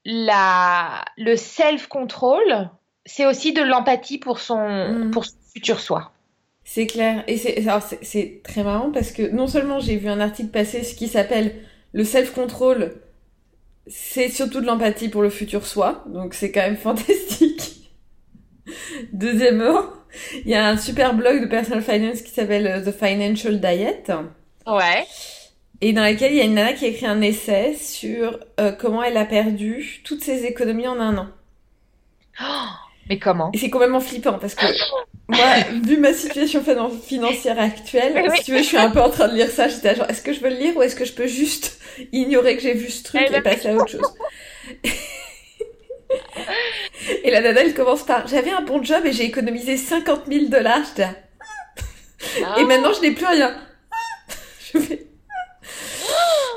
la, 0.04 1.04
le 1.18 1.36
self-control, 1.36 2.70
c'est 3.08 3.26
aussi 3.26 3.52
de 3.52 3.62
l'empathie 3.62 4.18
pour 4.18 4.38
son, 4.38 4.58
Mm. 5.06 5.10
pour 5.10 5.24
son 5.24 5.34
futur 5.54 5.80
soi. 5.80 6.12
C'est 6.64 6.86
clair. 6.86 7.24
Et 7.26 7.36
c'est 7.38 7.66
alors, 7.66 7.82
c'est- 7.82 7.98
c'est 8.02 8.40
très 8.44 8.62
marrant 8.62 8.92
parce 8.92 9.10
que 9.12 9.22
non 9.30 9.46
seulement 9.46 9.80
j'ai 9.80 9.96
vu 9.96 10.08
un 10.08 10.20
article 10.20 10.50
passer 10.50 10.84
ce 10.84 10.94
qui 10.94 11.08
s'appelle 11.08 11.54
le 11.92 12.04
self-control, 12.04 12.94
c'est 13.86 14.28
surtout 14.28 14.60
de 14.60 14.66
l'empathie 14.66 15.08
pour 15.08 15.22
le 15.22 15.30
futur 15.30 15.66
soi, 15.66 16.04
donc 16.08 16.34
c'est 16.34 16.52
quand 16.52 16.60
même 16.60 16.76
fantastique. 16.88 17.90
Deuxièmement, 19.12 19.80
il 20.44 20.50
y 20.50 20.54
a 20.54 20.66
un 20.68 20.76
super 20.76 21.14
blog 21.14 21.40
de 21.40 21.46
personal 21.46 21.82
finance 21.82 22.20
qui 22.20 22.30
s'appelle 22.30 22.66
euh, 22.66 22.84
The 22.84 22.94
Financial 22.94 23.58
Diet 23.58 24.12
Ouais. 24.66 25.06
et 25.80 25.94
dans 25.94 26.04
lequel 26.04 26.32
il 26.32 26.36
y 26.38 26.40
a 26.42 26.44
une 26.44 26.54
nana 26.54 26.74
qui 26.74 26.84
a 26.84 26.88
écrit 26.88 27.06
un 27.06 27.22
essai 27.22 27.74
sur 27.74 28.38
euh, 28.60 28.72
comment 28.72 29.02
elle 29.02 29.16
a 29.16 29.24
perdu 29.24 30.02
toutes 30.04 30.22
ses 30.22 30.44
économies 30.44 30.86
en 30.88 31.00
un 31.00 31.16
an. 31.16 31.26
Mais 33.08 33.18
comment? 33.18 33.50
Et 33.54 33.58
c'est 33.58 33.70
complètement 33.70 34.00
flippant 34.00 34.38
parce 34.38 34.54
que 34.54 34.66
moi, 35.28 35.44
vu 35.84 35.96
ma 35.98 36.12
situation 36.12 36.62
finan- 36.62 36.90
financière 37.00 37.58
actuelle, 37.60 38.12
Oui. 38.28 38.36
si 38.38 38.44
tu 38.44 38.52
veux, 38.52 38.58
je 38.58 38.62
suis 38.64 38.76
un 38.76 38.90
peu 38.90 39.00
en 39.00 39.10
train 39.10 39.28
de 39.28 39.34
lire 39.34 39.50
ça. 39.50 39.68
J'étais 39.68 39.94
genre, 39.94 40.08
est-ce 40.08 40.22
que 40.22 40.32
je 40.32 40.40
veux 40.40 40.50
le 40.50 40.56
lire 40.56 40.76
ou 40.76 40.82
est-ce 40.82 40.96
que 40.96 41.04
je 41.04 41.12
peux 41.12 41.26
juste 41.26 41.78
ignorer 42.12 42.56
que 42.56 42.62
j'ai 42.62 42.74
vu 42.74 42.90
ce 42.90 43.02
truc 43.04 43.22
Eh 43.26 43.30
ben, 43.30 43.38
et 43.38 43.42
passer 43.42 43.68
à 43.68 43.74
autre 43.74 43.88
chose? 43.88 44.14
Et 47.24 47.30
la 47.30 47.40
nana, 47.40 47.60
elle 47.62 47.74
commence 47.74 48.02
par, 48.04 48.26
j'avais 48.26 48.50
un 48.50 48.62
bon 48.62 48.82
job 48.82 49.04
et 49.04 49.12
j'ai 49.12 49.24
économisé 49.24 49.76
50 49.76 50.22
000 50.26 50.46
dollars. 50.46 50.80
J'étais 50.88 51.02
là, 51.02 51.14
Ah. 52.46 52.60
et 52.60 52.64
maintenant, 52.64 52.92
je 52.92 53.00
n'ai 53.02 53.10
plus 53.12 53.26
rien. 53.26 53.54
Je 54.72 54.78
fais- 54.78 55.06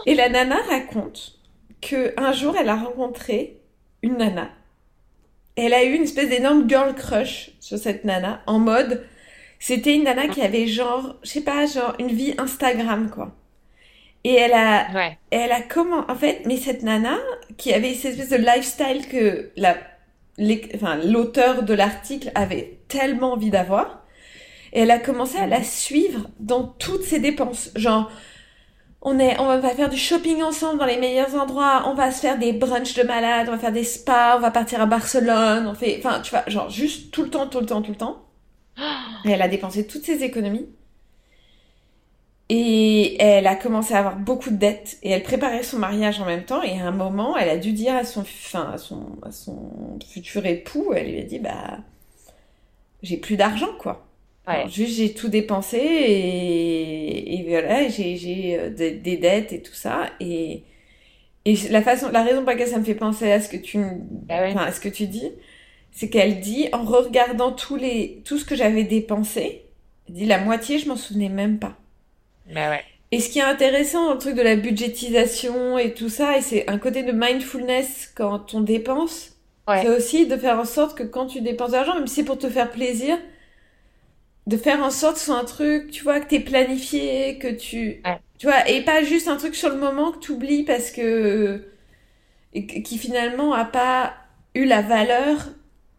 Et 0.05 0.15
la 0.15 0.29
nana 0.29 0.57
raconte 0.69 1.33
que 1.81 2.13
un 2.17 2.31
jour, 2.33 2.55
elle 2.59 2.69
a 2.69 2.75
rencontré 2.75 3.57
une 4.01 4.17
nana. 4.17 4.49
Elle 5.63 5.73
a 5.73 5.83
eu 5.83 5.93
une 5.93 6.03
espèce 6.03 6.29
d'énorme 6.29 6.67
girl 6.67 6.95
crush 6.95 7.51
sur 7.59 7.77
cette 7.77 8.03
nana, 8.03 8.41
en 8.47 8.57
mode, 8.59 9.05
c'était 9.59 9.93
une 9.95 10.03
nana 10.05 10.27
qui 10.27 10.41
avait 10.41 10.65
genre, 10.67 11.17
je 11.23 11.29
sais 11.29 11.41
pas, 11.41 11.65
genre 11.67 11.93
une 11.99 12.07
vie 12.07 12.33
Instagram, 12.37 13.09
quoi. 13.11 13.35
Et 14.23 14.33
elle 14.35 14.53
a, 14.53 14.87
Ouais. 14.93 15.17
elle 15.29 15.51
a 15.51 15.61
comment, 15.61 16.03
en 16.09 16.15
fait, 16.15 16.41
mais 16.45 16.57
cette 16.57 16.83
nana 16.83 17.17
qui 17.57 17.73
avait 17.73 17.93
cette 17.93 18.13
espèce 18.19 18.29
de 18.39 18.43
lifestyle 18.43 19.07
que 19.07 19.51
la, 19.55 19.77
enfin, 20.75 20.97
l'auteur 21.03 21.63
de 21.63 21.73
l'article 21.75 22.31
avait 22.33 22.79
tellement 22.87 23.33
envie 23.33 23.51
d'avoir, 23.51 24.03
et 24.73 24.81
elle 24.81 24.91
a 24.91 24.99
commencé 24.99 25.37
à 25.37 25.47
la 25.47 25.63
suivre 25.63 26.27
dans 26.39 26.63
toutes 26.63 27.03
ses 27.03 27.19
dépenses. 27.19 27.71
Genre, 27.75 28.09
on 29.01 29.17
est, 29.19 29.39
on 29.39 29.45
va 29.45 29.69
faire 29.69 29.89
du 29.89 29.97
shopping 29.97 30.43
ensemble 30.43 30.79
dans 30.79 30.85
les 30.85 30.97
meilleurs 30.97 31.33
endroits, 31.35 31.83
on 31.87 31.95
va 31.95 32.11
se 32.11 32.21
faire 32.21 32.37
des 32.37 32.53
brunchs 32.53 32.93
de 32.93 33.03
malades, 33.03 33.47
on 33.49 33.53
va 33.53 33.57
faire 33.57 33.71
des 33.71 33.83
spas, 33.83 34.37
on 34.37 34.39
va 34.39 34.51
partir 34.51 34.79
à 34.81 34.85
Barcelone, 34.85 35.65
on 35.67 35.73
fait, 35.73 35.97
enfin, 35.97 36.21
tu 36.21 36.29
vois, 36.31 36.43
genre 36.47 36.69
juste 36.69 37.11
tout 37.11 37.23
le 37.23 37.29
temps, 37.29 37.47
tout 37.47 37.59
le 37.59 37.65
temps, 37.65 37.81
tout 37.81 37.91
le 37.91 37.97
temps. 37.97 38.25
Et 39.25 39.31
elle 39.31 39.41
a 39.41 39.47
dépensé 39.47 39.87
toutes 39.87 40.03
ses 40.03 40.23
économies. 40.23 40.69
Et 42.49 43.21
elle 43.23 43.47
a 43.47 43.55
commencé 43.55 43.93
à 43.93 43.99
avoir 43.99 44.17
beaucoup 44.17 44.49
de 44.49 44.57
dettes 44.57 44.97
et 45.03 45.11
elle 45.11 45.23
préparait 45.23 45.63
son 45.63 45.79
mariage 45.79 46.19
en 46.19 46.25
même 46.25 46.43
temps 46.43 46.61
et 46.61 46.81
à 46.81 46.85
un 46.85 46.91
moment 46.91 47.37
elle 47.37 47.47
a 47.47 47.57
dû 47.57 47.71
dire 47.71 47.95
à 47.95 48.03
son, 48.03 48.21
enfin, 48.21 48.71
à 48.73 48.77
son, 48.77 49.17
à 49.23 49.31
son 49.31 49.97
futur 50.05 50.45
époux, 50.45 50.91
elle 50.93 51.11
lui 51.13 51.21
a 51.21 51.23
dit 51.23 51.39
bah 51.39 51.77
j'ai 53.03 53.15
plus 53.15 53.37
d'argent 53.37 53.73
quoi. 53.79 54.05
Ouais. 54.47 54.71
Juste 54.71 54.95
j'ai 54.97 55.13
tout 55.13 55.29
dépensé 55.29 55.77
et, 55.77 57.35
et 57.39 57.43
voilà 57.49 57.87
j'ai 57.89 58.17
j'ai 58.17 58.59
euh, 58.59 58.69
des, 58.69 58.91
des 58.91 59.17
dettes 59.17 59.53
et 59.53 59.61
tout 59.61 59.73
ça 59.73 60.11
et 60.19 60.63
et 61.45 61.55
la 61.69 61.81
façon 61.83 62.09
la 62.11 62.23
raison 62.23 62.39
pour 62.41 62.51
laquelle 62.51 62.67
ça 62.69 62.79
me 62.79 62.83
fait 62.85 62.95
penser 62.95 63.31
à 63.31 63.41
ce 63.41 63.49
que 63.49 63.57
tu 63.57 63.79
ouais. 64.29 64.55
enfin, 64.55 64.65
à 64.65 64.71
ce 64.73 64.79
que 64.81 64.89
tu 64.89 65.07
dis 65.07 65.31
c'est 65.91 66.09
qu'elle 66.09 66.39
dit 66.41 66.69
en 66.73 66.83
regardant 66.83 67.51
tous 67.53 67.75
les 67.77 68.21
tout 68.25 68.37
ce 68.39 68.45
que 68.45 68.55
j'avais 68.55 68.83
dépensé 68.85 69.65
elle 70.07 70.15
dit 70.15 70.25
la 70.25 70.39
moitié 70.39 70.79
je 70.79 70.87
m'en 70.89 70.95
souvenais 70.97 71.29
même 71.29 71.59
pas 71.59 71.77
Bah 72.45 72.69
ouais. 72.69 72.83
et 73.11 73.19
ce 73.19 73.29
qui 73.29 73.39
est 73.39 73.43
intéressant 73.43 74.13
le 74.13 74.19
truc 74.19 74.35
de 74.35 74.41
la 74.41 74.55
budgétisation 74.55 75.77
et 75.77 75.93
tout 75.93 76.09
ça, 76.09 76.37
et 76.37 76.41
c'est 76.41 76.69
un 76.69 76.77
côté 76.77 77.03
de 77.03 77.11
mindfulness 77.11 78.11
quand 78.15 78.53
on 78.53 78.61
dépense, 78.61 79.37
Ouais. 79.67 79.83
c'est 79.83 79.89
aussi 79.89 80.27
de 80.27 80.37
faire 80.37 80.59
en 80.59 80.65
sorte 80.65 80.97
que 80.97 81.03
quand 81.03 81.27
tu 81.27 81.41
dépenses 81.41 81.71
de 81.71 81.75
l'argent, 81.75 81.95
même 81.95 82.07
si 82.07 82.15
c'est 82.15 82.23
pour 82.25 82.37
te 82.37 82.49
faire 82.49 82.71
plaisir, 82.71 83.17
de 84.47 84.57
faire 84.57 84.83
en 84.83 84.91
sorte 84.91 85.13
que 85.13 85.19
ce 85.19 85.25
soit 85.25 85.39
un 85.39 85.45
truc, 85.45 85.91
tu 85.91 86.03
vois, 86.03 86.19
que 86.19 86.27
t'es 86.27 86.39
planifié, 86.39 87.37
que 87.37 87.47
tu... 87.47 88.01
Ouais. 88.05 88.19
Tu 88.37 88.47
vois, 88.47 88.67
et 88.67 88.81
pas 88.81 89.03
juste 89.03 89.27
un 89.27 89.37
truc 89.37 89.55
sur 89.55 89.69
le 89.69 89.77
moment 89.77 90.11
que 90.11 90.19
tu 90.19 90.31
oublies 90.31 90.63
parce 90.63 90.91
que... 90.91 91.63
qui 92.53 92.97
finalement 92.97 93.53
a 93.53 93.65
pas 93.65 94.13
eu 94.55 94.65
la 94.65 94.81
valeur. 94.81 95.49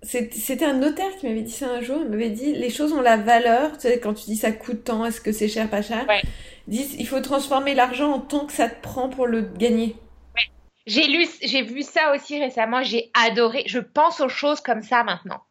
C'était 0.02 0.64
un 0.64 0.74
notaire 0.74 1.16
qui 1.18 1.28
m'avait 1.28 1.42
dit 1.42 1.52
ça 1.52 1.70
un 1.70 1.80
jour, 1.80 1.98
il 2.02 2.08
m'avait 2.08 2.30
dit, 2.30 2.52
les 2.52 2.70
choses 2.70 2.92
ont 2.92 3.00
la 3.00 3.16
valeur, 3.16 3.72
tu 3.74 3.82
sais, 3.82 4.00
quand 4.00 4.14
tu 4.14 4.24
dis 4.24 4.36
ça 4.36 4.50
coûte 4.50 4.84
tant, 4.84 5.04
est-ce 5.04 5.20
que 5.20 5.30
c'est 5.30 5.46
cher, 5.46 5.70
pas 5.70 5.82
cher? 5.82 6.04
Ouais. 6.08 6.22
Il 6.66 7.06
faut 7.06 7.20
transformer 7.20 7.74
l'argent 7.74 8.12
en 8.12 8.18
temps 8.20 8.46
que 8.46 8.52
ça 8.52 8.68
te 8.68 8.82
prend 8.82 9.08
pour 9.08 9.26
le 9.26 9.42
gagner. 9.42 9.96
J'ai 10.86 11.06
lu, 11.06 11.26
j'ai 11.42 11.62
vu 11.62 11.82
ça 11.82 12.12
aussi 12.12 12.40
récemment. 12.40 12.82
J'ai 12.82 13.10
adoré. 13.14 13.62
Je 13.66 13.78
pense 13.78 14.20
aux 14.20 14.28
choses 14.28 14.60
comme 14.60 14.82
ça 14.82 15.04
maintenant. 15.04 15.42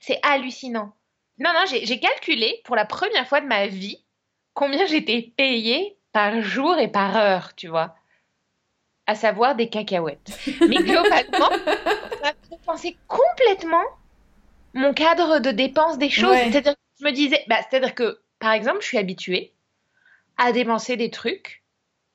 C'est 0.00 0.20
hallucinant. 0.22 0.92
Non, 1.38 1.50
non, 1.52 1.64
j'ai 1.66 2.00
calculé 2.00 2.60
pour 2.64 2.76
la 2.76 2.84
première 2.86 3.26
fois 3.28 3.40
de 3.40 3.46
ma 3.46 3.66
vie 3.66 4.02
combien 4.54 4.86
j'étais 4.86 5.32
payée 5.36 5.98
par 6.12 6.40
jour 6.40 6.78
et 6.78 6.88
par 6.88 7.16
heure, 7.16 7.54
tu 7.54 7.68
vois. 7.68 7.94
À 9.06 9.14
savoir 9.14 9.54
des 9.54 9.68
cacahuètes. 9.68 10.40
Mais 10.66 10.76
globalement, 10.78 11.50
ça 12.22 12.32
repensé 12.50 12.98
complètement 13.06 13.84
mon 14.74 14.94
cadre 14.94 15.38
de 15.38 15.50
dépense 15.50 15.98
des 15.98 16.10
choses. 16.10 16.30
Ouais. 16.32 16.48
C'est-à-dire 16.50 16.72
que 16.74 16.78
je 17.00 17.04
me 17.04 17.12
disais, 17.12 17.44
bah, 17.48 17.58
c'est-à-dire 17.68 17.94
que, 17.94 18.20
par 18.38 18.52
exemple, 18.52 18.80
je 18.80 18.86
suis 18.86 18.98
habituée 18.98 19.52
à 20.38 20.52
dépenser 20.52 20.96
des 20.96 21.10
trucs 21.10 21.62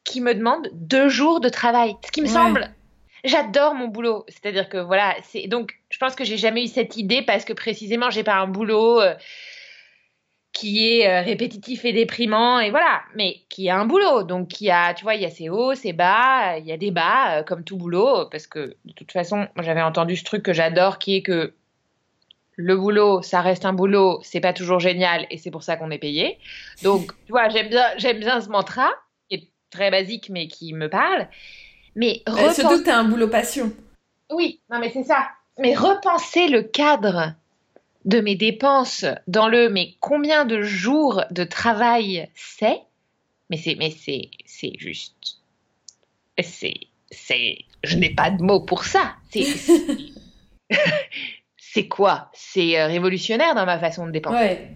qui 0.04 0.20
me 0.20 0.34
demandent 0.34 0.70
deux 0.74 1.10
jours 1.10 1.40
de 1.40 1.50
travail. 1.50 1.96
Ce 2.06 2.12
qui 2.12 2.22
me 2.22 2.28
Ouais. 2.28 2.34
semble. 2.34 2.76
J'adore 3.24 3.76
mon 3.76 3.88
boulot. 3.88 4.26
C'est-à-dire 4.28 4.70
que 4.70 4.78
voilà, 4.78 5.16
c'est 5.24 5.48
donc 5.48 5.74
je 5.90 5.98
pense 5.98 6.16
que 6.16 6.24
j'ai 6.24 6.38
jamais 6.38 6.64
eu 6.64 6.68
cette 6.68 6.98
idée 6.98 7.22
parce 7.22 7.46
que 7.46 7.54
précisément 7.54 8.10
j'ai 8.10 8.24
pas 8.24 8.36
un 8.36 8.48
boulot 8.48 9.00
euh, 9.02 9.14
qui 10.54 10.92
est 10.92 11.08
euh, 11.08 11.22
répétitif 11.22 11.86
et 11.86 11.94
déprimant 11.94 12.60
et 12.60 12.72
voilà, 12.72 13.02
mais 13.16 13.42
qui 13.50 13.70
a 13.70 13.78
un 13.78 13.86
boulot. 13.86 14.24
Donc 14.24 14.48
qui 14.48 14.70
a, 14.70 14.94
tu 14.94 15.04
vois, 15.04 15.16
il 15.16 15.22
y 15.22 15.26
a 15.26 15.30
ses 15.30 15.50
hauts, 15.50 15.76
ses 15.76 15.94
bas, 15.94 16.58
il 16.58 16.66
y 16.66 16.72
a 16.72 16.78
des 16.78 16.92
bas 16.92 17.40
euh, 17.40 17.44
comme 17.44 17.64
tout 17.64 17.78
boulot 17.78 18.26
parce 18.30 18.48
que 18.48 18.76
de 18.86 18.94
toute 18.94 19.12
façon, 19.12 19.48
j'avais 19.60 19.82
entendu 19.82 20.16
ce 20.16 20.24
truc 20.24 20.44
que 20.44 20.54
j'adore 20.54 21.00
qui 21.00 21.16
est 21.16 21.22
que 21.22 21.54
le 22.56 22.76
boulot, 22.76 23.22
ça 23.22 23.42
reste 23.42 23.66
un 23.66 23.74
boulot, 23.74 24.20
c'est 24.24 24.42
pas 24.42 24.54
toujours 24.54 24.80
génial 24.80 25.26
et 25.32 25.38
c'est 25.38 25.52
pour 25.52 25.64
ça 25.64 25.78
qu'on 25.78 25.90
est 25.90 25.98
payé. 25.98 26.38
Donc, 26.84 27.12
tu 27.26 27.32
vois, 27.32 27.50
j'aime 27.50 27.70
bien, 27.70 27.86
j'aime 27.98 28.20
bien 28.20 28.40
ce 28.42 28.50
mantra, 28.50 28.90
qui 29.30 29.38
est 29.38 29.48
très 29.70 29.90
basique 29.90 30.30
mais 30.30 30.48
qui 30.48 30.74
me 30.74 30.90
parle. 30.90 31.28
Mais 31.96 32.22
Euh, 32.28 32.32
repenser- 32.32 32.62
surtout 32.62 32.80
que 32.80 32.86
t'as 32.86 32.98
un 32.98 33.04
boulot 33.06 33.28
passion. 33.28 33.72
oui, 34.32 34.62
non 34.72 34.80
mais 34.80 34.92
c'est 34.92 35.04
ça. 35.04 35.30
Mais 35.60 35.76
repenser 35.76 36.48
le 36.48 36.64
cadre 36.64 37.34
de 38.06 38.20
mes 38.22 38.36
dépenses 38.36 39.06
dans 39.28 39.48
le 39.48 39.70
mais 39.70 39.96
combien 40.00 40.46
de 40.46 40.62
jours 40.62 41.24
de 41.32 41.44
travail 41.44 42.30
c'est 42.36 42.80
Mais 43.50 43.58
c'est 43.58 43.76
mais 43.76 43.92
c'est 43.92 44.30
c'est 44.46 44.74
juste 44.78 45.38
c'est 46.42 46.76
c'est 47.12 47.60
je 47.84 47.98
n'ai 47.98 48.10
pas 48.16 48.32
de 48.32 48.42
mots 48.42 48.62
pour 48.62 48.86
ça. 48.86 49.16
C'est 49.32 49.44
c'est- 51.58 51.88
quoi? 51.88 52.30
C'est 52.34 52.80
euh, 52.80 52.88
révolutionnaire 52.88 53.56
dans 53.56 53.66
ma 53.66 53.80
façon 53.80 54.06
de 54.06 54.12
dépenser. 54.12 54.36
Ouais. 54.38 54.72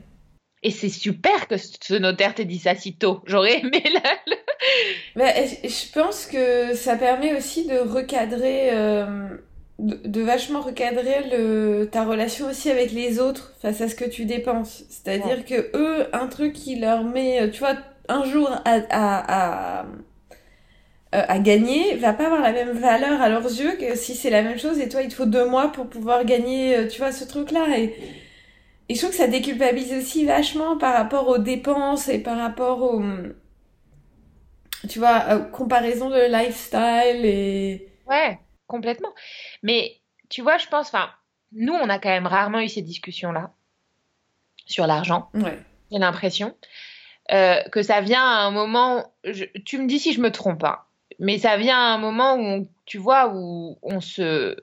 Et 0.63 0.71
c'est 0.71 0.89
super 0.89 1.47
que 1.47 1.57
ce 1.57 1.93
notaire 1.95 2.33
t'ait 2.35 2.45
dit 2.45 2.59
ça 2.59 2.75
si 2.75 2.95
tôt. 2.95 3.21
J'aurais 3.25 3.59
aimé 3.59 3.83
la, 3.93 4.01
le- 4.27 4.34
Mais 5.15 5.47
je 5.63 5.69
je 5.69 5.91
pense 5.91 6.25
que 6.25 6.73
ça 6.75 6.95
permet 6.97 7.35
aussi 7.35 7.65
de 7.67 7.77
recadrer, 7.77 8.69
euh, 8.73 9.27
de, 9.79 9.95
de 10.07 10.21
vachement 10.21 10.61
recadrer 10.61 11.29
le, 11.31 11.85
ta 11.91 12.03
relation 12.05 12.47
aussi 12.47 12.69
avec 12.71 12.91
les 12.91 13.19
autres 13.19 13.53
face 13.61 13.81
à 13.81 13.87
ce 13.89 13.95
que 13.95 14.05
tu 14.05 14.25
dépenses. 14.25 14.83
C'est-à-dire 14.89 15.45
que 15.45 15.71
eux, 15.77 16.07
un 16.13 16.27
truc 16.27 16.53
qui 16.53 16.75
leur 16.77 17.03
met, 17.03 17.41
euh, 17.43 17.49
tu 17.49 17.59
vois, 17.59 17.75
un 18.09 18.23
jour 18.25 18.49
à, 18.65 18.75
à, 18.89 19.81
à, 19.81 19.85
euh, 21.15 21.21
à 21.27 21.39
gagner 21.39 21.95
va 21.95 22.13
pas 22.13 22.25
avoir 22.25 22.41
la 22.41 22.51
même 22.51 22.71
valeur 22.71 23.21
à 23.21 23.29
leurs 23.29 23.45
yeux 23.45 23.75
que 23.77 23.95
si 23.95 24.15
c'est 24.15 24.29
la 24.29 24.41
même 24.41 24.59
chose 24.59 24.79
et 24.79 24.89
toi, 24.89 25.01
il 25.01 25.09
te 25.09 25.15
faut 25.15 25.25
deux 25.25 25.45
mois 25.47 25.71
pour 25.71 25.87
pouvoir 25.87 26.25
gagner, 26.25 26.87
tu 26.89 26.99
vois, 26.99 27.11
ce 27.11 27.23
truc-là. 27.25 27.77
Et, 27.77 27.95
et 28.89 28.95
je 28.95 28.99
trouve 28.99 29.11
que 29.11 29.17
ça 29.17 29.27
déculpabilise 29.27 29.93
aussi 29.93 30.25
vachement 30.25 30.77
par 30.77 30.93
rapport 30.95 31.27
aux 31.29 31.37
dépenses 31.39 32.09
et 32.09 32.19
par 32.19 32.37
rapport 32.37 32.81
aux 32.83 33.01
tu 34.87 34.99
vois, 34.99 35.23
euh, 35.29 35.39
comparaison 35.39 36.09
de 36.09 36.31
lifestyle 36.31 37.25
et... 37.25 37.89
Ouais, 38.07 38.39
complètement. 38.67 39.13
Mais 39.63 39.97
tu 40.29 40.41
vois, 40.41 40.57
je 40.57 40.67
pense, 40.67 40.87
enfin, 40.87 41.09
nous, 41.51 41.73
on 41.73 41.89
a 41.89 41.99
quand 41.99 42.09
même 42.09 42.27
rarement 42.27 42.59
eu 42.59 42.69
ces 42.69 42.81
discussions-là 42.81 43.51
sur 44.65 44.87
l'argent. 44.87 45.29
Ouais. 45.33 45.57
J'ai 45.91 45.99
l'impression 45.99 46.55
euh, 47.31 47.61
que 47.71 47.81
ça 47.81 48.01
vient 48.01 48.23
à 48.23 48.41
un 48.45 48.51
moment. 48.51 49.11
je- 49.23 49.45
tu 49.65 49.77
me 49.79 49.87
dis 49.87 49.99
si 49.99 50.13
je 50.13 50.21
me 50.21 50.31
trompe 50.31 50.59
pas, 50.59 50.87
mais 51.19 51.37
ça 51.37 51.57
vient 51.57 51.77
à 51.77 51.93
un 51.93 51.97
moment 51.97 52.35
où, 52.35 52.39
on- 52.41 52.67
tu 52.85 52.97
vois, 52.97 53.31
où 53.33 53.77
on 53.81 53.99
se. 54.01 54.55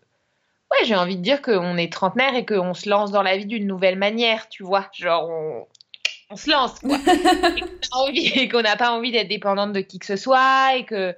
Ouais, 0.70 0.85
j'ai 0.85 0.94
envie 0.96 1.16
de 1.16 1.22
dire 1.22 1.42
qu'on 1.42 1.76
est 1.76 1.92
trentenaire 1.92 2.35
et 2.35 2.46
qu'on 2.46 2.72
se 2.74 2.88
lance 2.88 3.11
dans 3.11 3.22
la 3.22 3.37
vie 3.37 3.46
d'une 3.46 3.66
nouvelle 3.66 3.98
manière, 3.98 4.48
tu 4.48 4.62
vois. 4.62 4.88
Genre, 4.92 5.28
on, 5.28 5.66
on 6.33 6.37
se 6.37 6.51
lance, 6.51 6.79
quoi. 6.81 6.99
et 8.14 8.49
qu'on 8.49 8.62
n'a 8.62 8.77
pas 8.77 8.90
envie 8.92 9.12
d'être 9.12 9.29
dépendante 9.29 9.73
de 9.73 9.81
qui 9.81 9.99
que 9.99 10.07
ce 10.07 10.16
soit 10.16 10.77
et 10.77 10.85
que. 10.85 11.14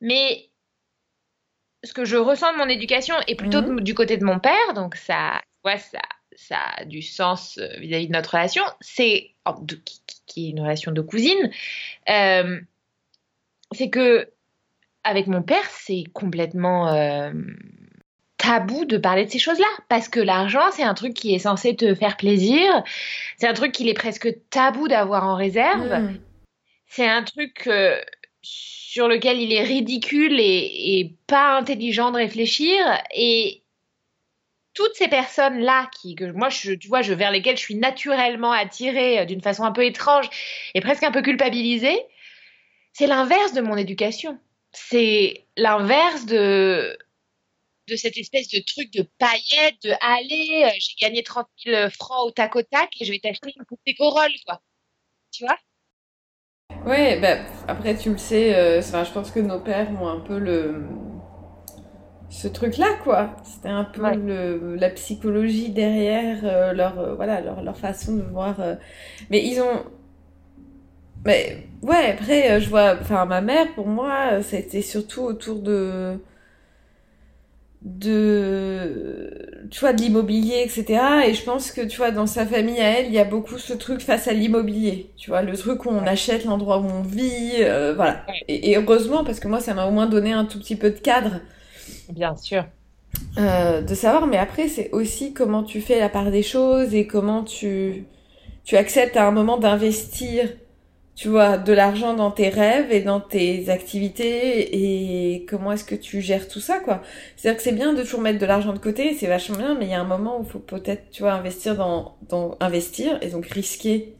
Mais 0.00 0.50
ce 1.82 1.94
que 1.94 2.04
je 2.04 2.16
ressens 2.16 2.52
de 2.52 2.58
mon 2.58 2.68
éducation 2.68 3.14
est 3.26 3.34
plutôt 3.36 3.60
de- 3.62 3.80
du 3.80 3.94
côté 3.94 4.16
de 4.16 4.24
mon 4.24 4.38
père, 4.38 4.74
donc 4.74 4.96
ça, 4.96 5.40
tu 5.42 5.70
vois, 5.70 5.78
ça, 5.78 6.00
ça 6.34 6.58
a 6.76 6.84
du 6.84 7.00
sens 7.00 7.58
euh, 7.58 7.68
vis-à-vis 7.78 8.08
de 8.08 8.12
notre 8.12 8.32
relation. 8.32 8.64
C'est 8.80 9.30
oh, 9.46 9.54
qui 10.26 10.48
est 10.48 10.50
une 10.50 10.60
relation 10.60 10.92
de 10.92 11.00
cousine. 11.00 11.50
Euh, 12.10 12.60
c'est 13.72 13.90
que 13.90 14.30
avec 15.04 15.28
mon 15.28 15.42
père, 15.42 15.64
c'est 15.70 16.04
complètement 16.12 16.88
euh, 16.88 17.32
tabou 18.46 18.84
de 18.84 18.96
parler 18.96 19.24
de 19.24 19.30
ces 19.30 19.38
choses-là 19.38 19.66
parce 19.88 20.08
que 20.08 20.20
l'argent, 20.20 20.70
c'est 20.72 20.82
un 20.82 20.94
truc 20.94 21.14
qui 21.14 21.34
est 21.34 21.40
censé 21.40 21.74
te 21.74 21.94
faire 21.94 22.16
plaisir. 22.16 22.82
C'est 23.38 23.48
un 23.48 23.54
truc 23.54 23.72
qu'il 23.72 23.88
est 23.88 23.94
presque 23.94 24.28
tabou 24.50 24.88
d'avoir 24.88 25.24
en 25.24 25.34
réserve 25.34 25.86
Mm. 25.86 26.18
c'est 26.86 27.08
un 27.08 27.22
truc 27.22 27.66
euh, 27.66 28.00
sur 28.42 29.08
lequel 29.08 29.40
il 29.40 29.52
est 29.52 29.62
ridicule 29.62 30.38
et, 30.38 30.98
et 30.98 31.14
pas 31.26 31.56
intelligent 31.56 32.10
de 32.10 32.16
réfléchir. 32.16 32.84
Et 33.14 33.62
toutes 34.74 34.94
ces 34.94 35.08
personnes-là, 35.08 35.88
qui, 35.98 36.14
que 36.14 36.30
moi, 36.32 36.48
je, 36.48 36.72
tu 36.72 36.88
vois, 36.88 37.02
je, 37.02 37.14
vers 37.14 37.30
lesquelles 37.30 37.56
je 37.56 37.62
suis 37.62 37.76
naturellement 37.76 38.52
attirée 38.52 39.20
euh, 39.20 39.24
d'une 39.24 39.40
façon 39.40 39.64
un 39.64 39.72
peu 39.72 39.84
étrange 39.84 40.28
et 40.74 40.80
presque 40.80 41.02
un 41.02 41.10
peu 41.10 41.22
culpabilisée, 41.22 41.98
c'est 42.92 43.06
l'inverse 43.06 43.52
de 43.52 43.60
mon 43.60 43.76
éducation. 43.76 44.38
C'est 44.72 45.44
l'inverse 45.56 46.26
de 46.26 46.96
de 47.88 47.96
cette 47.96 48.16
espèce 48.18 48.48
de 48.48 48.60
truc 48.60 48.92
de 48.92 49.02
paillettes, 49.18 49.82
de 49.84 49.92
allez, 50.00 50.64
euh, 50.66 50.70
j'ai 50.78 50.94
gagné 51.00 51.22
30 51.22 51.48
000 51.64 51.90
francs 51.90 52.26
au 52.26 52.30
tac 52.30 52.56
au 52.56 52.62
tac 52.62 52.90
et 53.00 53.04
je 53.04 53.12
vais 53.12 53.18
t'acheter 53.20 53.52
une 53.56 53.64
poupée 53.64 53.94
Corolle, 53.94 54.32
quoi. 54.46 54.62
Tu 55.32 55.44
vois? 55.44 55.58
Ouais, 56.86 57.20
bah, 57.20 57.36
après, 57.68 57.94
tu 57.98 58.10
le 58.12 58.16
sais, 58.16 58.54
euh, 58.54 58.78
enfin, 58.78 59.04
je 59.04 59.10
pense 59.12 59.30
que 59.30 59.40
nos 59.40 59.60
pères 59.60 59.90
ont 60.00 60.08
un 60.08 60.20
peu 60.20 60.38
le... 60.38 60.86
ce 62.28 62.48
truc-là, 62.48 62.98
quoi. 63.04 63.36
C'était 63.44 63.68
un 63.68 63.84
peu 63.84 64.02
Ouais. 64.02 64.16
le, 64.16 64.74
la 64.76 64.90
psychologie 64.90 65.70
derrière 65.70 66.40
euh, 66.44 66.72
leur, 66.72 66.98
euh, 66.98 67.14
voilà, 67.14 67.40
leur, 67.40 67.62
leur 67.62 67.76
façon 67.76 68.16
de 68.16 68.22
voir. 68.22 68.60
euh. 68.60 68.74
Mais 69.30 69.44
ils 69.46 69.60
ont... 69.60 69.84
Mais 71.24 71.66
ouais, 71.82 72.12
après, 72.12 72.50
euh, 72.52 72.60
je 72.60 72.68
vois... 72.68 72.96
Enfin, 73.00 73.24
ma 73.26 73.40
mère, 73.40 73.74
pour 73.74 73.86
moi, 73.88 74.30
euh, 74.34 74.42
c'était 74.42 74.82
surtout 74.82 75.22
autour 75.22 75.60
de... 75.60 76.18
de 77.82 79.66
tu 79.70 79.80
vois 79.80 79.92
de 79.92 80.00
l'immobilier 80.02 80.62
etc 80.64 81.00
et 81.26 81.34
je 81.34 81.44
pense 81.44 81.70
que 81.70 81.82
tu 81.82 81.98
vois 81.98 82.10
dans 82.10 82.26
sa 82.26 82.46
famille 82.46 82.80
à 82.80 82.98
elle 83.00 83.06
il 83.06 83.12
y 83.12 83.18
a 83.18 83.24
beaucoup 83.24 83.58
ce 83.58 83.72
truc 83.74 84.00
face 84.00 84.28
à 84.28 84.32
l'immobilier. 84.32 85.12
Tu 85.16 85.30
vois 85.30 85.42
le 85.42 85.56
truc 85.56 85.84
où 85.86 85.90
on 85.90 86.06
achète 86.06 86.44
l'endroit 86.44 86.78
où 86.80 86.86
on 86.86 87.02
vit 87.02 87.52
euh, 87.60 87.94
voilà. 87.94 88.24
Et 88.48 88.76
heureusement 88.76 89.24
parce 89.24 89.40
que 89.40 89.48
moi 89.48 89.60
ça 89.60 89.74
m'a 89.74 89.86
au 89.86 89.90
moins 89.92 90.06
donné 90.06 90.32
un 90.32 90.44
tout 90.44 90.58
petit 90.58 90.76
peu 90.76 90.90
de 90.90 90.98
cadre 90.98 91.40
Bien 92.08 92.36
sûr. 92.36 92.64
euh, 93.38 93.82
de 93.82 93.94
savoir. 93.94 94.26
Mais 94.26 94.36
après 94.38 94.68
c'est 94.68 94.90
aussi 94.92 95.32
comment 95.32 95.62
tu 95.62 95.80
fais 95.80 95.98
la 95.98 96.08
part 96.08 96.30
des 96.30 96.42
choses 96.42 96.94
et 96.94 97.06
comment 97.06 97.44
tu 97.44 98.04
tu 98.64 98.76
acceptes 98.76 99.16
à 99.16 99.26
un 99.28 99.32
moment 99.32 99.58
d'investir 99.58 100.48
tu 101.16 101.28
vois 101.28 101.58
de 101.58 101.72
l'argent 101.72 102.14
dans 102.14 102.30
tes 102.30 102.50
rêves 102.50 102.92
et 102.92 103.00
dans 103.02 103.20
tes 103.20 103.70
activités 103.70 105.34
et 105.34 105.46
comment 105.46 105.72
est-ce 105.72 105.84
que 105.84 105.96
tu 105.96 106.20
gères 106.20 106.48
tout 106.48 106.60
ça 106.60 106.78
quoi. 106.80 107.02
C'est-à-dire 107.36 107.56
que 107.58 107.64
c'est 107.64 107.72
bien 107.72 107.94
de 107.94 108.02
toujours 108.02 108.20
mettre 108.20 108.38
de 108.38 108.46
l'argent 108.46 108.72
de 108.74 108.78
côté 108.78 109.14
c'est 109.14 109.26
vachement 109.26 109.56
bien 109.58 109.74
mais 109.78 109.86
il 109.86 109.90
y 109.90 109.94
a 109.94 110.00
un 110.00 110.04
moment 110.04 110.38
où 110.40 110.44
il 110.44 110.50
faut 110.50 110.58
peut-être 110.60 111.10
tu 111.10 111.22
vois 111.22 111.32
investir 111.32 111.76
dans 111.76 112.18
dans 112.28 112.56
investir 112.60 113.18
et 113.22 113.30
donc 113.30 113.46
risquer 113.46 114.16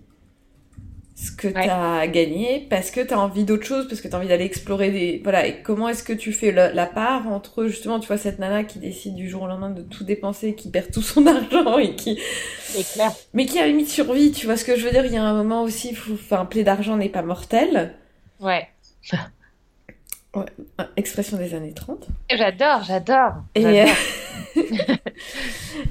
ce 1.19 1.31
que 1.33 1.49
Ouais. 1.49 1.67
t'as 1.67 2.07
gagné 2.09 2.67
parce 2.69 2.91
que 2.91 3.01
t'as 3.01 3.17
envie 3.17 3.45
d'autre 3.45 3.65
chose 3.65 3.89
parce 3.89 4.03
que 4.03 4.09
t'as 4.09 4.19
envie 4.19 4.29
d'aller 4.29 4.45
explorer 4.45 4.91
des 4.91 5.21
voilà 5.25 5.47
et 5.47 5.63
comment 5.63 5.89
est-ce 5.89 6.03
que 6.03 6.13
tu 6.13 6.31
fais 6.31 6.53
la 6.53 6.87
part 6.87 7.27
entre 7.29 7.67
justement 7.69 7.99
tu 8.01 8.07
vois 8.07 8.19
cette 8.19 8.39
nana 8.39 8.65
qui 8.65 8.79
décide 8.79 9.15
du 9.15 9.27
jour 9.31 9.43
au 9.45 9.47
lendemain 9.47 9.71
de 9.71 9.81
tout 9.81 10.05
dépenser 10.05 10.55
qui 10.55 10.71
perd 10.71 10.91
tout 10.93 11.01
son 11.01 11.27
argent 11.37 11.79
et 11.79 11.95
qui 11.97 12.21
C'est 12.61 12.87
clair. 12.93 13.11
mais 13.33 13.47
qui 13.47 13.59
a 13.59 13.65
une 13.67 13.73
limite 13.79 13.89
survie 13.89 14.31
tu 14.31 14.45
vois 14.45 14.59
ce 14.59 14.65
que 14.67 14.77
je 14.77 14.85
veux 14.85 14.91
dire? 14.91 15.07
Il 15.07 15.13
y 15.13 15.17
a 15.17 15.23
un 15.25 15.33
moment 15.35 15.63
aussi 15.63 15.95
faut 15.95 16.13
enfin 16.13 16.45
plaie 16.45 16.65
d'argent 16.65 16.97
n'est 16.99 17.09
pas 17.09 17.23
mortel 17.23 17.95
Ouais. 18.39 18.69
Ah, 20.77 20.89
expression 20.99 21.39
des 21.39 21.55
années 21.55 21.73
30 21.73 22.09
J'adore, 22.31 22.83
j'adore. 22.87 23.33
et 23.55 23.63
j'adore. 23.63 23.95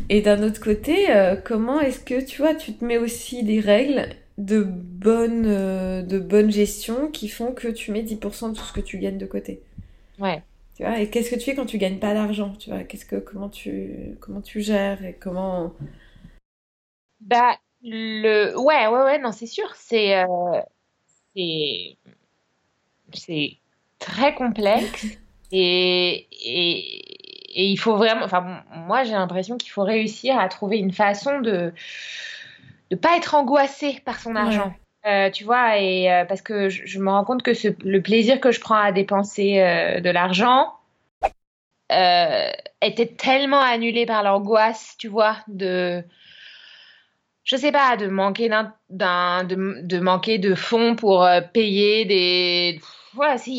et 0.09 0.21
d'un 0.21 0.43
autre 0.43 0.59
côté 0.61 1.09
euh, 1.09 1.35
comment 1.35 1.81
est-ce 1.81 1.99
que 1.99 2.23
tu 2.23 2.43
vois 2.43 2.53
tu 2.53 2.73
te 2.73 2.85
mets 2.85 2.99
aussi 2.99 3.41
des 3.43 3.59
règles 3.59 4.07
de 4.37 4.63
bonne 4.63 5.45
euh, 5.45 6.01
de 6.01 6.19
bonne 6.19 6.51
gestion 6.51 7.09
qui 7.09 7.29
font 7.29 7.53
que 7.53 7.69
tu 7.69 7.91
mets 7.91 8.03
10% 8.03 8.51
de 8.51 8.57
tout 8.57 8.65
ce 8.65 8.73
que 8.73 8.81
tu 8.81 8.97
gagnes 8.97 9.17
de 9.17 9.25
côté 9.25 9.61
Ouais. 10.19 10.41
Tu 10.75 10.83
vois, 10.83 10.99
et 10.99 11.09
qu'est-ce 11.09 11.29
que 11.29 11.35
tu 11.35 11.45
fais 11.45 11.55
quand 11.55 11.65
tu 11.65 11.77
gagnes 11.77 11.99
pas 11.99 12.13
d'argent 12.13 12.53
Tu 12.59 12.69
vois, 12.69 12.83
qu'est-ce 12.83 13.05
que 13.05 13.15
comment 13.15 13.49
tu 13.49 14.17
comment 14.19 14.41
tu 14.41 14.61
gères 14.61 15.03
et 15.05 15.13
comment 15.13 15.73
Bah, 17.21 17.57
le... 17.81 18.53
Ouais, 18.57 18.87
ouais, 18.87 19.03
ouais, 19.03 19.19
non, 19.19 19.31
c'est 19.31 19.47
sûr. 19.47 19.73
C'est... 19.75 20.17
euh, 20.17 20.61
C'est... 21.35 21.97
C'est 23.13 23.57
très 23.99 24.35
complexe. 24.35 25.05
Et... 25.51 26.27
Et... 26.43 27.61
et 27.61 27.65
il 27.67 27.77
faut 27.77 27.95
vraiment. 27.95 28.25
Enfin, 28.25 28.63
moi, 28.75 29.03
j'ai 29.03 29.13
l'impression 29.13 29.57
qu'il 29.57 29.69
faut 29.69 29.83
réussir 29.83 30.37
à 30.37 30.49
trouver 30.49 30.77
une 30.79 30.91
façon 30.91 31.39
de 31.39 31.71
ne 32.91 32.95
pas 32.95 33.17
être 33.17 33.35
angoissé 33.35 34.01
par 34.05 34.19
son 34.19 34.35
argent. 34.35 34.73
Euh, 35.05 35.29
tu 35.29 35.43
vois, 35.43 35.77
et 35.77 36.11
euh, 36.11 36.25
parce 36.25 36.41
que 36.41 36.69
je, 36.69 36.83
je, 36.85 36.99
me 36.99 37.11
rends 37.11 37.23
compte 37.23 37.43
que 37.43 37.53
ce, 37.53 37.67
le 37.83 38.01
plaisir 38.01 38.39
que 38.39 38.51
je 38.51 38.59
prends 38.59 38.75
à 38.75 38.91
dépenser 38.91 39.61
euh, 39.61 39.99
de 39.99 40.09
l'argent 40.09 40.73
était 42.81 43.13
tellement 43.15 43.61
annulé 43.61 44.07
par 44.07 44.23
l'angoisse, 44.23 44.95
tu 44.97 45.07
vois, 45.07 45.37
de 45.47 46.03
je 47.43 47.55
sais 47.55 47.71
pas, 47.71 47.95
de 47.95 48.07
manquer 48.07 48.49
d'un, 48.49 49.43
de, 49.43 49.81
de, 49.83 49.99
manquer 49.99 50.39
de 50.39 50.55
fonds 50.55 50.95
pour 50.95 51.27
payer 51.53 52.05
des. 52.05 52.79
Voilà, 53.13 53.37
c'est 53.37 53.51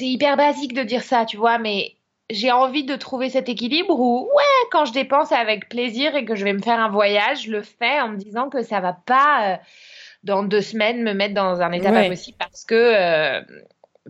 hyper 0.00 0.36
basique 0.36 0.74
de 0.74 0.82
dire 0.82 1.04
ça, 1.04 1.24
tu 1.24 1.36
vois, 1.36 1.58
mais 1.58 1.94
j'ai 2.30 2.52
envie 2.52 2.84
de 2.84 2.96
trouver 2.96 3.28
cet 3.30 3.48
équilibre 3.48 3.98
où, 3.98 4.28
ouais, 4.34 4.68
quand 4.70 4.84
je 4.84 4.92
dépense 4.92 5.32
avec 5.32 5.68
plaisir 5.68 6.14
et 6.14 6.24
que 6.24 6.34
je 6.34 6.44
vais 6.44 6.52
me 6.52 6.62
faire 6.62 6.80
un 6.80 6.88
voyage, 6.88 7.44
je 7.44 7.50
le 7.50 7.62
fais 7.62 8.00
en 8.00 8.08
me 8.08 8.16
disant 8.16 8.48
que 8.48 8.62
ça 8.62 8.80
va 8.80 8.92
pas. 8.92 9.52
Euh, 9.52 9.56
dans 10.22 10.42
deux 10.42 10.60
semaines 10.60 11.02
me 11.02 11.14
mettre 11.14 11.34
dans 11.34 11.60
un 11.60 11.72
état 11.72 11.90
ouais. 11.90 12.02
pas 12.02 12.08
possible 12.08 12.36
parce 12.38 12.64
que 12.64 12.74
euh, 12.74 13.42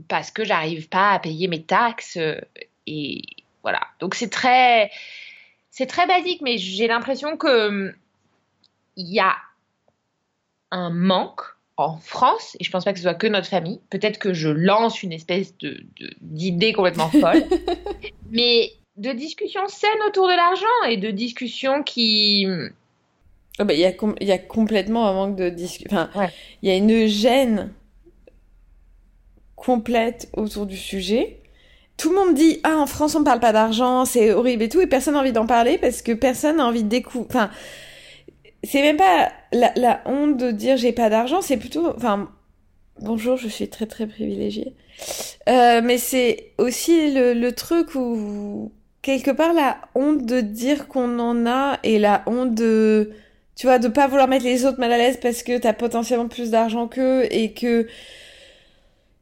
parce 0.08 0.30
que 0.30 0.44
j'arrive 0.44 0.88
pas 0.88 1.12
à 1.12 1.18
payer 1.18 1.48
mes 1.48 1.62
taxes 1.62 2.16
euh, 2.16 2.40
et 2.86 3.22
voilà 3.62 3.80
donc 4.00 4.14
c'est 4.14 4.30
très 4.30 4.90
c'est 5.70 5.86
très 5.86 6.06
basique 6.06 6.40
mais 6.42 6.58
j'ai 6.58 6.88
l'impression 6.88 7.36
que 7.36 7.94
il 8.96 9.08
y 9.08 9.20
a 9.20 9.36
un 10.70 10.90
manque 10.90 11.42
en 11.80 11.98
France 11.98 12.56
et 12.60 12.64
je 12.64 12.70
pense 12.70 12.84
pas 12.84 12.92
que 12.92 12.98
ce 12.98 13.04
soit 13.04 13.14
que 13.14 13.26
notre 13.26 13.48
famille 13.48 13.80
peut-être 13.90 14.18
que 14.18 14.32
je 14.32 14.48
lance 14.48 15.02
une 15.02 15.12
espèce 15.12 15.56
de 15.58 15.82
d'idée 16.20 16.72
complètement 16.72 17.08
folle 17.20 17.44
mais 18.30 18.72
de 18.96 19.12
discussions 19.12 19.66
saines 19.68 19.90
autour 20.08 20.28
de 20.28 20.34
l'argent 20.34 20.90
et 20.90 20.96
de 20.96 21.10
discussions 21.10 21.82
qui 21.82 22.46
il 23.60 23.64
oh 23.64 23.66
bah, 23.66 23.74
y, 23.74 23.84
a 23.84 23.92
y 24.22 24.32
a 24.32 24.38
complètement 24.38 25.06
un 25.06 25.12
manque 25.12 25.36
de 25.36 25.50
discussion. 25.50 25.90
Enfin, 25.90 26.08
il 26.14 26.18
ouais. 26.20 26.32
y 26.62 26.70
a 26.70 26.76
une 26.76 27.06
gêne 27.06 27.70
complète 29.54 30.30
autour 30.32 30.64
du 30.64 30.78
sujet. 30.78 31.42
Tout 31.98 32.08
le 32.08 32.16
monde 32.16 32.34
dit 32.34 32.60
Ah, 32.64 32.78
en 32.78 32.86
France, 32.86 33.14
on 33.14 33.22
parle 33.22 33.40
pas 33.40 33.52
d'argent, 33.52 34.06
c'est 34.06 34.32
horrible 34.32 34.62
et 34.62 34.68
tout, 34.70 34.80
et 34.80 34.86
personne 34.86 35.12
n'a 35.12 35.20
envie 35.20 35.32
d'en 35.32 35.46
parler 35.46 35.76
parce 35.76 36.00
que 36.00 36.12
personne 36.12 36.56
n'a 36.56 36.64
envie 36.64 36.82
de 36.84 36.88
découvrir. 36.88 37.26
Enfin, 37.28 37.50
c'est 38.62 38.82
même 38.82 38.96
pas 38.96 39.30
la, 39.52 39.72
la, 39.76 40.02
honte 40.06 40.36
de 40.36 40.50
dire 40.50 40.76
j'ai 40.76 40.92
pas 40.92 41.10
d'argent, 41.10 41.40
c'est 41.40 41.56
plutôt. 41.56 41.88
Enfin, 41.96 42.30
bonjour, 43.00 43.36
je 43.36 43.48
suis 43.48 43.68
très 43.68 43.86
très 43.86 44.06
privilégiée. 44.06 44.74
Euh, 45.48 45.80
mais 45.82 45.98
c'est 45.98 46.52
aussi 46.58 47.12
le, 47.12 47.32
le 47.32 47.52
truc 47.52 47.94
où, 47.94 48.72
quelque 49.02 49.30
part, 49.30 49.52
la 49.52 49.78
honte 49.94 50.26
de 50.26 50.40
dire 50.40 50.88
qu'on 50.88 51.18
en 51.18 51.46
a 51.46 51.78
et 51.82 51.98
la 51.98 52.22
honte 52.26 52.54
de 52.54 53.12
tu 53.60 53.66
vois, 53.66 53.78
de 53.78 53.88
pas 53.88 54.06
vouloir 54.06 54.26
mettre 54.26 54.46
les 54.46 54.64
autres 54.64 54.80
mal 54.80 54.90
à 54.90 54.96
l'aise 54.96 55.18
parce 55.20 55.42
que 55.42 55.58
t'as 55.58 55.74
potentiellement 55.74 56.28
plus 56.28 56.50
d'argent 56.50 56.88
qu'eux 56.88 57.26
et 57.30 57.52
que, 57.52 57.86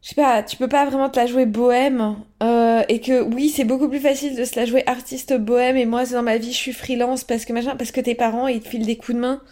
je 0.03 0.11
sais 0.11 0.15
pas, 0.15 0.43
tu 0.43 0.57
peux 0.57 0.69
pas 0.69 0.87
vraiment 0.87 1.11
te 1.11 1.19
la 1.19 1.27
jouer 1.27 1.45
bohème 1.45 2.17
euh, 2.43 2.83
et 2.89 3.01
que 3.01 3.21
oui, 3.21 3.49
c'est 3.49 3.65
beaucoup 3.65 3.89
plus 3.89 3.99
facile 3.99 4.37
de 4.37 4.45
se 4.45 4.59
la 4.59 4.65
jouer 4.65 4.85
artiste 4.87 5.35
bohème 5.37 5.77
et 5.77 5.87
moi, 5.87 6.05
dans 6.07 6.23
ma 6.23 6.39
vie, 6.39 6.53
je 6.53 6.57
suis 6.57 6.73
freelance 6.73 7.25
parce 7.25 7.45
que 7.45 7.53
machin, 7.53 7.77
parce 7.77 7.91
que 7.91 8.01
tes 8.01 8.15
parents, 8.15 8.47
ils 8.47 8.61
te 8.61 8.69
filent 8.69 8.87
des 8.87 8.97
coups 8.97 9.17
de 9.17 9.21
main. 9.21 9.43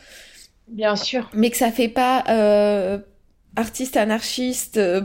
Bien 0.69 0.97
sûr. 0.97 1.29
Mais 1.35 1.51
que 1.51 1.57
ça 1.57 1.73
fait 1.73 1.89
pas 1.89 2.25
euh, 2.29 2.99
artiste 3.57 3.97
anarchiste, 3.97 4.77
euh, 4.77 5.03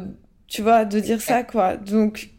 tu 0.48 0.62
vois, 0.62 0.86
de 0.86 1.00
dire 1.00 1.22
ça, 1.22 1.44
quoi. 1.44 1.76
Donc, 1.76 2.30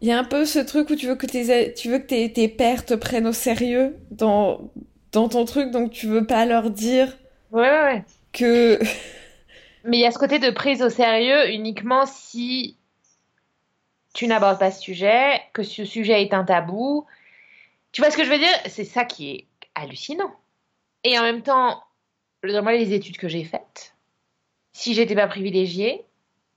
il 0.00 0.08
y 0.08 0.12
a 0.12 0.18
un 0.18 0.24
peu 0.24 0.44
ce 0.44 0.60
truc 0.60 0.90
où 0.90 0.94
tu 0.94 1.06
veux 1.06 1.16
que 1.16 1.26
tes, 1.26 1.74
tu 1.74 1.90
veux 1.90 1.98
que 1.98 2.06
tes, 2.06 2.32
tes 2.32 2.48
pères 2.48 2.84
te 2.84 2.94
prennent 2.94 3.26
au 3.26 3.32
sérieux 3.32 3.96
dans, 4.12 4.70
dans 5.10 5.28
ton 5.28 5.44
truc, 5.44 5.70
donc 5.72 5.90
tu 5.90 6.06
veux 6.06 6.24
pas 6.24 6.46
leur 6.46 6.70
dire 6.70 7.16
ouais, 7.50 7.62
ouais, 7.62 7.82
ouais. 7.82 8.04
que. 8.32 8.78
Mais 9.88 9.96
il 9.96 10.00
y 10.00 10.06
a 10.06 10.10
ce 10.10 10.18
côté 10.18 10.38
de 10.38 10.50
prise 10.50 10.82
au 10.82 10.90
sérieux 10.90 11.50
uniquement 11.50 12.04
si 12.04 12.76
tu 14.12 14.26
n'abordes 14.26 14.58
pas 14.58 14.70
ce 14.70 14.82
sujet, 14.82 15.40
que 15.54 15.62
ce 15.62 15.86
sujet 15.86 16.20
est 16.20 16.34
un 16.34 16.44
tabou. 16.44 17.06
Tu 17.92 18.02
vois 18.02 18.10
ce 18.10 18.18
que 18.18 18.24
je 18.24 18.28
veux 18.28 18.38
dire? 18.38 18.54
C'est 18.66 18.84
ça 18.84 19.06
qui 19.06 19.30
est 19.30 19.46
hallucinant. 19.74 20.34
Et 21.04 21.18
en 21.18 21.22
même 21.22 21.40
temps, 21.40 21.82
moi, 22.44 22.72
les 22.72 22.92
études 22.92 23.16
que 23.16 23.28
j'ai 23.28 23.44
faites, 23.44 23.94
si 24.74 24.92
j'étais 24.92 25.14
pas 25.14 25.26
privilégiée, 25.26 26.04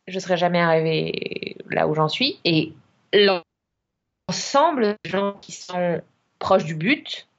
je 0.07 0.19
serais 0.19 0.35
jamais 0.35 0.59
arrivée 0.59 1.55
là 1.69 1.87
où 1.87 1.95
j'en 1.95 2.09
suis. 2.09 2.37
Et 2.43 2.73
l'ensemble 3.13 4.97
des 5.05 5.09
gens 5.09 5.37
qui 5.41 5.53
sont 5.53 6.01
proches 6.37 6.65
du 6.65 6.75
but, 6.75 7.29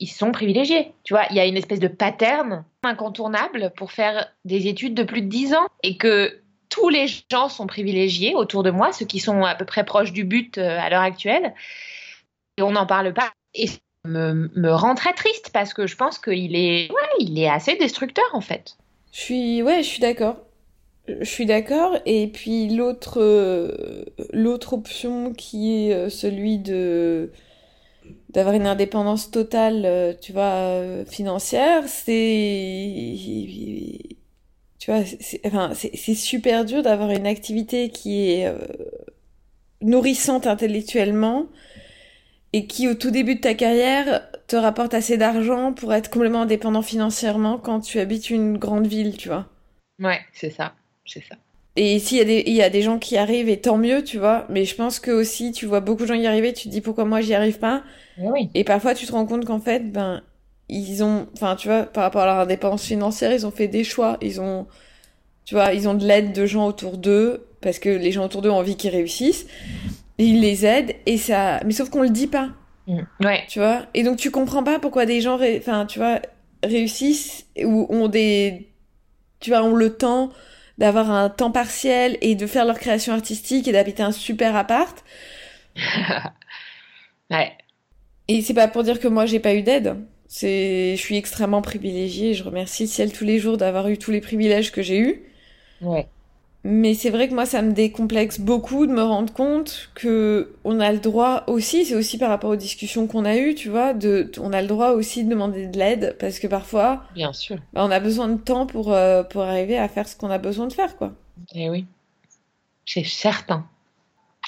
ils 0.00 0.10
sont 0.10 0.32
privilégiés. 0.32 0.92
Tu 1.04 1.14
vois, 1.14 1.26
il 1.30 1.36
y 1.36 1.40
a 1.40 1.46
une 1.46 1.56
espèce 1.56 1.78
de 1.78 1.86
pattern 1.86 2.64
incontournable 2.88 3.72
pour 3.76 3.92
faire 3.92 4.28
des 4.44 4.66
études 4.66 4.94
de 4.94 5.04
plus 5.04 5.22
de 5.22 5.28
10 5.28 5.54
ans 5.54 5.66
et 5.82 5.96
que 5.96 6.40
tous 6.68 6.88
les 6.88 7.06
gens 7.30 7.48
sont 7.48 7.66
privilégiés 7.66 8.34
autour 8.34 8.62
de 8.62 8.70
moi, 8.70 8.92
ceux 8.92 9.06
qui 9.06 9.20
sont 9.20 9.44
à 9.44 9.54
peu 9.54 9.64
près 9.64 9.84
proches 9.84 10.12
du 10.12 10.24
but 10.24 10.58
euh, 10.58 10.78
à 10.78 10.90
l'heure 10.90 11.02
actuelle. 11.02 11.54
Et 12.56 12.62
on 12.62 12.72
n'en 12.72 12.86
parle 12.86 13.14
pas. 13.14 13.30
Et 13.54 13.68
ça 13.68 13.78
me, 14.04 14.50
me 14.54 14.72
rend 14.72 14.94
très 14.94 15.12
triste 15.12 15.50
parce 15.52 15.72
que 15.72 15.86
je 15.86 15.96
pense 15.96 16.18
qu'il 16.18 16.56
est, 16.56 16.90
il 17.20 17.38
est 17.38 17.48
assez 17.48 17.76
destructeur 17.76 18.26
en 18.32 18.40
fait. 18.40 18.76
Je 19.12 19.20
suis, 19.20 19.62
ouais, 19.62 19.82
je 19.82 19.88
suis 19.88 20.00
d'accord. 20.00 20.36
Je 21.08 21.24
suis 21.24 21.46
d'accord. 21.46 21.96
Et 22.04 22.28
puis 22.28 22.68
l'autre, 22.68 23.20
euh, 23.20 24.04
l'autre 24.32 24.74
option 24.74 25.32
qui 25.32 25.88
est 25.88 25.94
euh, 25.94 26.08
celui 26.10 26.58
de 26.58 27.30
d'avoir 28.30 28.54
une 28.54 28.66
indépendance 28.66 29.30
totale, 29.30 29.82
euh, 29.84 30.12
tu 30.20 30.32
vois, 30.32 30.42
euh, 30.42 31.04
financière, 31.04 31.88
c'est, 31.88 33.14
tu 34.78 34.90
vois, 34.90 35.04
c'est, 35.04 35.40
enfin, 35.46 35.72
super 35.74 36.64
dur 36.64 36.82
d'avoir 36.82 37.10
une 37.10 37.26
activité 37.26 37.90
qui 37.90 38.30
est 38.30 38.46
euh, 38.46 38.58
nourrissante 39.80 40.46
intellectuellement 40.46 41.46
et 42.52 42.66
qui, 42.66 42.88
au 42.88 42.94
tout 42.94 43.10
début 43.10 43.36
de 43.36 43.40
ta 43.40 43.54
carrière, 43.54 44.28
te 44.46 44.56
rapporte 44.56 44.94
assez 44.94 45.16
d'argent 45.16 45.72
pour 45.72 45.92
être 45.92 46.10
complètement 46.10 46.42
indépendant 46.42 46.82
financièrement 46.82 47.58
quand 47.58 47.80
tu 47.80 47.98
habites 47.98 48.30
une 48.30 48.56
grande 48.58 48.86
ville, 48.86 49.16
tu 49.16 49.28
vois. 49.28 49.46
Ouais, 49.98 50.20
c'est 50.32 50.50
ça, 50.50 50.74
c'est 51.04 51.22
ça. 51.22 51.36
Et 51.80 51.94
ici, 51.94 52.16
il 52.16 52.18
y, 52.18 52.20
a 52.22 52.24
des, 52.24 52.42
il 52.44 52.54
y 52.54 52.62
a 52.62 52.70
des 52.70 52.82
gens 52.82 52.98
qui 52.98 53.16
arrivent 53.16 53.48
et 53.48 53.60
tant 53.60 53.78
mieux, 53.78 54.02
tu 54.02 54.18
vois. 54.18 54.46
Mais 54.48 54.64
je 54.64 54.74
pense 54.74 54.98
que 54.98 55.12
aussi, 55.12 55.52
tu 55.52 55.64
vois 55.64 55.78
beaucoup 55.78 56.02
de 56.02 56.08
gens 56.08 56.14
y 56.14 56.26
arriver, 56.26 56.52
tu 56.52 56.64
te 56.64 56.72
dis 56.72 56.80
pourquoi 56.80 57.04
moi 57.04 57.20
j'y 57.20 57.34
arrive 57.34 57.60
pas. 57.60 57.84
Oui. 58.18 58.50
Et 58.54 58.64
parfois, 58.64 58.94
tu 58.94 59.06
te 59.06 59.12
rends 59.12 59.26
compte 59.26 59.44
qu'en 59.44 59.60
fait, 59.60 59.92
ben, 59.92 60.22
ils 60.68 61.04
ont, 61.04 61.28
enfin, 61.34 61.54
tu 61.54 61.68
vois, 61.68 61.84
par 61.84 62.02
rapport 62.02 62.22
à 62.22 62.26
leur 62.26 62.38
indépendance 62.40 62.84
financière, 62.84 63.32
ils 63.32 63.46
ont 63.46 63.52
fait 63.52 63.68
des 63.68 63.84
choix. 63.84 64.18
Ils 64.22 64.40
ont, 64.40 64.66
tu 65.44 65.54
vois, 65.54 65.72
ils 65.72 65.88
ont 65.88 65.94
de 65.94 66.04
l'aide 66.04 66.32
de 66.32 66.46
gens 66.46 66.66
autour 66.66 66.98
d'eux 66.98 67.46
parce 67.60 67.78
que 67.78 67.90
les 67.90 68.10
gens 68.10 68.24
autour 68.24 68.42
d'eux 68.42 68.50
ont 68.50 68.58
envie 68.58 68.74
qu'ils 68.74 68.90
réussissent. 68.90 69.46
Et 70.18 70.24
ils 70.24 70.40
les 70.40 70.66
aident 70.66 70.96
et 71.06 71.16
ça, 71.16 71.60
mais 71.64 71.70
sauf 71.70 71.90
qu'on 71.90 72.02
le 72.02 72.10
dit 72.10 72.26
pas. 72.26 72.48
Mmh. 72.88 73.02
Ouais. 73.20 73.44
Tu 73.48 73.60
vois? 73.60 73.86
Et 73.94 74.02
donc, 74.02 74.16
tu 74.16 74.32
comprends 74.32 74.64
pas 74.64 74.80
pourquoi 74.80 75.06
des 75.06 75.20
gens, 75.20 75.36
ré... 75.36 75.58
enfin, 75.60 75.86
tu 75.86 76.00
vois, 76.00 76.20
réussissent 76.64 77.46
ou 77.62 77.86
ont 77.88 78.08
des, 78.08 78.66
tu 79.38 79.50
vois, 79.50 79.62
ont 79.62 79.76
le 79.76 79.94
temps 79.94 80.32
d'avoir 80.78 81.10
un 81.10 81.28
temps 81.28 81.50
partiel 81.50 82.16
et 82.20 82.34
de 82.34 82.46
faire 82.46 82.64
leur 82.64 82.78
création 82.78 83.12
artistique 83.12 83.68
et 83.68 83.72
d'habiter 83.72 84.02
un 84.02 84.12
super 84.12 84.56
appart. 84.56 85.04
ouais. 87.30 87.52
Et 88.28 88.42
c'est 88.42 88.54
pas 88.54 88.68
pour 88.68 88.84
dire 88.84 89.00
que 89.00 89.08
moi 89.08 89.26
j'ai 89.26 89.40
pas 89.40 89.54
eu 89.54 89.62
d'aide. 89.62 89.96
C'est, 90.28 90.94
je 90.96 91.00
suis 91.00 91.16
extrêmement 91.16 91.62
privilégiée. 91.62 92.34
Je 92.34 92.44
remercie 92.44 92.84
le 92.84 92.88
ciel 92.88 93.12
tous 93.12 93.24
les 93.24 93.38
jours 93.38 93.56
d'avoir 93.56 93.88
eu 93.88 93.98
tous 93.98 94.10
les 94.10 94.20
privilèges 94.20 94.70
que 94.70 94.82
j'ai 94.82 94.98
eus. 94.98 95.22
Ouais. 95.80 96.06
Mais 96.64 96.94
c'est 96.94 97.10
vrai 97.10 97.28
que 97.28 97.34
moi, 97.34 97.46
ça 97.46 97.62
me 97.62 97.72
décomplexe 97.72 98.40
beaucoup 98.40 98.86
de 98.86 98.92
me 98.92 99.02
rendre 99.02 99.32
compte 99.32 99.90
que 99.94 100.56
on 100.64 100.80
a 100.80 100.92
le 100.92 100.98
droit 100.98 101.44
aussi, 101.46 101.84
c'est 101.84 101.94
aussi 101.94 102.18
par 102.18 102.28
rapport 102.30 102.50
aux 102.50 102.56
discussions 102.56 103.06
qu'on 103.06 103.24
a 103.24 103.36
eues, 103.36 103.54
tu 103.54 103.68
vois, 103.68 103.94
de, 103.94 104.30
on 104.40 104.52
a 104.52 104.60
le 104.60 104.66
droit 104.66 104.90
aussi 104.90 105.24
de 105.24 105.30
demander 105.30 105.68
de 105.68 105.78
l'aide 105.78 106.16
parce 106.18 106.40
que 106.40 106.48
parfois, 106.48 107.04
bien 107.14 107.32
sûr, 107.32 107.58
bah, 107.72 107.84
on 107.84 107.90
a 107.92 108.00
besoin 108.00 108.28
de 108.28 108.38
temps 108.38 108.66
pour 108.66 108.92
euh, 108.92 109.22
pour 109.22 109.42
arriver 109.42 109.78
à 109.78 109.88
faire 109.88 110.08
ce 110.08 110.16
qu'on 110.16 110.30
a 110.30 110.38
besoin 110.38 110.66
de 110.66 110.72
faire, 110.72 110.96
quoi. 110.96 111.12
Eh 111.54 111.70
oui, 111.70 111.86
c'est 112.84 113.04
certain. 113.04 113.66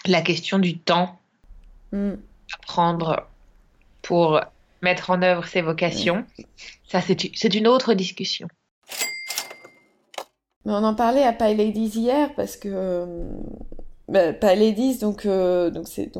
La 0.04 0.20
question 0.20 0.58
du 0.58 0.78
temps 0.78 1.16
mm. 1.92 2.10
à 2.10 2.66
prendre 2.66 3.28
pour 4.02 4.40
mettre 4.82 5.10
en 5.10 5.22
œuvre 5.22 5.46
ses 5.46 5.62
vocations, 5.62 6.24
mm. 6.38 6.42
ça 6.88 7.00
c'est 7.00 7.54
une 7.54 7.68
autre 7.68 7.94
discussion. 7.94 8.48
On 10.70 10.84
en 10.84 10.94
parlait 10.94 11.24
à 11.24 11.32
Pie 11.32 11.54
Ladies 11.56 11.90
hier 11.94 12.32
parce 12.36 12.56
que 12.56 12.68
euh, 12.70 13.06
bah, 14.08 14.32
Pie 14.32 14.56
Ladies 14.56 14.98
donc 14.98 15.26
euh, 15.26 15.70
c'est 15.84 16.10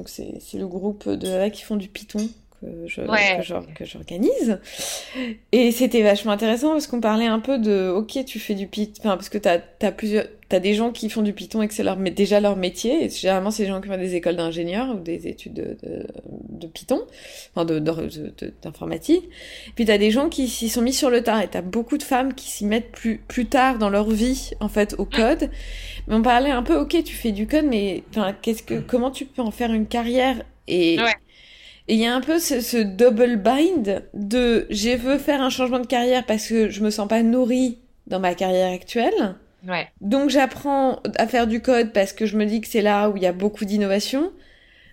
c'est 0.41 0.59
le 0.59 0.67
groupe 0.67 1.09
de 1.09 1.29
là 1.29 1.51
qui 1.51 1.63
font 1.63 1.77
du 1.77 1.89
Python 1.89 2.29
que 2.61 2.67
je 2.87 3.01
Ouais. 3.03 3.41
j'organise. 3.81 4.59
Et 5.53 5.73
c'était 5.73 6.03
vachement 6.03 6.33
intéressant 6.33 6.73
parce 6.73 6.87
qu'on 6.87 7.01
parlait 7.01 7.27
un 7.27 7.41
peu 7.41 7.59
de 7.59 7.89
ok 7.91 8.25
tu 8.27 8.39
fais 8.39 8.55
du 8.55 8.67
Python, 8.67 9.01
enfin 9.01 9.17
parce 9.17 9.29
que 9.29 9.39
t'as 9.39 9.59
t'as 9.59 9.93
plusieurs 9.93 10.27
t'as 10.49 10.59
des 10.59 10.75
gens 10.75 10.91
qui 10.91 11.09
font 11.09 11.23
du 11.23 11.33
Python 11.33 11.63
et 11.63 11.69
que 11.69 11.75
c'est 11.75 11.85
leur 11.85 11.97
déjà 11.97 12.41
leur 12.41 12.57
métier. 12.57 13.05
Et 13.05 13.09
généralement 13.09 13.51
c'est 13.51 13.63
des 13.63 13.69
gens 13.69 13.81
qui 13.81 13.89
font 13.89 13.97
des 13.97 14.15
écoles 14.17 14.37
d'ingénieurs 14.37 14.95
ou 14.95 14.99
des 15.01 15.27
études 15.29 15.55
de, 15.55 15.77
de, 15.83 16.07
de 16.49 16.67
Python, 16.67 17.01
enfin 17.55 17.65
de 17.65 17.79
de- 17.79 17.93
de- 18.39 18.53
d'informatique. 18.63 19.29
Puis 19.77 19.85
t'as 19.85 19.97
des 19.99 20.11
gens 20.11 20.29
qui 20.29 20.49
s'y 20.49 20.69
sont 20.69 20.83
mis 20.83 20.93
sur 20.93 21.09
le 21.09 21.23
tard 21.23 21.41
et 21.41 21.49
t'as 21.49 21.63
beaucoup 21.63 21.99
de 21.99 22.03
femmes 22.03 22.35
qui 22.35 22.51
s'y 22.51 22.67
mettent 22.67 22.91
plus 22.93 23.19
plus 23.29 23.47
tard 23.47 23.79
dans 23.79 23.91
leur 23.91 24.11
vie 24.11 24.51
en 24.61 24.69
fait 24.69 24.95
au 24.99 25.05
code. 25.05 25.51
Mais 26.09 26.15
on 26.17 26.23
parlait 26.23 26.51
un 26.51 26.63
peu 26.63 26.77
ok 26.77 27.03
tu 27.05 27.15
fais 27.15 27.33
du 27.33 27.47
code 27.47 27.65
mais 27.67 28.03
enfin 28.11 28.35
qu'est-ce 28.43 28.63
que 28.63 28.81
comment 28.81 29.11
tu 29.11 29.25
peux 29.27 29.43
en 29.43 29.51
faire 29.53 29.73
une 29.73 29.87
carrière 29.87 30.43
et 30.67 30.99
Ouais. 31.01 31.15
Et 31.91 31.95
il 31.95 31.99
y 32.01 32.07
a 32.07 32.15
un 32.15 32.21
peu 32.21 32.39
ce, 32.39 32.61
ce 32.61 32.77
double 32.77 33.37
bind 33.37 34.05
de 34.15 34.67
je 34.71 34.97
veux 34.97 35.19
faire 35.19 35.43
un 35.43 35.51
changement 35.51 35.81
de 35.81 35.87
carrière 35.87 36.25
parce 36.25 36.47
que 36.47 36.71
je 36.71 36.83
me 36.83 36.91
sens 36.91 37.09
pas 37.09 37.23
nourrie 37.25 37.79
dans 38.07 38.21
ma 38.21 38.35
carrière 38.37 38.73
actuelle. 38.73 39.35
Ouais. 39.67 39.89
Donc 40.01 40.31
j'apprends 40.31 41.01
à 41.17 41.27
faire 41.27 41.49
du 41.49 41.61
code 41.61 41.93
parce 41.93 42.13
que 42.13 42.27
je 42.27 42.37
me 42.37 42.47
dis 42.47 42.61
que 42.61 42.69
c'est 42.69 42.81
là 42.81 43.11
où 43.11 43.17
il 43.17 43.25
y 43.25 43.27
a 43.27 43.33
beaucoup 43.33 43.65
d'innovation. 43.65 44.31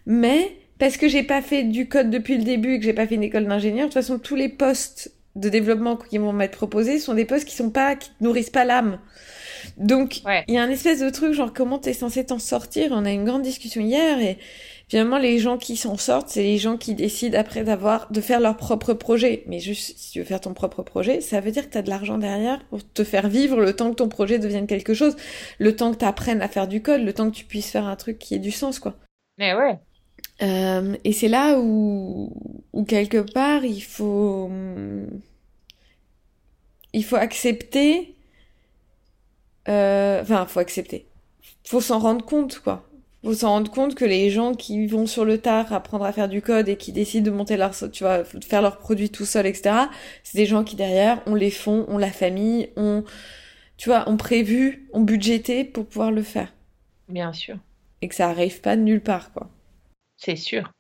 Mais 0.08 0.58
parce 0.80 0.98
que 0.98 1.08
j'ai 1.08 1.22
pas 1.24 1.42
fait 1.44 1.64
du 1.64 1.88
code 1.88 2.10
depuis 2.10 2.38
le 2.38 2.44
début 2.44 2.74
et 2.74 2.80
que 2.80 2.86
j'ai 2.86 2.94
pas 2.94 3.06
fait 3.06 3.16
une 3.16 3.24
école 3.24 3.46
d'ingénieur, 3.46 3.88
de 3.90 3.94
toute 3.94 4.02
façon 4.02 4.18
tous 4.20 4.36
les 4.36 4.50
postes 4.50 5.12
de 5.36 5.50
développement 5.50 5.98
qui 5.98 6.18
vont 6.18 6.34
m'être 6.34 6.58
proposés 6.58 6.98
sont 6.98 7.14
des 7.14 7.26
postes 7.26 7.48
qui 7.48 7.56
sont 7.56 7.70
pas 7.70 7.96
qui 7.96 8.10
nourrissent 8.22 8.50
pas 8.50 8.66
l'âme. 8.66 8.98
Donc 9.78 10.18
il 10.22 10.26
Ouais. 10.26 10.44
y 10.48 10.58
a 10.58 10.64
un 10.64 10.70
espèce 10.70 11.00
de 11.00 11.10
truc 11.12 11.34
genre 11.34 11.54
comment 11.54 11.78
t'es 11.78 11.94
censé 11.94 12.26
t'en 12.26 12.40
sortir? 12.40 12.90
On 12.92 13.06
a 13.06 13.12
eu 13.12 13.16
une 13.16 13.26
grande 13.26 13.44
discussion 13.44 13.82
hier 13.82 14.20
et 14.20 14.38
Finalement, 14.90 15.18
les 15.18 15.38
gens 15.38 15.58
qui 15.58 15.76
s'en 15.76 15.98
sortent, 15.98 16.30
c'est 16.30 16.44
les 16.44 16.58
gens 16.58 16.78
qui 16.78 16.96
décident 16.96 17.38
après 17.38 17.66
d'avoir, 17.66 18.10
de 18.10 18.22
faire 18.22 18.40
leur 18.40 18.56
propre 18.56 18.94
projet. 18.94 19.44
Mais 19.48 19.60
juste, 19.60 19.98
si 19.98 20.12
tu 20.12 20.20
veux 20.20 20.26
faire 20.26 20.40
ton 20.40 20.54
propre 20.54 20.82
projet, 20.82 21.20
ça 21.20 21.42
veut 21.42 21.52
dire 21.52 21.66
que 21.66 21.74
tu 21.74 21.78
as 21.78 21.82
de 21.82 21.90
l'argent 21.90 22.18
derrière 22.18 22.64
pour 22.66 22.80
te 22.94 23.04
faire 23.04 23.28
vivre 23.28 23.60
le 23.60 23.76
temps 23.76 23.90
que 23.90 23.96
ton 23.96 24.08
projet 24.08 24.40
devienne 24.40 24.66
quelque 24.66 24.94
chose, 24.94 25.18
le 25.60 25.76
temps 25.76 25.92
que 25.92 25.98
tu 25.98 26.06
apprennes 26.06 26.42
à 26.42 26.48
faire 26.48 26.70
du 26.70 26.82
code, 26.82 27.02
le 27.02 27.12
temps 27.12 27.30
que 27.30 27.36
tu 27.36 27.44
puisses 27.44 27.70
faire 27.70 27.86
un 27.86 27.98
truc 27.98 28.18
qui 28.18 28.34
ait 28.34 28.40
du 28.40 28.52
sens, 28.52 28.80
quoi. 28.80 28.96
Mais 29.38 29.54
ouais. 29.54 29.78
Euh, 30.42 30.96
et 31.04 31.12
c'est 31.12 31.28
là 31.28 31.60
où, 31.60 32.32
où 32.72 32.84
quelque 32.86 33.18
part 33.18 33.66
il 33.66 33.82
faut, 33.82 34.50
il 36.94 37.04
faut 37.04 37.16
accepter, 37.16 38.16
euh, 39.68 40.22
enfin, 40.22 40.46
faut 40.46 40.60
accepter, 40.60 41.08
faut 41.66 41.82
s'en 41.82 42.00
rendre 42.00 42.24
compte, 42.24 42.60
quoi. 42.60 42.88
Faut 43.28 43.34
s'en 43.34 43.50
rendre 43.50 43.70
compte 43.70 43.94
que 43.94 44.06
les 44.06 44.30
gens 44.30 44.54
qui 44.54 44.88
vont 44.88 45.06
sur 45.06 45.26
le 45.26 45.38
tard 45.38 45.74
apprendre 45.74 46.06
à 46.06 46.14
faire 46.14 46.30
du 46.30 46.42
code 46.42 46.70
et 46.70 46.78
qui 46.78 46.94
décident 46.94 47.30
de 47.30 47.36
monter 47.36 47.58
leur, 47.58 47.72
tu 47.92 48.06
vois, 48.06 48.24
faire 48.24 48.62
leurs 48.62 48.78
produits 48.78 49.10
tout 49.10 49.26
seuls, 49.26 49.46
etc. 49.46 49.76
C'est 50.24 50.38
des 50.38 50.46
gens 50.46 50.64
qui 50.64 50.78
derrière 50.78 51.22
ont 51.28 51.36
les 51.36 51.52
fonds, 51.52 51.84
ont 51.90 51.98
la 51.98 52.10
famille, 52.10 52.70
ont, 52.78 53.04
tu 53.76 53.90
vois, 53.90 54.08
ont 54.08 54.16
prévu, 54.16 54.88
ont 54.94 55.02
budgété 55.02 55.66
pour 55.66 55.86
pouvoir 55.86 56.12
le 56.12 56.22
faire. 56.22 56.54
Bien 57.10 57.34
sûr. 57.34 57.58
Et 58.02 58.08
que 58.08 58.16
ça 58.16 58.30
arrive 58.30 58.62
pas 58.62 58.78
de 58.78 58.82
nulle 58.84 59.04
part, 59.04 59.34
quoi. 59.34 59.50
C'est 60.16 60.38
sûr. 60.38 60.72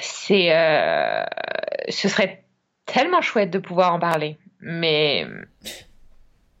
C'est, 0.00 0.56
euh, 0.56 1.24
ce 1.88 2.08
serait 2.08 2.44
tellement 2.86 3.20
chouette 3.20 3.50
de 3.50 3.58
pouvoir 3.58 3.94
en 3.94 3.98
parler, 3.98 4.38
mais, 4.60 5.26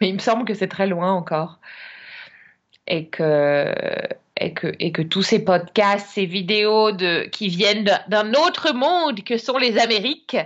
mais 0.00 0.08
il 0.08 0.14
me 0.14 0.18
semble 0.18 0.46
que 0.46 0.54
c'est 0.54 0.66
très 0.66 0.86
loin 0.86 1.12
encore, 1.12 1.60
et 2.86 3.06
que, 3.08 3.72
et 4.38 4.52
que, 4.54 4.68
et 4.78 4.92
que 4.92 5.02
tous 5.02 5.22
ces 5.22 5.38
podcasts, 5.38 6.08
ces 6.14 6.26
vidéos 6.26 6.92
de, 6.92 7.24
qui 7.26 7.48
viennent 7.48 7.84
d'un- 8.08 8.34
autre 8.34 8.72
monde 8.74 9.22
que 9.24 9.38
sont 9.38 9.58
les 9.58 9.78
Amériques, 9.78 10.36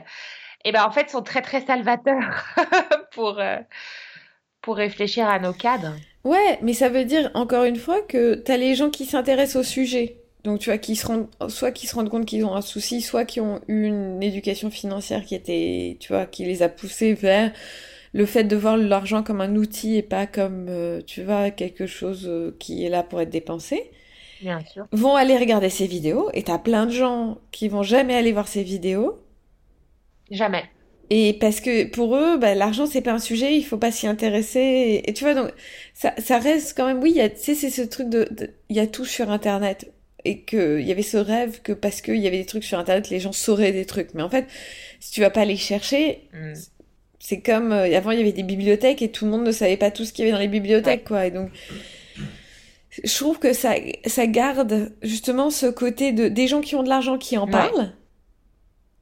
et 0.64 0.72
ben 0.72 0.84
en 0.84 0.91
fait 0.91 1.11
sont 1.11 1.22
très 1.22 1.43
très 1.43 1.64
salvateurs 1.64 2.45
pour, 3.12 3.38
euh, 3.38 3.57
pour 4.62 4.76
réfléchir 4.76 5.28
à 5.28 5.38
nos 5.38 5.53
cadres. 5.53 5.95
Ouais, 6.24 6.59
mais 6.62 6.74
ça 6.74 6.88
veut 6.88 7.05
dire 7.05 7.30
encore 7.34 7.64
une 7.64 7.76
fois 7.76 8.03
que 8.03 8.34
t'as 8.34 8.57
les 8.59 8.74
gens 8.74 8.91
qui 8.91 9.07
s'intéressent 9.07 9.57
au 9.57 9.64
sujet. 9.64 10.16
Donc 10.45 10.59
tu 10.61 10.70
vois, 10.70 10.78
qui 10.78 10.97
se 10.97 11.07
rendent, 11.07 11.28
soit 11.49 11.70
qui 11.70 11.86
se 11.86 11.95
rendent 11.95 12.09
compte 12.09 12.24
qu'ils 12.26 12.45
ont 12.45 12.55
un 12.55 12.62
souci, 12.62 13.03
soit 13.03 13.24
qui 13.24 13.41
ont 13.41 13.61
eu 13.68 13.84
une 13.86 14.22
éducation 14.22 14.70
financière 14.70 15.24
qui 15.24 15.34
était, 15.34 15.97
tu 16.01 16.12
vois, 16.12 16.24
qui 16.26 16.45
les 16.45 16.62
a 16.62 16.68
poussés 16.70 17.12
vers 17.12 17.53
le 18.13 18.27
fait 18.27 18.45
de 18.45 18.57
voir 18.57 18.77
l'argent 18.77 19.23
comme 19.23 19.41
un 19.41 19.57
outil 19.57 19.97
et 19.97 20.03
pas 20.03 20.27
comme, 20.27 20.67
euh, 20.69 21.01
tu 21.07 21.23
vois, 21.25 21.51
quelque 21.51 21.87
chose 21.87 22.27
euh, 22.29 22.57
qui 22.59 22.85
est 22.85 22.89
là 22.89 23.03
pour 23.03 23.21
être 23.21 23.31
dépensé. 23.31 23.91
Bien 24.41 24.65
sûr. 24.65 24.87
Vont 24.93 25.17
aller 25.17 25.37
regarder 25.37 25.69
ces 25.69 25.89
vidéos 25.89 26.31
et 26.33 26.45
t'as 26.45 26.59
plein 26.59 26.87
de 26.87 26.93
gens 26.93 27.39
qui 27.51 27.67
vont 27.69 27.83
jamais 27.83 28.15
aller 28.15 28.31
voir 28.31 28.47
ces 28.47 28.63
vidéos. 28.63 29.19
Jamais. 30.31 30.71
Et 31.13 31.35
parce 31.41 31.61
que 31.61 31.85
pour 31.87 32.15
eux, 32.17 32.39
bah, 32.39 32.55
l'argent 32.55 32.87
c'est 32.87 33.01
pas 33.03 33.13
un 33.13 33.19
sujet, 33.19 33.57
il 33.57 33.63
faut 33.65 33.79
pas 33.79 33.91
s'y 33.91 34.07
intéresser. 34.07 34.61
Et, 34.61 35.11
et 35.11 35.13
tu 35.15 35.25
vois 35.25 35.35
donc 35.35 35.51
ça, 35.95 36.15
ça 36.19 36.39
reste 36.39 36.77
quand 36.77 36.87
même, 36.87 37.01
oui, 37.03 37.19
sais, 37.37 37.55
c'est 37.57 37.71
ce 37.71 37.83
truc 37.83 38.09
de, 38.09 38.29
de- 38.31 38.51
il 38.69 38.77
y 38.77 38.81
a 38.81 38.87
tout 38.87 39.05
sur 39.05 39.31
Internet 39.31 39.93
et 40.25 40.43
que 40.43 40.79
il 40.81 40.87
y 40.87 40.93
avait 40.93 41.03
ce 41.03 41.17
rêve 41.17 41.63
que 41.63 41.73
parce 41.73 42.01
qu'il 42.01 42.17
y 42.17 42.27
avait 42.29 42.39
des 42.39 42.47
trucs 42.47 42.63
sur 42.65 42.79
Internet, 42.79 43.11
les 43.11 43.19
gens 43.21 43.33
sauraient 43.33 43.73
des 43.73 43.87
trucs. 43.87 44.15
Mais 44.15 44.23
en 44.23 44.31
fait, 44.31 44.47
si 45.01 45.11
tu 45.13 45.21
vas 45.21 45.31
pas 45.31 45.45
les 45.45 45.57
chercher, 45.57 46.29
Mm. 46.33 46.80
C'est 47.21 47.41
comme 47.41 47.71
euh, 47.71 47.97
avant 47.97 48.11
il 48.11 48.18
y 48.18 48.23
avait 48.23 48.33
des 48.33 48.43
bibliothèques 48.43 49.03
et 49.03 49.11
tout 49.12 49.27
le 49.27 49.31
monde 49.31 49.45
ne 49.45 49.53
savait 49.53 49.77
pas 49.77 49.91
tout 49.93 50.05
ce 50.05 50.12
qu'il 50.12 50.25
y 50.25 50.29
avait 50.29 50.33
dans 50.37 50.41
les 50.43 50.49
bibliothèques, 50.49 51.05
quoi. 51.05 51.27
Et 51.27 51.31
donc 51.31 51.51
je 53.05 53.14
trouve 53.16 53.39
que 53.39 53.53
ça, 53.53 53.75
ça 54.07 54.27
garde 54.27 54.93
justement 55.03 55.51
ce 55.51 55.66
côté 55.66 56.11
de 56.12 56.27
des 56.29 56.49
gens 56.49 56.61
qui 56.61 56.75
ont 56.75 56.83
de 56.83 56.89
l'argent 56.89 57.18
qui 57.18 57.39
en 57.39 57.45
Ouais. 57.47 57.53
parlent, 57.53 57.93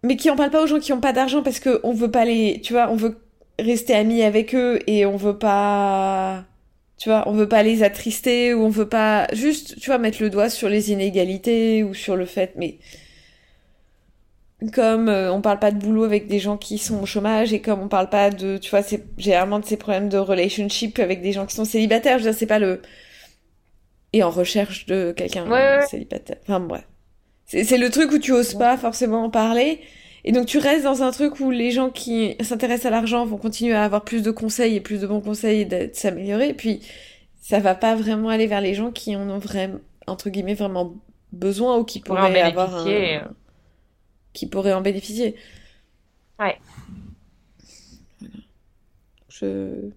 mais 0.03 0.17
qui 0.17 0.29
en 0.31 0.37
parlent 0.37 0.51
pas 0.51 0.63
aux 0.63 0.67
gens 0.67 0.79
qui 0.79 0.93
ont 0.93 1.01
pas 1.01 1.13
d'argent 1.15 1.43
parce 1.43 1.59
que 1.61 1.81
on 1.85 1.93
veut 1.93 2.11
pas 2.11 2.25
les, 2.27 2.61
tu 2.61 2.73
vois, 2.75 2.91
on 2.91 2.97
veut 2.97 3.19
rester 3.59 3.95
amis 3.95 4.23
avec 4.23 4.55
eux 4.55 4.79
et 4.87 5.07
on 5.07 5.17
veut 5.17 5.39
pas, 5.39 6.45
tu 6.99 7.09
vois, 7.09 7.27
on 7.29 7.33
veut 7.33 7.49
pas 7.49 7.63
les 7.63 7.83
attrister 7.83 8.53
ou 8.55 8.63
on 8.63 8.69
veut 8.69 8.89
pas 8.89 9.27
juste, 9.33 9.81
tu 9.81 9.87
vois, 9.87 9.99
mettre 9.99 10.23
le 10.23 10.31
doigt 10.31 10.51
sur 10.51 10.69
les 10.69 10.93
inégalités 10.93 11.83
ou 11.83 11.95
sur 11.95 12.15
le 12.15 12.27
fait, 12.27 12.53
mais 12.57 12.79
comme 14.73 15.09
euh, 15.09 15.33
on 15.33 15.41
parle 15.41 15.61
pas 15.61 15.71
de 15.71 15.79
boulot 15.79 16.05
avec 16.05 16.27
des 16.27 16.41
gens 16.41 16.57
qui 16.57 16.79
sont 16.79 17.01
au 17.01 17.07
chômage 17.07 17.53
et 17.53 17.61
comme 17.61 17.81
on 17.81 17.89
parle 17.89 18.09
pas 18.11 18.31
de, 18.31 18.59
tu 18.59 18.71
vois, 18.71 18.83
c'est 18.83 19.05
généralement 19.17 19.61
de 19.61 19.65
ces 19.65 19.77
problèmes 19.77 20.09
de 20.09 20.19
relationship 20.19 20.99
avec 20.99 21.23
des 21.23 21.33
gens 21.33 21.47
qui 21.47 21.55
sont 21.55 21.65
célibataires, 21.65 22.19
je 22.19 22.25
veux 22.25 22.31
dire, 22.31 22.39
c'est 22.39 22.47
pas 22.47 22.59
le 22.59 22.83
et 24.13 24.23
en 24.23 24.31
recherche 24.31 24.87
de 24.87 25.13
quelqu'un 25.17 25.49
Ouais, 25.49 25.87
célibataire. 25.87 26.39
Enfin 26.43 26.61
bref, 26.61 26.85
c'est 27.47 27.63
c'est 27.65 27.79
le 27.79 27.91
truc 27.91 28.11
où 28.11 28.19
tu 28.19 28.33
oses 28.33 28.55
pas 28.55 28.77
forcément 28.77 29.25
en 29.25 29.31
parler. 29.31 29.81
Et 30.25 30.33
donc 30.33 30.47
tu 30.47 30.59
restes 30.59 30.85
dans 30.85 31.03
un 31.03 31.13
truc 31.13 31.39
où 31.41 31.51
les 31.51 31.71
gens 31.71 31.91
qui 31.91 32.35
s'intéressent 32.41 32.87
à 32.87 32.91
l'argent 32.91 33.25
vont 33.25 33.37
continuer 33.37 33.75
à 33.75 33.85
avoir 33.85 34.03
plus 34.03 34.23
de 34.23 34.31
conseils 34.31 34.75
et 34.75 34.81
plus 34.81 35.01
de 35.01 35.07
bons 35.07 35.21
conseils 35.21 35.61
et 35.61 35.65
de, 35.65 35.91
s'améliorer. 35.93 36.49
Et 36.49 36.55
puis 36.55 36.81
ça 37.41 37.61
va 37.61 37.75
pas 37.75 37.95
vraiment 37.95 38.29
aller 38.29 38.47
vers 38.47 38.61
les 38.61 38.75
gens 38.75 38.91
qui 38.91 39.15
en 39.15 39.29
ont 39.31 39.39
vraiment, 39.39 39.79
entre 40.07 40.31
guillemets, 40.31 40.55
vraiment 40.55 40.95
besoin 41.33 41.77
ou 41.77 41.85
qui 41.85 42.01
Pourraient 42.01 42.21
en 42.21 42.27
pourraient 42.27 42.41
avoir 42.41 42.75
un... 42.75 43.29
qui 44.33 44.47
pourraient 44.47 44.73
en 44.73 44.81
bénéficier. 44.81 45.35
Ouais. 46.39 46.57
Je... 49.29 49.91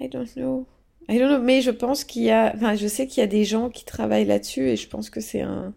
I 0.00 0.08
don't 0.08 0.26
know. 0.36 0.66
I 1.08 1.18
don't 1.18 1.28
know. 1.28 1.42
Mais 1.42 1.60
je 1.62 1.70
pense 1.70 2.04
qu'il 2.04 2.22
y 2.22 2.30
a, 2.30 2.52
enfin, 2.54 2.76
je 2.76 2.86
sais 2.86 3.06
qu'il 3.06 3.20
y 3.20 3.24
a 3.24 3.28
des 3.28 3.44
gens 3.44 3.70
qui 3.70 3.84
travaillent 3.84 4.26
là-dessus 4.26 4.68
et 4.68 4.76
je 4.76 4.88
pense 4.88 5.10
que 5.10 5.20
c'est 5.20 5.40
un, 5.40 5.72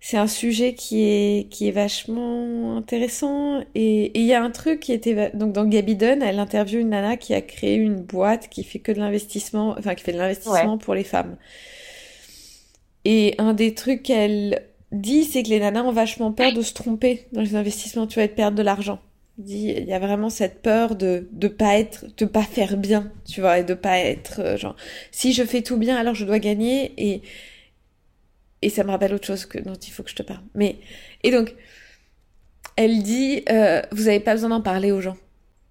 c'est 0.00 0.16
un 0.16 0.26
sujet 0.26 0.74
qui 0.74 1.02
est, 1.02 1.48
qui 1.50 1.68
est 1.68 1.72
vachement 1.72 2.76
intéressant. 2.76 3.62
Et 3.74 4.18
il 4.18 4.26
y 4.26 4.34
a 4.34 4.42
un 4.42 4.50
truc 4.50 4.80
qui 4.80 4.92
était, 4.92 5.30
donc 5.34 5.52
dans 5.52 5.64
Gaby 5.64 5.96
Dunn, 5.96 6.22
elle 6.22 6.38
interviewe 6.38 6.80
une 6.80 6.90
nana 6.90 7.16
qui 7.16 7.34
a 7.34 7.40
créé 7.40 7.76
une 7.76 8.02
boîte 8.02 8.48
qui 8.48 8.64
fait 8.64 8.78
que 8.78 8.92
de 8.92 8.98
l'investissement, 8.98 9.74
enfin, 9.78 9.94
qui 9.94 10.04
fait 10.04 10.12
de 10.12 10.18
l'investissement 10.18 10.78
pour 10.78 10.94
les 10.94 11.04
femmes. 11.04 11.36
Et 13.04 13.34
un 13.38 13.54
des 13.54 13.74
trucs 13.74 14.02
qu'elle 14.02 14.64
dit, 14.92 15.24
c'est 15.24 15.42
que 15.42 15.48
les 15.48 15.60
nanas 15.60 15.82
ont 15.84 15.92
vachement 15.92 16.32
peur 16.32 16.52
de 16.52 16.62
se 16.62 16.72
tromper 16.74 17.26
dans 17.32 17.40
les 17.40 17.54
investissements, 17.56 18.06
tu 18.06 18.14
vois, 18.14 18.24
et 18.24 18.28
de 18.28 18.32
perdre 18.32 18.56
de 18.56 18.62
l'argent. 18.62 19.00
Dit, 19.36 19.72
il 19.76 19.84
y 19.84 19.92
a 19.92 19.98
vraiment 20.00 20.30
cette 20.30 20.62
peur 20.62 20.96
de, 20.96 21.28
de 21.30 21.46
pas 21.48 21.78
être, 21.78 22.06
de 22.16 22.24
pas 22.24 22.42
faire 22.42 22.76
bien, 22.76 23.12
tu 23.28 23.40
vois, 23.40 23.58
et 23.60 23.64
de 23.64 23.74
pas 23.74 23.98
être, 23.98 24.40
euh, 24.40 24.56
genre, 24.56 24.74
si 25.12 25.32
je 25.32 25.44
fais 25.44 25.62
tout 25.62 25.76
bien, 25.76 25.96
alors 25.96 26.14
je 26.14 26.24
dois 26.24 26.38
gagner, 26.40 26.92
et, 26.96 27.22
et 28.62 28.70
ça 28.70 28.82
me 28.82 28.90
rappelle 28.90 29.14
autre 29.14 29.26
chose 29.26 29.46
que, 29.46 29.58
dont 29.58 29.74
il 29.74 29.90
faut 29.92 30.02
que 30.02 30.10
je 30.10 30.16
te 30.16 30.22
parle. 30.24 30.42
Mais, 30.54 30.76
et 31.22 31.30
donc, 31.30 31.54
elle 32.76 33.02
dit, 33.02 33.42
euh, 33.50 33.82
vous 33.92 34.04
n'avez 34.04 34.20
pas 34.20 34.32
besoin 34.34 34.48
d'en 34.50 34.60
parler 34.60 34.90
aux 34.90 35.00
gens. 35.00 35.16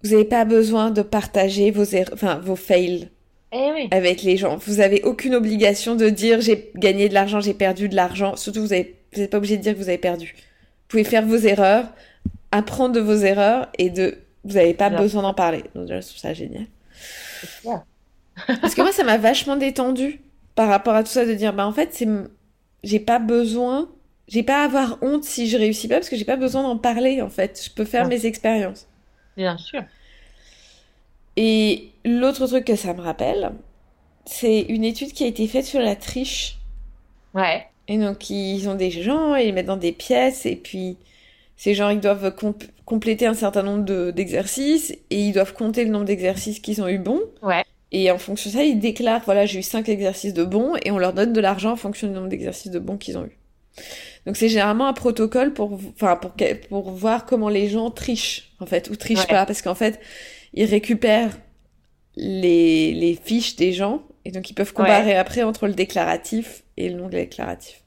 Vous 0.02 0.10
n'avez 0.12 0.24
pas 0.24 0.44
besoin 0.44 0.90
de 0.90 1.02
partager 1.02 1.70
vos 1.70 1.84
erreurs, 1.84 2.14
enfin, 2.14 2.38
vos 2.38 2.56
fails 2.56 3.08
Eh 3.52 3.70
oui. 3.74 3.88
avec 3.90 4.22
les 4.22 4.36
gens. 4.36 4.56
Vous 4.56 4.80
avez 4.80 5.02
aucune 5.02 5.34
obligation 5.34 5.96
de 5.96 6.08
dire 6.08 6.40
j'ai 6.40 6.70
gagné 6.76 7.08
de 7.08 7.14
l'argent, 7.14 7.40
j'ai 7.40 7.54
perdu 7.54 7.88
de 7.88 7.96
l'argent. 7.96 8.36
Surtout, 8.36 8.60
vous 8.60 8.72
avez, 8.72 8.94
vous 9.12 9.20
n'êtes 9.20 9.30
pas 9.30 9.38
obligé 9.38 9.56
de 9.56 9.62
dire 9.62 9.74
que 9.74 9.78
vous 9.78 9.88
avez 9.88 9.98
perdu. 9.98 10.34
Vous 10.36 10.88
pouvez 10.88 11.04
faire 11.04 11.24
vos 11.26 11.36
erreurs, 11.36 11.86
apprendre 12.52 12.94
de 12.94 13.00
vos 13.00 13.16
erreurs 13.16 13.68
et 13.78 13.90
de, 13.90 14.18
vous 14.44 14.54
n'avez 14.54 14.74
pas 14.74 14.90
Bien. 14.90 14.98
besoin 15.00 15.22
d'en 15.22 15.34
parler. 15.34 15.64
Donc, 15.74 15.88
je 15.88 15.94
trouve 15.94 16.18
ça 16.18 16.34
génial. 16.34 16.66
Parce 18.60 18.74
que 18.74 18.82
moi, 18.82 18.92
ça 18.92 19.04
m'a 19.04 19.18
vachement 19.18 19.56
détendu 19.56 20.20
par 20.54 20.68
rapport 20.68 20.94
à 20.94 21.02
tout 21.02 21.10
ça 21.10 21.26
de 21.26 21.34
dire, 21.34 21.52
bah, 21.52 21.66
en 21.66 21.72
fait, 21.72 21.90
c'est, 21.92 22.08
j'ai 22.84 23.00
pas 23.00 23.18
besoin 23.18 23.88
j'ai 24.28 24.42
pas 24.42 24.60
à 24.60 24.64
avoir 24.66 24.98
honte 25.02 25.24
si 25.24 25.48
je 25.48 25.56
réussis 25.56 25.88
pas 25.88 25.94
parce 25.94 26.10
que 26.10 26.16
j'ai 26.16 26.26
pas 26.26 26.36
besoin 26.36 26.62
d'en 26.62 26.76
parler 26.76 27.22
en 27.22 27.30
fait. 27.30 27.62
Je 27.64 27.70
peux 27.70 27.86
faire 27.86 28.04
Ouais. 28.04 28.08
mes 28.08 28.26
expériences. 28.26 28.86
Bien 29.36 29.56
sûr. 29.56 29.82
Et 31.36 31.92
l'autre 32.04 32.46
truc 32.46 32.64
que 32.66 32.76
ça 32.76 32.92
me 32.94 33.00
rappelle, 33.00 33.52
c'est 34.26 34.60
une 34.62 34.84
étude 34.84 35.12
qui 35.12 35.24
a 35.24 35.26
été 35.26 35.46
faite 35.48 35.64
sur 35.64 35.80
la 35.80 35.96
triche. 35.96 36.58
Ouais. 37.34 37.66
Et 37.88 37.96
donc, 37.98 38.28
ils 38.30 38.68
ont 38.68 38.74
des 38.74 38.90
gens, 38.90 39.34
ils 39.34 39.46
les 39.46 39.52
mettent 39.52 39.66
dans 39.66 39.76
des 39.78 39.92
pièces, 39.92 40.44
et 40.46 40.56
puis 40.56 40.98
ces 41.56 41.74
gens, 41.74 41.88
ils 41.88 42.00
doivent 42.00 42.34
comp- 42.34 42.70
compléter 42.84 43.26
un 43.26 43.34
certain 43.34 43.62
nombre 43.62 43.84
de- 43.84 44.10
d'exercices, 44.10 44.92
et 45.10 45.20
ils 45.20 45.32
doivent 45.32 45.54
compter 45.54 45.84
le 45.84 45.90
nombre 45.90 46.04
d'exercices 46.04 46.60
qu'ils 46.60 46.82
ont 46.82 46.88
eu 46.88 46.98
bons. 46.98 47.22
Ouais. 47.42 47.64
Et 47.90 48.10
en 48.10 48.18
fonction 48.18 48.50
de 48.50 48.56
ça, 48.56 48.62
ils 48.62 48.78
déclarent, 48.78 49.22
voilà, 49.24 49.46
j'ai 49.46 49.60
eu 49.60 49.62
cinq 49.62 49.88
exercices 49.88 50.34
de 50.34 50.44
bons, 50.44 50.74
et 50.84 50.90
on 50.90 50.98
leur 50.98 51.14
donne 51.14 51.32
de 51.32 51.40
l'argent 51.40 51.72
en 51.72 51.76
fonction 51.76 52.06
du 52.06 52.12
nombre 52.12 52.28
d'exercices 52.28 52.70
de 52.70 52.78
bons 52.78 52.98
qu'ils 52.98 53.16
ont 53.16 53.24
eu. 53.24 53.38
Donc 54.26 54.36
c'est 54.36 54.48
généralement 54.50 54.86
un 54.88 54.92
protocole 54.92 55.54
pour, 55.54 55.80
enfin, 55.94 56.16
pour, 56.16 56.32
pour 56.68 56.90
voir 56.90 57.24
comment 57.24 57.48
les 57.48 57.68
gens 57.68 57.90
trichent, 57.90 58.52
en 58.60 58.66
fait, 58.66 58.90
ou 58.90 58.96
trichent 58.96 59.20
Ouais. 59.20 59.26
pas, 59.26 59.46
parce 59.46 59.62
qu'en 59.62 59.74
fait, 59.74 59.98
ils 60.52 60.66
récupèrent 60.66 61.38
les, 62.16 62.92
les 62.92 63.14
fiches 63.14 63.56
des 63.56 63.72
gens, 63.72 64.02
et 64.26 64.30
donc 64.30 64.50
ils 64.50 64.54
peuvent 64.54 64.74
comparer 64.74 65.16
après 65.16 65.42
entre 65.42 65.66
le 65.66 65.72
déclaratif 65.72 66.64
et 66.78 66.88
le 66.88 66.96
non 67.00 67.08
déclaratif. 67.08 67.82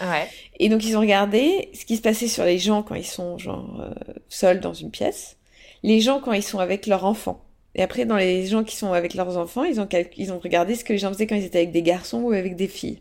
Ouais. 0.00 0.28
Et 0.60 0.68
donc 0.68 0.84
ils 0.84 0.96
ont 0.96 1.00
regardé 1.00 1.70
ce 1.74 1.84
qui 1.84 1.96
se 1.96 2.02
passait 2.02 2.28
sur 2.28 2.44
les 2.44 2.58
gens 2.58 2.82
quand 2.82 2.94
ils 2.94 3.06
sont 3.06 3.38
genre 3.38 3.80
euh, 3.80 3.94
seuls 4.28 4.60
dans 4.60 4.74
une 4.74 4.90
pièce, 4.90 5.36
les 5.82 6.00
gens 6.00 6.20
quand 6.20 6.32
ils 6.32 6.42
sont 6.42 6.58
avec 6.60 6.86
leurs 6.86 7.04
enfants. 7.04 7.44
Et 7.74 7.82
après 7.82 8.04
dans 8.04 8.16
les 8.16 8.46
gens 8.46 8.64
qui 8.64 8.76
sont 8.76 8.92
avec 8.92 9.14
leurs 9.14 9.36
enfants, 9.38 9.64
ils 9.64 9.80
ont 9.80 9.88
ils 10.16 10.32
ont 10.32 10.38
regardé 10.38 10.74
ce 10.74 10.84
que 10.84 10.92
les 10.92 10.98
gens 10.98 11.12
faisaient 11.12 11.26
quand 11.26 11.36
ils 11.36 11.44
étaient 11.44 11.58
avec 11.58 11.72
des 11.72 11.82
garçons 11.82 12.20
ou 12.20 12.32
avec 12.32 12.54
des 12.54 12.68
filles. 12.68 13.00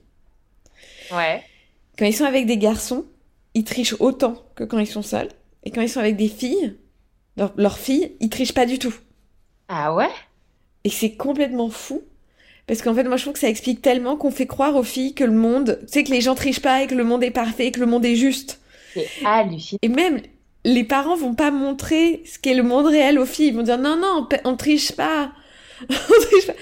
Ouais. 1.12 1.44
Quand 1.98 2.06
ils 2.06 2.16
sont 2.16 2.26
avec 2.26 2.46
des 2.46 2.58
garçons, 2.58 3.06
ils 3.54 3.64
trichent 3.66 3.96
autant 4.00 4.44
que 4.56 4.64
quand 4.64 4.80
ils 4.80 4.88
sont 4.88 5.02
seuls. 5.02 5.30
Et 5.64 5.72
quand 5.72 5.82
ils 5.82 5.90
sont 5.90 6.00
avec 6.00 6.16
des 6.16 6.30
filles, 6.30 6.78
leur- 7.38 7.54
leurs 7.58 7.78
filles, 7.78 8.16
ils 8.20 8.30
trichent 8.30 8.54
pas 8.54 8.66
du 8.66 8.80
tout. 8.80 8.96
Ah 9.68 9.94
ouais? 9.94 10.10
Et 10.84 10.90
c'est 10.90 11.16
complètement 11.16 11.70
fou. 11.70 12.02
Parce 12.68 12.82
qu'en 12.82 12.94
fait, 12.94 13.04
moi, 13.04 13.18
je 13.18 13.24
trouve 13.24 13.34
que 13.34 13.40
ça 13.40 13.50
explique 13.50 13.82
tellement 13.82 14.16
qu'on 14.16 14.32
fait 14.32 14.48
croire 14.48 14.76
aux 14.76 14.84
filles 14.84 15.14
que 15.14 15.24
le 15.24 15.34
monde, 15.34 15.80
tu 15.82 15.88
sais, 15.94 16.04
que 16.04 16.12
les 16.12 16.22
gens 16.22 16.36
trichent 16.36 16.62
pas 16.62 16.84
et 16.84 16.88
que 16.88 16.96
le 16.96 17.04
monde 17.04 17.24
est 17.24 17.32
parfait 17.32 17.68
et 17.68 17.72
que 17.72 17.80
le 17.80 17.86
monde 17.86 18.06
est 18.06 18.16
juste. 18.16 18.62
C'est 18.94 19.08
hallucinant. 19.26 19.80
Et 19.82 19.90
même, 19.90 20.22
les 20.64 20.84
parents 20.84 21.16
vont 21.16 21.34
pas 21.34 21.52
montrer 21.52 22.24
ce 22.26 22.40
qu'est 22.40 22.54
le 22.54 22.64
monde 22.64 22.86
réel 22.86 23.20
aux 23.20 23.26
filles. 23.26 23.48
Ils 23.48 23.56
vont 23.56 23.64
dire 23.64 23.78
non, 23.78 23.98
non, 23.98 24.28
on, 24.46 24.56
triche 24.56 24.92
pas. 24.94 25.32
on 25.90 26.22
triche 26.22 26.48
pas. 26.48 26.54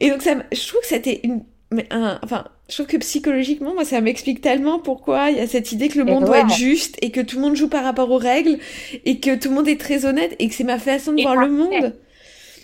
Et 0.00 0.10
donc, 0.10 0.22
ça, 0.22 0.34
je 0.50 0.68
trouve 0.68 0.80
que 0.80 0.86
c'était 0.86 1.20
une, 1.22 1.44
mais 1.70 1.86
un, 1.90 2.18
enfin, 2.22 2.44
je 2.68 2.74
trouve 2.74 2.86
que 2.86 2.96
psychologiquement, 2.98 3.74
moi, 3.74 3.84
ça 3.84 4.00
m'explique 4.00 4.40
tellement 4.40 4.78
pourquoi 4.78 5.30
il 5.30 5.38
y 5.38 5.40
a 5.40 5.46
cette 5.46 5.72
idée 5.72 5.88
que 5.88 5.98
le 5.98 6.04
monde 6.04 6.24
doit 6.24 6.40
être 6.40 6.54
juste 6.54 6.96
et 7.02 7.10
que 7.10 7.20
tout 7.20 7.36
le 7.36 7.42
monde 7.42 7.56
joue 7.56 7.68
par 7.68 7.84
rapport 7.84 8.10
aux 8.10 8.18
règles 8.18 8.58
et 9.04 9.20
que 9.20 9.36
tout 9.36 9.48
le 9.48 9.54
monde 9.54 9.68
est 9.68 9.80
très 9.80 10.04
honnête 10.06 10.34
et 10.38 10.48
que 10.48 10.54
c'est 10.54 10.64
ma 10.64 10.78
façon 10.78 11.12
de 11.12 11.20
Et 11.20 11.22
voir 11.22 11.36
le 11.36 11.50
monde. 11.50 11.94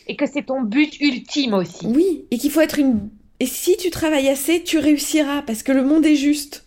Et 0.09 0.16
que 0.16 0.26
c'est 0.26 0.42
ton 0.46 0.62
but 0.62 0.98
ultime 1.00 1.54
aussi. 1.54 1.86
Oui, 1.86 2.26
et 2.30 2.38
qu'il 2.38 2.50
faut 2.50 2.61
être 2.61 2.78
une. 2.78 3.11
Et 3.40 3.46
si 3.46 3.76
tu 3.76 3.90
travailles 3.90 4.28
assez, 4.28 4.62
tu 4.62 4.78
réussiras 4.78 5.42
parce 5.42 5.62
que 5.62 5.72
le 5.72 5.82
monde 5.84 6.06
est 6.06 6.16
juste. 6.16 6.64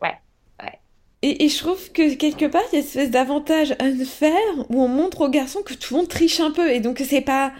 Ouais, 0.00 0.18
ouais. 0.60 0.80
Et, 1.22 1.44
et 1.44 1.48
je 1.48 1.58
trouve 1.58 1.90
que 1.92 2.14
quelque 2.14 2.46
part, 2.46 2.62
il 2.72 2.76
y 2.76 2.78
a 2.78 2.80
une 2.80 2.86
espèce 2.86 3.10
d'avantage 3.10 3.74
unfair 3.80 4.36
où 4.68 4.82
on 4.82 4.88
montre 4.88 5.22
aux 5.22 5.28
garçons 5.28 5.62
que 5.62 5.74
tout 5.74 5.94
le 5.94 6.00
monde 6.00 6.08
triche 6.08 6.40
un 6.40 6.50
peu 6.50 6.70
et 6.70 6.80
donc 6.80 6.98
que 6.98 7.04
c'est 7.04 7.20
pas. 7.22 7.52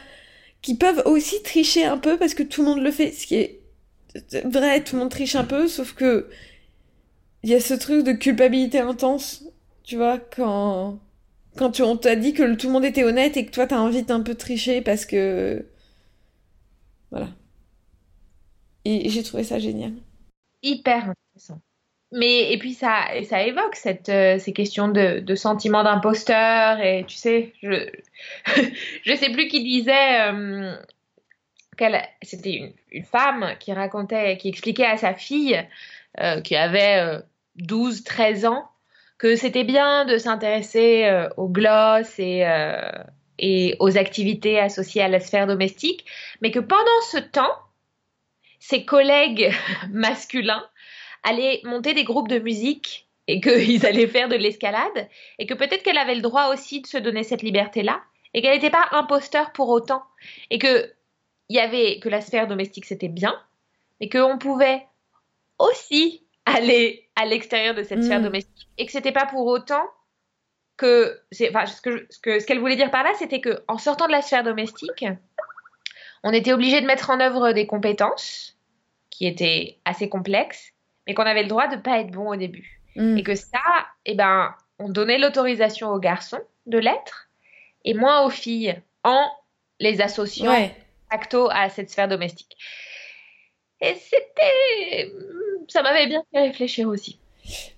qu'ils 0.63 0.79
peuvent 0.79 1.03
aussi 1.07 1.43
tricher 1.43 1.85
un 1.85 1.99
peu 1.99 2.19
parce 2.19 2.35
que 2.35 2.43
tout 2.45 2.63
le 2.63 2.69
monde 2.71 2.83
le 2.83 2.93
fait. 2.93 3.13
Ce 3.13 3.27
qui 3.27 3.37
est 3.37 3.63
vrai, 4.45 4.85
tout 4.85 4.97
le 4.97 5.03
monde 5.03 5.11
triche 5.11 5.37
un 5.37 5.45
peu, 5.45 5.69
sauf 5.69 5.95
que. 5.95 6.29
Il 7.43 7.49
y 7.51 7.55
a 7.55 7.61
ce 7.61 7.73
truc 7.75 8.05
de 8.05 8.13
culpabilité 8.13 8.79
intense, 8.79 9.45
tu 9.85 9.97
vois, 9.97 10.19
quand. 10.19 11.01
Quand 11.57 11.71
tu, 11.71 11.83
on 11.83 11.97
t'a 11.97 12.17
dit 12.17 12.33
que 12.33 12.55
tout 12.55 12.67
le 12.69 12.73
monde 12.73 12.85
était 12.85 13.05
honnête 13.05 13.37
et 13.37 13.47
que 13.47 13.51
toi 13.51 13.67
t'as 13.67 13.79
envie 13.79 14.03
d'un 14.03 14.23
peu 14.23 14.35
tricher 14.35 14.81
parce 14.83 15.07
que. 15.07 15.67
Voilà. 17.11 17.29
Et 18.85 19.09
j'ai 19.09 19.23
trouvé 19.23 19.43
ça 19.43 19.59
génial. 19.59 19.93
Hyper 20.63 21.11
intéressant. 21.11 21.61
Mais, 22.13 22.53
et 22.53 22.59
puis 22.59 22.73
ça, 22.73 23.07
ça 23.29 23.43
évoque 23.43 23.75
cette, 23.75 24.09
euh, 24.09 24.39
ces 24.39 24.53
questions 24.53 24.87
de, 24.89 25.19
de 25.19 25.35
sentiment 25.35 25.83
d'imposteur. 25.83 26.79
Et 26.81 27.05
tu 27.07 27.17
sais, 27.17 27.53
je, 27.63 27.91
je 29.05 29.15
sais 29.15 29.31
plus 29.31 29.49
qui 29.49 29.65
disait 29.65 30.31
euh, 30.31 30.77
c'était 32.23 32.55
une, 32.55 32.73
une 32.91 33.05
femme 33.05 33.55
qui 33.59 33.73
racontait, 33.73 34.37
qui 34.37 34.49
expliquait 34.49 34.87
à 34.87 34.97
sa 34.97 35.15
fille, 35.15 35.61
euh, 36.21 36.41
qui 36.41 36.57
avait 36.57 37.01
euh, 37.01 37.21
12, 37.57 38.05
13 38.05 38.47
ans, 38.47 38.69
que 39.19 39.37
c'était 39.37 39.65
bien 39.65 40.05
de 40.05 40.19
s'intéresser 40.19 41.07
euh, 41.07 41.29
aux 41.37 41.49
glosses 41.49 42.19
et, 42.19 42.47
euh, 42.47 42.93
et 43.39 43.77
aux 43.81 43.97
activités 43.97 44.59
associées 44.59 45.03
à 45.03 45.09
la 45.09 45.21
sphère 45.21 45.47
domestique, 45.47 46.05
mais 46.43 46.51
que 46.51 46.59
pendant 46.59 47.01
ce 47.11 47.19
temps, 47.19 47.57
ses 48.59 48.85
collègues 48.85 49.53
masculins 49.91 50.67
allaient 51.23 51.61
monter 51.65 51.95
des 51.95 52.05
groupes 52.05 52.29
de 52.29 52.39
musique 52.39 53.09
et 53.27 53.41
qu'ils 53.41 53.87
allaient 53.87 54.07
faire 54.07 54.29
de 54.29 54.37
l'escalade 54.37 55.09
et 55.39 55.47
que 55.47 55.55
peut-être 55.55 55.83
qu'elle 55.83 55.99
avait 55.99 56.15
le 56.15 56.23
droit 56.23 56.53
aussi 56.53 56.81
de 56.81 56.87
se 56.87 56.99
donner 56.99 57.23
cette 57.23 57.43
liberté-là 57.43 58.03
et 58.35 58.43
qu'elle 58.43 58.55
n'était 58.55 58.71
pas 58.71 58.89
imposteur 58.93 59.53
pour 59.53 59.69
autant 59.71 60.03
et 60.51 60.59
que 60.59 60.93
y 61.49 61.59
avait 61.59 62.01
que 62.01 62.09
la 62.09 62.21
sphère 62.21 62.49
domestique 62.49 62.85
c'était 62.85 63.09
bien 63.09 63.35
mais 64.01 64.09
qu'on 64.09 64.39
pouvait 64.39 64.87
aussi 65.59 66.26
aller 66.47 67.09
à 67.17 67.25
l'extérieur 67.27 67.75
de 67.75 67.83
cette 67.83 68.03
sphère 68.03 68.21
Mm. 68.21 68.25
domestique 68.25 68.69
et 68.79 68.87
que 68.87 68.93
c'était 68.93 69.13
pas 69.13 69.27
pour 69.27 69.47
autant 69.47 69.83
que 70.77 71.21
c'est 71.33 71.49
enfin 71.51 71.67
ce 71.67 71.81
que 71.81 71.91
je- 71.97 72.05
ce 72.11 72.19
que 72.19 72.39
ce 72.41 72.47
qu'elle 72.47 72.59
voulait 72.61 72.77
dire 72.77 72.91
par 72.91 73.03
là 73.03 73.13
c'était 73.19 73.41
que 73.41 73.63
en 73.69 73.79
sortant 73.79 74.07
de 74.07 74.13
la 74.13 74.21
sphère 74.23 74.45
domestique 74.45 75.05
on 76.23 76.33
était 76.33 76.53
obligé 76.53 76.81
de 76.81 76.87
mettre 76.87 77.11
en 77.11 77.21
œuvre 77.21 77.53
des 77.53 77.67
compétences 77.67 78.57
qui 79.11 79.27
étaient 79.27 79.79
assez 79.85 80.09
complexes, 80.09 80.73
mais 81.07 81.15
qu'on 81.15 81.23
avait 81.23 81.43
le 81.43 81.49
droit 81.49 81.69
de 81.69 81.77
pas 81.77 82.01
être 82.01 82.11
bon 82.11 82.31
au 82.33 82.37
début. 82.37 82.81
Mm. 82.97 83.17
Et 83.19 83.23
que 83.23 83.35
ça, 83.35 83.61
eh 84.05 84.15
ben, 84.15 84.55
on 84.79 84.89
donnait 84.89 85.19
l'autorisation 85.19 85.89
aux 85.91 85.99
garçons 86.01 86.41
de 86.67 86.79
l'être 86.79 87.29
et 87.85 87.95
moins 87.95 88.23
aux 88.27 88.31
filles 88.31 88.79
en 89.05 89.31
les 89.79 90.01
associant 90.03 90.51
Ouais. 90.51 90.75
facto 91.11 91.49
à 91.51 91.69
cette 91.71 91.91
sphère 91.91 92.09
domestique. 92.09 92.57
Et 93.81 93.95
c'était, 93.95 95.13
ça 95.69 95.83
m'avait 95.83 96.07
bien 96.07 96.23
fait 96.33 96.41
réfléchir 96.41 96.89
aussi. 96.89 97.19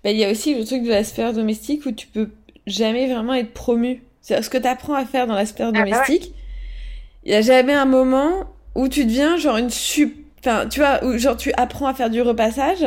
Bah, 0.03 0.11
il 0.11 0.17
y 0.17 0.25
a 0.25 0.31
aussi 0.31 0.55
le 0.55 0.65
truc 0.65 0.83
de 0.83 0.91
la 0.91 1.05
sphère 1.05 1.33
domestique 1.33 1.85
où 1.87 1.93
tu 1.93 2.07
peux 2.07 2.31
jamais 2.67 3.13
vraiment 3.13 3.35
être 3.35 3.53
promu. 3.53 4.03
C'est 4.23 4.41
ce 4.43 4.51
que 4.51 4.59
tu 4.59 4.67
apprends 4.67 4.95
à 4.95 5.05
faire 5.05 5.27
dans 5.27 5.35
la 5.35 5.47
sphère 5.47 5.73
bah 5.73 5.81
ouais. 5.83 5.91
domestique. 5.91 6.33
Il 7.25 7.33
y 7.33 7.35
a 7.35 7.43
jamais 7.43 7.75
un 7.75 7.85
moment 7.85 8.45
où 8.75 8.89
tu 8.89 9.05
deviens 9.05 9.37
genre 9.37 9.57
une 9.57 9.71
sup... 9.71 10.15
Enfin, 10.41 10.67
tu 10.69 10.81
vois, 10.81 11.05
où 11.05 11.19
genre 11.19 11.37
tu 11.37 11.53
apprends 11.57 11.87
à 11.89 11.95
faire 11.95 12.11
du 12.11 12.23
repassage, 12.23 12.87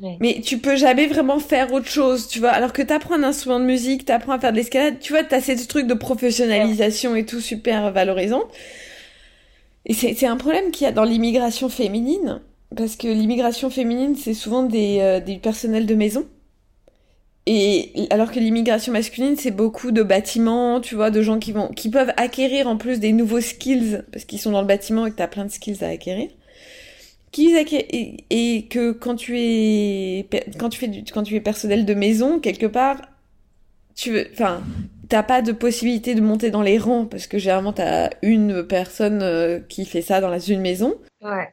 Ouais. 0.00 0.16
mais 0.20 0.40
tu 0.44 0.58
peux 0.58 0.74
jamais 0.74 1.06
vraiment 1.06 1.38
faire 1.38 1.72
autre 1.72 1.86
chose, 1.86 2.26
tu 2.26 2.40
vois. 2.40 2.50
Alors 2.50 2.72
que 2.72 2.82
t'apprends 2.82 3.14
un 3.14 3.22
instrument 3.22 3.60
de 3.60 3.64
musique, 3.64 4.04
t'apprends 4.04 4.32
à 4.32 4.40
faire 4.40 4.50
de 4.50 4.56
l'escalade, 4.56 4.98
tu 4.98 5.12
vois, 5.12 5.22
t'as 5.22 5.40
ces 5.40 5.64
trucs 5.68 5.86
de 5.86 5.94
professionnalisation 5.94 7.14
et 7.14 7.24
tout 7.24 7.40
super 7.40 7.92
valorisant. 7.92 8.42
Et 9.86 9.94
c'est 9.94 10.26
un 10.26 10.36
problème 10.36 10.70
qu'il 10.72 10.84
y 10.84 10.88
a 10.88 10.92
dans 10.92 11.04
l'immigration 11.04 11.68
féminine, 11.68 12.40
parce 12.76 12.96
que 12.96 13.08
l'immigration 13.08 13.70
féminine, 13.70 14.16
c'est 14.16 14.34
souvent 14.34 14.62
des, 14.62 14.98
euh, 15.00 15.20
des 15.20 15.36
personnels 15.36 15.86
de 15.86 15.94
maison. 15.94 16.26
Et 17.44 18.06
alors 18.10 18.30
que 18.30 18.38
l'immigration 18.38 18.92
masculine, 18.92 19.36
c'est 19.36 19.50
beaucoup 19.50 19.90
de 19.90 20.04
bâtiments, 20.04 20.80
tu 20.80 20.94
vois, 20.94 21.10
de 21.10 21.22
gens 21.22 21.40
qui 21.40 21.50
vont, 21.50 21.68
qui 21.68 21.90
peuvent 21.90 22.12
acquérir 22.16 22.68
en 22.68 22.76
plus 22.76 23.00
des 23.00 23.12
nouveaux 23.12 23.40
skills, 23.40 24.02
parce 24.12 24.24
qu'ils 24.24 24.38
sont 24.38 24.52
dans 24.52 24.60
le 24.60 24.66
bâtiment 24.66 25.06
et 25.06 25.10
que 25.10 25.16
t'as 25.16 25.26
plein 25.26 25.44
de 25.44 25.50
skills 25.50 25.82
à 25.82 25.88
acquérir. 25.88 26.28
Qui 27.32 27.56
et 28.30 28.66
que 28.68 28.92
quand 28.92 29.16
tu 29.16 29.40
es, 29.40 30.28
quand 30.58 30.68
tu 30.68 30.78
fais 30.78 30.86
du, 30.86 31.02
quand 31.10 31.22
tu 31.22 31.34
es 31.34 31.40
personnel 31.40 31.84
de 31.84 31.94
maison, 31.94 32.38
quelque 32.38 32.66
part, 32.66 33.00
tu 33.96 34.12
veux, 34.12 34.28
enfin, 34.32 34.62
t'as 35.08 35.22
pas 35.22 35.42
de 35.42 35.50
possibilité 35.50 36.14
de 36.14 36.20
monter 36.20 36.50
dans 36.50 36.62
les 36.62 36.78
rangs, 36.78 37.06
parce 37.06 37.26
que 37.26 37.38
généralement 37.38 37.72
t'as 37.72 38.10
une 38.22 38.62
personne 38.62 39.22
euh, 39.22 39.60
qui 39.60 39.84
fait 39.84 40.02
ça 40.02 40.20
dans 40.20 40.28
la 40.28 40.38
une 40.38 40.60
maison. 40.60 40.94
Ouais. 41.22 41.48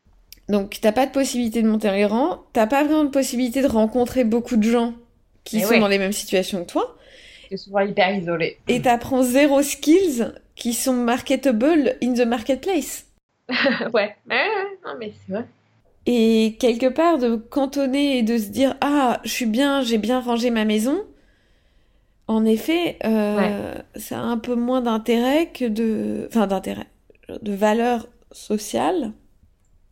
Donc, 0.50 0.80
t'as 0.82 0.92
pas 0.92 1.06
de 1.06 1.12
possibilité 1.12 1.62
de 1.62 1.68
monter 1.68 1.92
les 1.92 2.06
rangs, 2.06 2.40
t'as 2.54 2.68
pas 2.68 2.84
vraiment 2.84 3.04
de 3.06 3.10
possibilité 3.10 3.62
de 3.62 3.68
rencontrer 3.68 4.24
beaucoup 4.24 4.58
de 4.58 4.64
gens 4.64 4.94
qui 5.44 5.60
Eh 5.60 5.62
sont 5.64 5.70
ouais. 5.72 5.80
dans 5.80 5.88
les 5.88 6.00
mêmes 6.00 6.12
situations 6.12 6.66
que 6.66 6.72
toi, 6.72 6.98
C'est 7.50 7.58
souvent 7.58 7.80
hyper 7.82 8.16
isolé. 8.18 8.58
et 8.68 8.82
t'apprends 8.82 9.22
zéro 9.24 9.62
skills 9.62 10.32
qui 10.56 10.74
sont 10.74 10.94
marketable 10.94 11.96
in 12.04 12.14
the 12.14 12.26
marketplace. 12.26 13.06
ouais. 13.50 13.90
Ouais, 13.94 14.16
ouais, 14.30 14.78
non, 14.86 14.94
mais 15.00 15.14
c'est 15.26 15.34
vrai. 15.34 15.46
Et 16.06 16.56
quelque 16.60 16.88
part, 16.88 17.20
de 17.20 17.36
cantonner 17.36 18.18
et 18.18 18.24
de 18.24 18.38
se 18.38 18.48
dire 18.48 18.76
Ah, 18.82 19.22
je 19.24 19.30
suis 19.30 19.46
bien, 19.46 19.82
j'ai 19.82 19.98
bien 20.00 20.20
rangé 20.20 20.50
ma 20.50 20.66
maison, 20.66 21.04
en 22.28 22.46
effet, 22.46 22.98
euh, 23.06 23.76
ça 23.96 24.20
a 24.20 24.22
un 24.24 24.38
peu 24.38 24.56
moins 24.56 24.82
d'intérêt 24.82 25.48
que 25.54 25.66
de. 25.66 26.28
Enfin, 26.30 26.48
d'intérêt, 26.48 26.88
de 27.42 27.54
valeur 27.54 28.08
sociale 28.32 29.12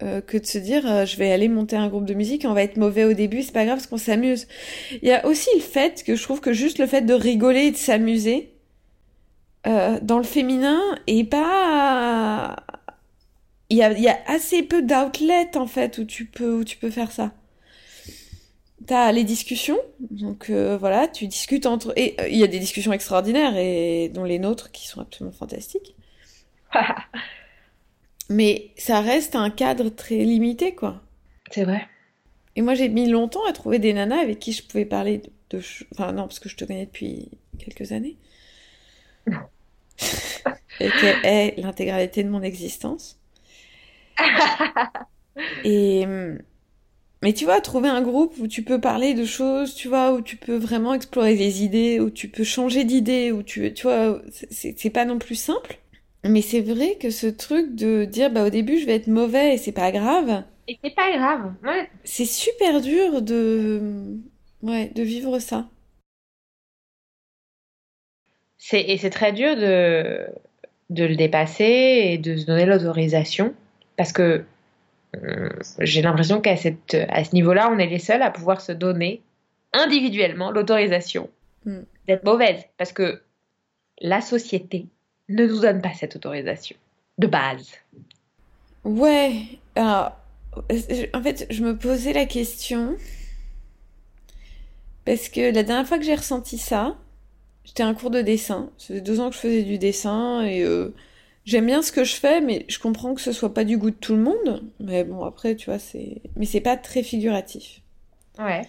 euh, 0.03 0.21
que 0.21 0.37
de 0.37 0.45
se 0.45 0.57
dire 0.57 0.85
euh, 0.85 1.05
je 1.05 1.17
vais 1.17 1.31
aller 1.31 1.47
monter 1.47 1.75
un 1.75 1.87
groupe 1.87 2.05
de 2.05 2.13
musique, 2.13 2.45
on 2.47 2.53
va 2.53 2.63
être 2.63 2.77
mauvais 2.77 3.03
au 3.03 3.13
début, 3.13 3.43
c'est 3.43 3.51
pas 3.51 3.65
grave 3.65 3.77
parce 3.77 3.87
qu'on 3.87 3.97
s'amuse. 3.97 4.47
Il 5.01 5.07
y 5.07 5.11
a 5.11 5.25
aussi 5.25 5.49
le 5.55 5.61
fait 5.61 6.03
que 6.03 6.15
je 6.15 6.23
trouve 6.23 6.39
que 6.39 6.53
juste 6.53 6.79
le 6.79 6.87
fait 6.87 7.01
de 7.01 7.13
rigoler 7.13 7.67
et 7.67 7.71
de 7.71 7.77
s'amuser 7.77 8.53
euh, 9.65 9.99
dans 10.01 10.17
le 10.17 10.23
féminin 10.23 10.79
est 11.07 11.23
pas 11.23 12.55
il 13.69 13.77
y 13.77 13.83
a, 13.83 13.91
il 13.91 14.01
y 14.01 14.07
a 14.07 14.17
assez 14.27 14.63
peu 14.63 14.81
d'outlets 14.81 15.57
en 15.57 15.67
fait 15.67 15.97
où 15.97 16.05
tu 16.05 16.25
peux 16.25 16.59
où 16.59 16.63
tu 16.63 16.77
peux 16.77 16.89
faire 16.89 17.11
ça. 17.11 17.31
T'as 18.85 19.11
les 19.11 19.25
discussions, 19.25 19.79
donc 19.99 20.49
euh, 20.49 20.77
voilà, 20.77 21.09
tu 21.09 21.27
discutes 21.27 21.65
entre 21.65 21.91
et 21.97 22.15
euh, 22.21 22.29
il 22.29 22.37
y 22.37 22.43
a 22.43 22.47
des 22.47 22.59
discussions 22.59 22.93
extraordinaires 22.93 23.57
et 23.57 24.09
dont 24.13 24.23
les 24.23 24.39
nôtres 24.39 24.71
qui 24.71 24.87
sont 24.87 25.01
absolument 25.01 25.35
fantastiques. 25.35 25.95
Mais 28.29 28.71
ça 28.77 29.01
reste 29.01 29.35
un 29.35 29.49
cadre 29.49 29.89
très 29.89 30.17
limité 30.17 30.75
quoi. 30.75 31.01
C'est 31.51 31.63
vrai. 31.63 31.87
Et 32.55 32.61
moi 32.61 32.75
j'ai 32.75 32.89
mis 32.89 33.07
longtemps 33.07 33.45
à 33.47 33.53
trouver 33.53 33.79
des 33.79 33.93
nanas 33.93 34.19
avec 34.19 34.39
qui 34.39 34.51
je 34.51 34.63
pouvais 34.63 34.85
parler 34.85 35.19
de, 35.19 35.57
de 35.57 35.63
enfin 35.93 36.11
non 36.11 36.23
parce 36.23 36.39
que 36.39 36.49
je 36.49 36.55
te 36.55 36.65
connais 36.65 36.85
depuis 36.85 37.29
quelques 37.57 37.91
années. 37.91 38.17
et 40.79 40.89
qu'elle 40.89 41.25
est 41.25 41.55
l'intégralité 41.57 42.23
de 42.23 42.29
mon 42.29 42.41
existence. 42.41 43.19
Et 45.63 46.05
hum, 46.05 46.39
mais 47.23 47.33
tu 47.33 47.45
vois, 47.45 47.61
trouver 47.61 47.89
un 47.89 48.01
groupe 48.01 48.35
où 48.39 48.47
tu 48.47 48.63
peux 48.63 48.79
parler 48.79 49.13
de 49.13 49.25
choses, 49.25 49.73
tu 49.73 49.87
vois, 49.87 50.13
où 50.13 50.21
tu 50.21 50.37
peux 50.37 50.55
vraiment 50.57 50.93
explorer 50.93 51.35
les 51.35 51.63
idées, 51.63 51.99
où 51.99 52.11
tu 52.11 52.27
peux 52.27 52.43
changer 52.43 52.83
d'idée, 52.83 53.31
où 53.31 53.41
tu, 53.41 53.73
tu 53.73 53.83
vois, 53.83 54.21
c'est 54.51 54.89
pas 54.91 55.05
non 55.05 55.17
plus 55.17 55.35
simple. 55.35 55.79
Mais 56.23 56.41
c'est 56.41 56.61
vrai 56.61 56.97
que 56.97 57.09
ce 57.09 57.27
truc 57.27 57.75
de 57.75 58.05
dire, 58.05 58.31
bah 58.31 58.43
au 58.45 58.49
début 58.49 58.77
je 58.79 58.85
vais 58.85 58.95
être 58.95 59.07
mauvais 59.07 59.53
et 59.55 59.57
c'est 59.57 59.71
pas 59.71 59.91
grave, 59.91 60.43
Et 60.67 60.77
c'est 60.83 60.95
pas 60.95 61.11
grave. 61.17 61.53
Ouais. 61.63 61.89
c'est 62.03 62.25
super 62.25 62.81
dur 62.81 63.21
de, 63.21 64.17
ouais, 64.61 64.89
de 64.95 65.03
vivre 65.03 65.39
ça. 65.39 65.69
C'est, 68.57 68.81
et 68.81 68.97
c'est 68.97 69.09
très 69.11 69.31
dur 69.31 69.55
de, 69.55 70.27
de 70.89 71.05
le 71.05 71.15
dépasser 71.15 71.63
et 72.11 72.17
de 72.17 72.35
se 72.35 72.45
donner 72.45 72.65
l'autorisation 72.65 73.53
parce 73.95 74.11
que 74.11 74.43
euh, 75.15 75.49
j'ai 75.79 76.01
l'impression 76.01 76.41
qu'à 76.41 76.57
cette, 76.57 76.95
à 77.09 77.23
ce 77.23 77.33
niveau-là, 77.33 77.69
on 77.71 77.79
est 77.79 77.87
les 77.87 77.99
seuls 77.99 78.21
à 78.21 78.31
pouvoir 78.31 78.61
se 78.61 78.71
donner 78.71 79.21
individuellement 79.73 80.51
l'autorisation 80.51 81.29
Mm. 81.65 81.81
d'être 82.07 82.23
mauvaise 82.23 82.63
parce 82.77 82.93
que 82.93 83.21
la 83.99 84.21
société 84.21 84.85
ne 85.29 85.45
nous 85.45 85.59
donne 85.59 85.81
pas 85.81 85.93
cette 85.93 86.15
autorisation 86.15 86.75
de 87.17 87.27
base. 87.27 87.71
Ouais, 88.83 89.41
alors, 89.75 90.13
en 91.13 91.21
fait, 91.21 91.47
je 91.49 91.63
me 91.63 91.77
posais 91.77 92.13
la 92.13 92.25
question 92.25 92.95
parce 95.05 95.29
que 95.29 95.53
la 95.53 95.63
dernière 95.63 95.87
fois 95.87 95.97
que 95.97 96.03
j'ai 96.03 96.15
ressenti 96.15 96.57
ça, 96.57 96.97
j'étais 97.63 97.83
à 97.83 97.87
un 97.87 97.93
cours 97.93 98.11
de 98.11 98.21
dessin. 98.21 98.69
Ça 98.77 98.87
faisait 98.87 99.01
deux 99.01 99.19
ans 99.19 99.29
que 99.29 99.35
je 99.35 99.39
faisais 99.39 99.63
du 99.63 99.77
dessin 99.77 100.43
et 100.43 100.63
euh, 100.63 100.93
j'aime 101.45 101.65
bien 101.65 101.81
ce 101.81 101.91
que 101.91 102.03
je 102.03 102.15
fais, 102.15 102.41
mais 102.41 102.65
je 102.67 102.79
comprends 102.79 103.13
que 103.13 103.21
ce 103.21 103.31
soit 103.31 103.53
pas 103.53 103.63
du 103.63 103.77
goût 103.77 103.91
de 103.91 103.95
tout 103.95 104.15
le 104.15 104.21
monde. 104.21 104.63
Mais 104.79 105.03
bon, 105.03 105.23
après, 105.23 105.55
tu 105.55 105.69
vois, 105.69 105.79
c'est, 105.79 106.21
mais 106.35 106.45
c'est 106.45 106.61
pas 106.61 106.75
très 106.77 107.03
figuratif. 107.03 107.81
Ouais. 108.37 108.67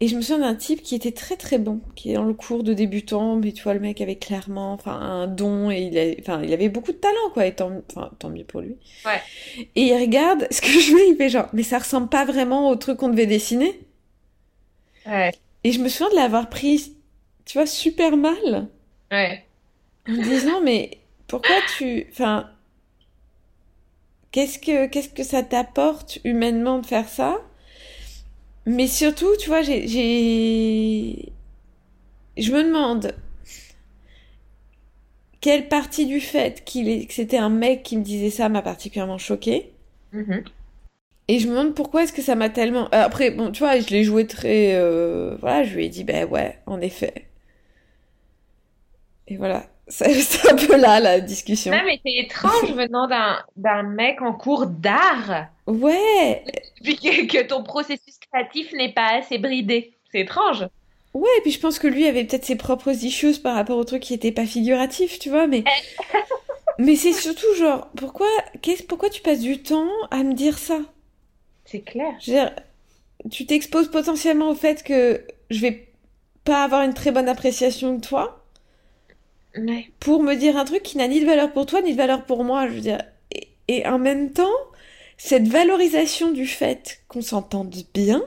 Et 0.00 0.08
je 0.08 0.16
me 0.16 0.22
souviens 0.22 0.38
d'un 0.38 0.54
type 0.54 0.82
qui 0.82 0.94
était 0.94 1.12
très 1.12 1.36
très 1.36 1.58
bon, 1.58 1.80
qui 1.94 2.10
est 2.10 2.14
dans 2.14 2.24
le 2.24 2.32
cours 2.34 2.62
de 2.64 2.72
débutant, 2.72 3.36
mais 3.36 3.52
tu 3.52 3.62
vois, 3.62 3.74
le 3.74 3.80
mec 3.80 4.00
avait 4.00 4.16
clairement, 4.16 4.72
enfin, 4.72 4.92
un 4.98 5.26
don 5.26 5.70
et 5.70 5.82
il, 5.82 5.98
a- 5.98 6.14
enfin, 6.20 6.42
il 6.42 6.52
avait 6.54 6.70
beaucoup 6.70 6.92
de 6.92 6.96
talent, 6.96 7.30
quoi, 7.34 7.44
et 7.46 7.54
tant, 7.54 7.70
enfin, 7.90 8.10
tant 8.18 8.30
mieux 8.30 8.44
pour 8.44 8.62
lui. 8.62 8.76
Ouais. 9.04 9.22
Et 9.76 9.82
il 9.88 9.94
regarde 10.00 10.46
ce 10.52 10.60
que 10.60 10.68
je 10.68 10.78
fais, 10.96 11.08
il 11.10 11.16
fait 11.16 11.28
genre, 11.28 11.48
mais 11.52 11.62
ça 11.62 11.78
ressemble 11.78 12.08
pas 12.08 12.24
vraiment 12.24 12.70
au 12.70 12.76
truc 12.76 12.98
qu'on 12.98 13.08
devait 13.08 13.26
dessiner. 13.26 13.80
Ouais. 15.06 15.32
Et 15.64 15.72
je 15.72 15.80
me 15.80 15.88
souviens 15.88 16.10
de 16.10 16.16
l'avoir 16.16 16.50
pris, 16.50 16.96
tu 17.46 17.56
vois, 17.58 17.66
super 17.66 18.16
mal, 18.18 18.68
Ouais. 19.10 19.46
en 20.06 20.12
me 20.12 20.22
disant, 20.22 20.60
mais 20.60 21.00
pourquoi 21.26 21.62
tu, 21.62 22.06
enfin, 22.10 22.50
qu'est-ce 24.32 24.58
que, 24.58 24.86
qu'est-ce 24.88 25.08
que 25.10 25.22
ça 25.22 25.44
t'apporte 25.44 26.18
humainement 26.24 26.80
de 26.80 26.86
faire 26.86 27.08
ça? 27.08 27.38
Mais 28.66 28.86
surtout, 28.86 29.36
tu 29.38 29.48
vois, 29.48 29.62
j'ai, 29.62 31.32
je 32.36 32.52
me 32.52 32.64
demande 32.64 33.14
quelle 35.42 35.68
partie 35.68 36.06
du 36.06 36.18
fait 36.18 36.64
qu'il 36.64 36.88
est, 36.88 37.04
que 37.06 37.12
c'était 37.12 37.36
un 37.36 37.50
mec 37.50 37.82
qui 37.82 37.96
me 37.98 38.02
disait 38.02 38.30
ça 38.30 38.48
m'a 38.48 38.62
particulièrement 38.62 39.18
choquée. 39.18 39.70
Mhm. 40.12 40.50
Et 41.28 41.38
je 41.38 41.46
me 41.48 41.52
demande 41.56 41.74
pourquoi 41.74 42.02
est-ce 42.02 42.12
que 42.12 42.20
ça 42.22 42.34
m'a 42.34 42.50
tellement... 42.50 42.84
euh, 42.94 43.04
Après, 43.04 43.30
bon, 43.30 43.50
tu 43.52 43.60
vois, 43.60 43.78
je 43.80 43.88
l'ai 43.88 44.04
joué 44.04 44.26
très... 44.26 44.74
euh, 44.74 45.34
Voilà, 45.40 45.64
je 45.64 45.74
lui 45.74 45.86
ai 45.86 45.88
dit, 45.88 46.04
ben 46.04 46.28
ouais, 46.28 46.58
en 46.66 46.80
effet. 46.82 47.26
Et 49.28 49.36
voilà, 49.36 49.66
c'est 49.88 50.50
un 50.50 50.56
peu 50.56 50.76
là, 50.76 51.00
la 51.00 51.20
discussion. 51.20 51.72
Non, 51.72 51.82
mais 51.84 52.00
c'est 52.04 52.12
étrange 52.14 52.72
venant 52.74 53.06
d'un, 53.08 53.42
d'un 53.56 53.82
mec 53.82 54.20
en 54.22 54.32
cours 54.34 54.66
d'art. 54.66 55.48
Ouais, 55.66 56.44
Puis 56.82 56.96
que, 56.98 57.26
que 57.26 57.42
ton 57.46 57.62
processus 57.62 58.18
créatif 58.32 58.72
n'est 58.72 58.92
pas 58.92 59.18
assez 59.18 59.38
bridé. 59.38 59.92
C'est 60.12 60.20
étrange. 60.20 60.66
ouais, 61.14 61.30
et 61.38 61.42
puis 61.42 61.52
je 61.52 61.60
pense 61.60 61.78
que 61.78 61.86
lui 61.86 62.06
avait 62.06 62.24
peut-être 62.24 62.44
ses 62.44 62.56
propres 62.56 62.90
issues 63.04 63.40
par 63.40 63.54
rapport 63.54 63.78
au 63.78 63.84
truc 63.84 64.02
qui 64.02 64.14
était 64.14 64.32
pas 64.32 64.46
figuratif, 64.46 65.18
tu 65.18 65.30
vois, 65.30 65.46
mais... 65.46 65.64
Mais 66.78 66.96
c'est 66.96 67.12
surtout 67.12 67.54
genre, 67.56 67.88
pourquoi, 67.96 68.26
qu'est-ce, 68.62 68.82
pourquoi 68.82 69.10
tu 69.10 69.22
passes 69.22 69.40
du 69.40 69.62
temps 69.62 69.88
à 70.10 70.22
me 70.24 70.34
dire 70.34 70.58
ça? 70.58 70.80
C'est 71.64 71.80
clair. 71.82 72.14
Je 72.18 72.32
veux 72.32 72.38
dire, 72.38 72.52
tu 73.30 73.46
t'exposes 73.46 73.90
potentiellement 73.90 74.50
au 74.50 74.54
fait 74.54 74.82
que 74.82 75.26
je 75.50 75.60
vais 75.60 75.88
pas 76.44 76.64
avoir 76.64 76.82
une 76.82 76.94
très 76.94 77.12
bonne 77.12 77.28
appréciation 77.28 77.94
de 77.96 78.00
toi. 78.00 78.36
Ouais. 79.56 79.90
pour 80.00 80.22
me 80.22 80.34
dire 80.34 80.56
un 80.56 80.64
truc 80.64 80.82
qui 80.82 80.96
n'a 80.96 81.08
ni 81.08 81.20
de 81.20 81.26
valeur 81.26 81.52
pour 81.52 81.66
toi 81.66 81.82
ni 81.82 81.92
de 81.92 81.96
valeur 81.96 82.24
pour 82.24 82.44
moi. 82.44 82.68
Je 82.68 82.74
veux 82.74 82.80
dire, 82.80 83.02
et, 83.32 83.48
et 83.68 83.86
en 83.86 83.98
même 83.98 84.32
temps, 84.32 84.48
cette 85.22 85.48
valorisation 85.48 86.32
du 86.32 86.46
fait 86.46 87.02
qu'on 87.08 87.20
s'entende 87.22 87.74
bien, 87.94 88.22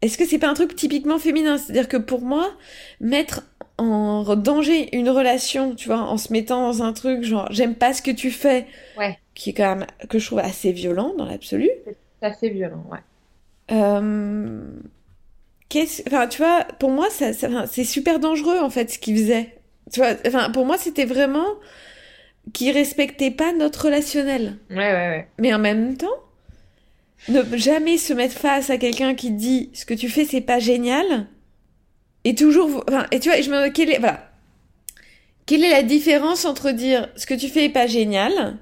est-ce 0.00 0.16
que 0.16 0.24
c'est 0.26 0.38
pas 0.38 0.48
un 0.48 0.54
truc 0.54 0.76
typiquement 0.76 1.18
féminin? 1.18 1.58
C'est-à-dire 1.58 1.88
que 1.88 1.96
pour 1.96 2.20
moi, 2.22 2.52
mettre 3.00 3.42
en 3.78 4.36
danger 4.36 4.94
une 4.96 5.10
relation, 5.10 5.74
tu 5.74 5.88
vois, 5.88 6.00
en 6.00 6.16
se 6.18 6.32
mettant 6.32 6.62
dans 6.62 6.82
un 6.82 6.92
truc 6.92 7.24
genre 7.24 7.48
j'aime 7.50 7.74
pas 7.74 7.92
ce 7.92 8.02
que 8.02 8.10
tu 8.12 8.30
fais, 8.30 8.66
Ouais. 8.96 9.18
qui 9.34 9.50
est 9.50 9.54
quand 9.54 9.76
même 9.76 9.86
que 10.08 10.18
je 10.20 10.26
trouve 10.26 10.38
assez 10.40 10.72
violent 10.72 11.14
dans 11.18 11.26
l'absolu. 11.26 11.70
C'est 12.20 12.26
assez 12.26 12.48
violent, 12.50 12.84
ouais. 12.90 12.98
Euh, 13.70 14.62
qu'est-ce, 15.68 16.02
enfin, 16.06 16.26
tu 16.28 16.38
vois, 16.38 16.64
pour 16.78 16.90
moi, 16.90 17.10
ça, 17.10 17.32
ça- 17.32 17.48
enfin, 17.48 17.66
c'est 17.66 17.84
super 17.84 18.18
dangereux 18.20 18.58
en 18.60 18.70
fait 18.70 18.90
ce 18.90 18.98
qu'il 18.98 19.16
faisait. 19.16 19.54
Tu 19.92 20.00
vois, 20.00 20.12
enfin, 20.26 20.50
pour 20.50 20.66
moi, 20.66 20.78
c'était 20.78 21.04
vraiment 21.06 21.46
qu'il 22.52 22.70
respectait 22.72 23.30
pas 23.30 23.52
notre 23.52 23.86
relationnel. 23.86 24.56
Ouais, 24.70 24.76
ouais, 24.76 24.92
ouais. 25.08 25.28
Mais 25.38 25.52
en 25.54 25.58
même 25.58 25.96
temps, 25.96 26.06
ne 27.28 27.42
jamais 27.56 27.98
se 27.98 28.12
mettre 28.12 28.36
face 28.36 28.70
à 28.70 28.78
quelqu'un 28.78 29.14
qui 29.14 29.30
dit 29.32 29.70
ce 29.74 29.84
que 29.84 29.94
tu 29.94 30.08
fais, 30.08 30.24
c'est 30.24 30.40
pas 30.40 30.58
génial. 30.58 31.26
Et 32.24 32.34
toujours, 32.34 32.84
enfin, 32.88 33.06
et 33.10 33.20
tu 33.20 33.28
vois, 33.28 33.40
je 33.40 33.50
me, 33.50 33.68
quelle 33.70 33.90
est, 33.90 33.98
voilà. 33.98 34.30
Quelle 35.46 35.64
est 35.64 35.70
la 35.70 35.82
différence 35.82 36.44
entre 36.44 36.70
dire 36.72 37.08
ce 37.16 37.26
que 37.26 37.34
tu 37.34 37.48
fais 37.48 37.64
est 37.66 37.70
pas 37.70 37.86
génial 37.86 38.58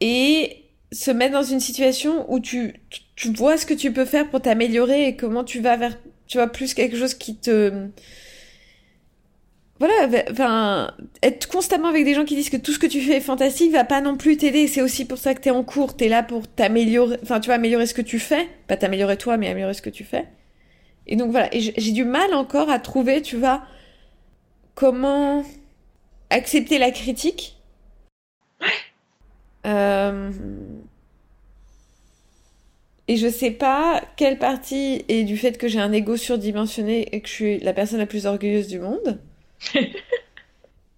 et 0.00 0.64
se 0.90 1.10
mettre 1.10 1.32
dans 1.34 1.42
une 1.42 1.60
situation 1.60 2.30
où 2.32 2.40
tu, 2.40 2.74
tu- 2.90 3.00
tu 3.16 3.28
vois 3.32 3.56
ce 3.56 3.66
que 3.66 3.74
tu 3.74 3.92
peux 3.92 4.04
faire 4.04 4.28
pour 4.30 4.40
t'améliorer 4.40 5.06
et 5.08 5.16
comment 5.16 5.44
tu 5.44 5.60
vas 5.60 5.76
vers, 5.76 5.98
tu 6.26 6.38
vois, 6.38 6.46
plus 6.48 6.74
quelque 6.74 6.96
chose 6.96 7.14
qui 7.14 7.36
te, 7.36 7.88
voilà, 9.82 10.22
enfin, 10.30 10.94
être 11.22 11.48
constamment 11.48 11.88
avec 11.88 12.04
des 12.04 12.14
gens 12.14 12.24
qui 12.24 12.36
disent 12.36 12.50
que 12.50 12.56
tout 12.56 12.72
ce 12.72 12.78
que 12.78 12.86
tu 12.86 13.00
fais 13.00 13.16
est 13.16 13.20
fantastique 13.20 13.72
va 13.72 13.84
pas 13.84 14.00
non 14.00 14.16
plus 14.16 14.36
t'aider. 14.36 14.68
C'est 14.68 14.82
aussi 14.82 15.04
pour 15.04 15.18
ça 15.18 15.34
que 15.34 15.40
t'es 15.40 15.50
en 15.50 15.64
cours, 15.64 15.96
t'es 15.96 16.08
là 16.08 16.22
pour 16.22 16.46
t'améliorer, 16.46 17.18
enfin, 17.22 17.40
tu 17.40 17.46
vois, 17.46 17.56
améliorer 17.56 17.86
ce 17.86 17.94
que 17.94 18.02
tu 18.02 18.18
fais. 18.20 18.48
Pas 18.68 18.76
t'améliorer 18.76 19.16
toi, 19.16 19.36
mais 19.36 19.48
améliorer 19.48 19.74
ce 19.74 19.82
que 19.82 19.90
tu 19.90 20.04
fais. 20.04 20.28
Et 21.06 21.16
donc 21.16 21.32
voilà, 21.32 21.48
j'ai 21.52 21.92
du 21.92 22.04
mal 22.04 22.32
encore 22.34 22.70
à 22.70 22.78
trouver, 22.78 23.22
tu 23.22 23.36
vois, 23.36 23.62
comment 24.76 25.44
accepter 26.30 26.78
la 26.78 26.90
critique. 26.92 27.58
Euh, 29.66 30.30
Et 33.08 33.16
je 33.16 33.28
sais 33.28 33.50
pas 33.50 34.02
quelle 34.16 34.38
partie 34.38 35.04
est 35.08 35.24
du 35.24 35.36
fait 35.36 35.58
que 35.58 35.68
j'ai 35.68 35.80
un 35.80 35.92
ego 35.92 36.16
surdimensionné 36.16 37.14
et 37.14 37.20
que 37.20 37.28
je 37.28 37.32
suis 37.32 37.58
la 37.60 37.72
personne 37.72 37.98
la 37.98 38.06
plus 38.06 38.26
orgueilleuse 38.26 38.68
du 38.68 38.78
monde. 38.78 39.20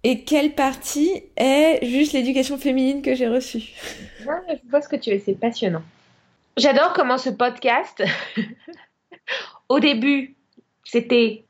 Et 0.03 0.23
quelle 0.23 0.53
partie 0.53 1.23
est 1.35 1.83
juste 1.83 2.13
l'éducation 2.13 2.59
féminine 2.59 3.01
que 3.01 3.15
j'ai 3.15 3.27
reçue? 3.27 3.73
Je 4.19 4.69
vois 4.69 4.81
ce 4.81 4.87
que 4.87 4.95
tu 4.95 5.11
veux, 5.11 5.19
c'est 5.19 5.33
passionnant. 5.33 5.81
J'adore 6.57 6.93
comment 6.93 7.17
ce 7.17 7.31
podcast, 7.31 8.03
au 9.69 9.79
début, 9.79 10.35
c'était 10.83 11.43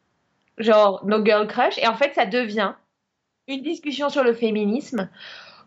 genre 0.57 1.05
nos 1.05 1.24
girl 1.24 1.47
crush, 1.47 1.78
et 1.78 1.88
en 1.88 1.95
fait, 1.95 2.16
ça 2.16 2.26
devient 2.26 2.74
une 3.47 3.61
discussion 3.61 4.09
sur 4.09 4.24
le 4.24 4.34
féminisme, 4.34 5.09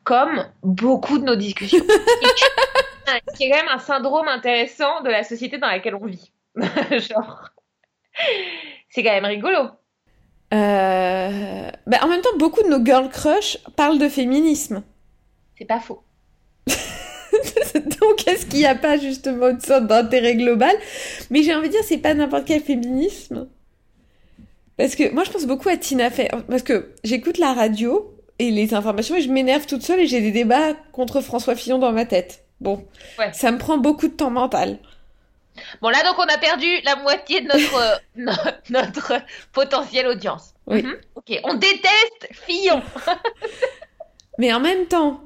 comme 0.03 0.47
beaucoup 0.63 1.19
de 1.19 1.25
nos 1.25 1.37
discussions. 1.37 1.85
Qui 3.37 3.45
est 3.45 3.51
quand 3.51 3.57
même 3.57 3.69
un 3.69 3.79
syndrome 3.79 4.29
intéressant 4.29 5.03
de 5.03 5.11
la 5.11 5.25
société 5.25 5.59
dans 5.59 5.69
laquelle 5.69 5.95
on 5.95 6.07
vit. 6.07 6.33
Genre, 6.57 7.51
c'est 8.89 9.03
quand 9.03 9.13
même 9.13 9.25
rigolo. 9.25 9.69
Euh, 10.55 11.71
bah, 11.87 11.99
en 12.03 12.09
même 12.09 12.21
temps, 12.23 12.37
beaucoup 12.39 12.63
de 12.63 12.69
nos 12.69 12.85
girl 12.85 13.09
crush 13.11 13.59
parlent 13.77 13.99
de 13.99 14.09
féminisme. 14.09 14.83
C'est 15.59 15.65
pas 15.67 15.81
faux. 15.81 16.03
Donc, 18.01 18.27
est-ce 18.27 18.47
qu'il 18.47 18.61
n'y 18.61 18.67
a 18.67 18.75
pas 18.75 18.97
justement 18.97 19.49
une 19.49 19.61
sorte 19.61 19.87
d'intérêt 19.87 20.37
global? 20.37 20.75
Mais 21.31 21.43
j'ai 21.43 21.55
envie 21.55 21.69
de 21.69 21.73
dire, 21.73 21.85
c'est 21.85 21.99
pas 21.99 22.15
n'importe 22.15 22.45
quel 22.47 22.61
féminisme. 22.63 23.47
Parce 24.77 24.95
que 24.95 25.13
moi, 25.13 25.25
je 25.25 25.31
pense 25.31 25.45
beaucoup 25.47 25.69
à 25.69 25.77
Tina 25.77 26.11
Fey. 26.11 26.31
Parce 26.49 26.63
que 26.63 26.93
j'écoute 27.05 27.39
la 27.39 27.53
radio 27.53 28.15
et 28.39 28.51
les 28.51 28.75
informations 28.75 29.17
et 29.17 29.21
je 29.21 29.31
m'énerve 29.31 29.67
toute 29.67 29.83
seule 29.83 30.01
et 30.01 30.07
j'ai 30.07 30.21
des 30.21 30.31
débats 30.31 30.75
contre 30.93 31.21
François 31.21 31.57
Fillon 31.57 31.79
dans 31.79 31.93
ma 31.93 32.05
tête. 32.07 32.45
Bon, 32.61 32.85
Ouais. 33.19 33.33
ça 33.33 33.51
me 33.53 33.59
prend 33.59 33.77
beaucoup 33.79 34.09
de 34.09 34.13
temps 34.15 34.31
mental. 34.31 34.79
Bon, 35.83 35.89
là, 35.91 36.03
donc, 36.05 36.17
on 36.19 36.23
a 36.35 36.39
perdu 36.39 36.67
la 36.85 36.97
moitié 36.97 37.41
de 37.41 37.47
notre, 37.47 37.75
euh, 37.77 37.97
no- 38.17 38.33
notre 38.71 39.15
potentielle 39.53 40.07
audience. 40.07 40.55
Oui. 40.67 40.83
Mhm. 40.83 40.97
Ok, 41.15 41.41
on 41.45 41.55
déteste 41.55 42.29
Fillon. 42.33 42.83
Mais 44.39 44.53
en 44.53 44.61
même 44.61 44.87
temps, 44.87 45.21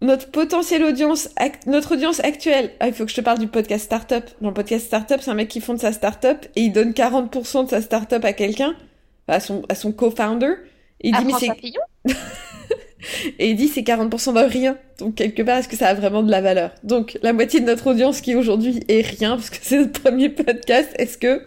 notre 0.00 0.30
potentielle 0.30 0.84
audience, 0.84 1.28
notre 1.66 1.94
audience 1.94 2.20
actuelle, 2.20 2.72
ah, 2.80 2.88
il 2.88 2.94
faut 2.94 3.04
que 3.04 3.10
je 3.10 3.16
te 3.16 3.20
parle 3.20 3.38
du 3.38 3.48
podcast 3.48 3.84
Startup. 3.84 4.24
Dans 4.40 4.48
le 4.48 4.54
podcast 4.54 4.86
Startup, 4.86 5.18
c'est 5.20 5.30
un 5.30 5.34
mec 5.34 5.48
qui 5.48 5.60
fonde 5.60 5.78
sa 5.80 5.92
startup 5.92 6.46
et 6.56 6.62
il 6.62 6.72
donne 6.72 6.92
40% 6.92 7.64
de 7.64 7.70
sa 7.70 7.80
startup 7.80 8.24
à 8.24 8.32
quelqu'un, 8.32 8.74
à 9.28 9.40
son, 9.40 9.62
à 9.68 9.74
son 9.74 9.92
co-founder. 9.92 10.54
Il 11.00 11.14
À 11.14 11.18
dit, 11.20 11.24
mais 11.26 11.30
François 11.32 11.54
c'est, 11.54 11.60
Fillon? 11.60 11.82
et 13.38 13.50
il 13.50 13.56
dit, 13.56 13.68
c'est 13.68 13.82
40% 13.82 14.34
de 14.34 14.50
rien. 14.50 14.78
Donc, 14.98 15.14
quelque 15.14 15.42
part, 15.42 15.58
est-ce 15.58 15.68
que 15.68 15.76
ça 15.76 15.88
a 15.88 15.94
vraiment 15.94 16.22
de 16.22 16.30
la 16.30 16.40
valeur? 16.40 16.72
Donc, 16.82 17.18
la 17.22 17.32
moitié 17.32 17.60
de 17.60 17.66
notre 17.66 17.88
audience 17.88 18.20
qui 18.20 18.34
aujourd'hui 18.34 18.80
est 18.88 19.02
rien, 19.02 19.36
parce 19.36 19.50
que 19.50 19.56
c'est 19.60 19.78
notre 19.78 20.00
premier 20.00 20.28
podcast, 20.28 20.90
est-ce 20.96 21.18
que, 21.18 21.44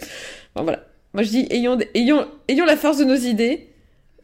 bon, 0.56 0.64
voilà. 0.64 0.84
Moi, 1.14 1.24
je 1.24 1.30
dis, 1.30 1.48
ayons, 1.50 1.78
ayons, 1.94 2.28
ayons 2.50 2.66
la 2.66 2.76
force 2.76 2.98
de 2.98 3.06
nos 3.06 3.16
idées 3.16 3.70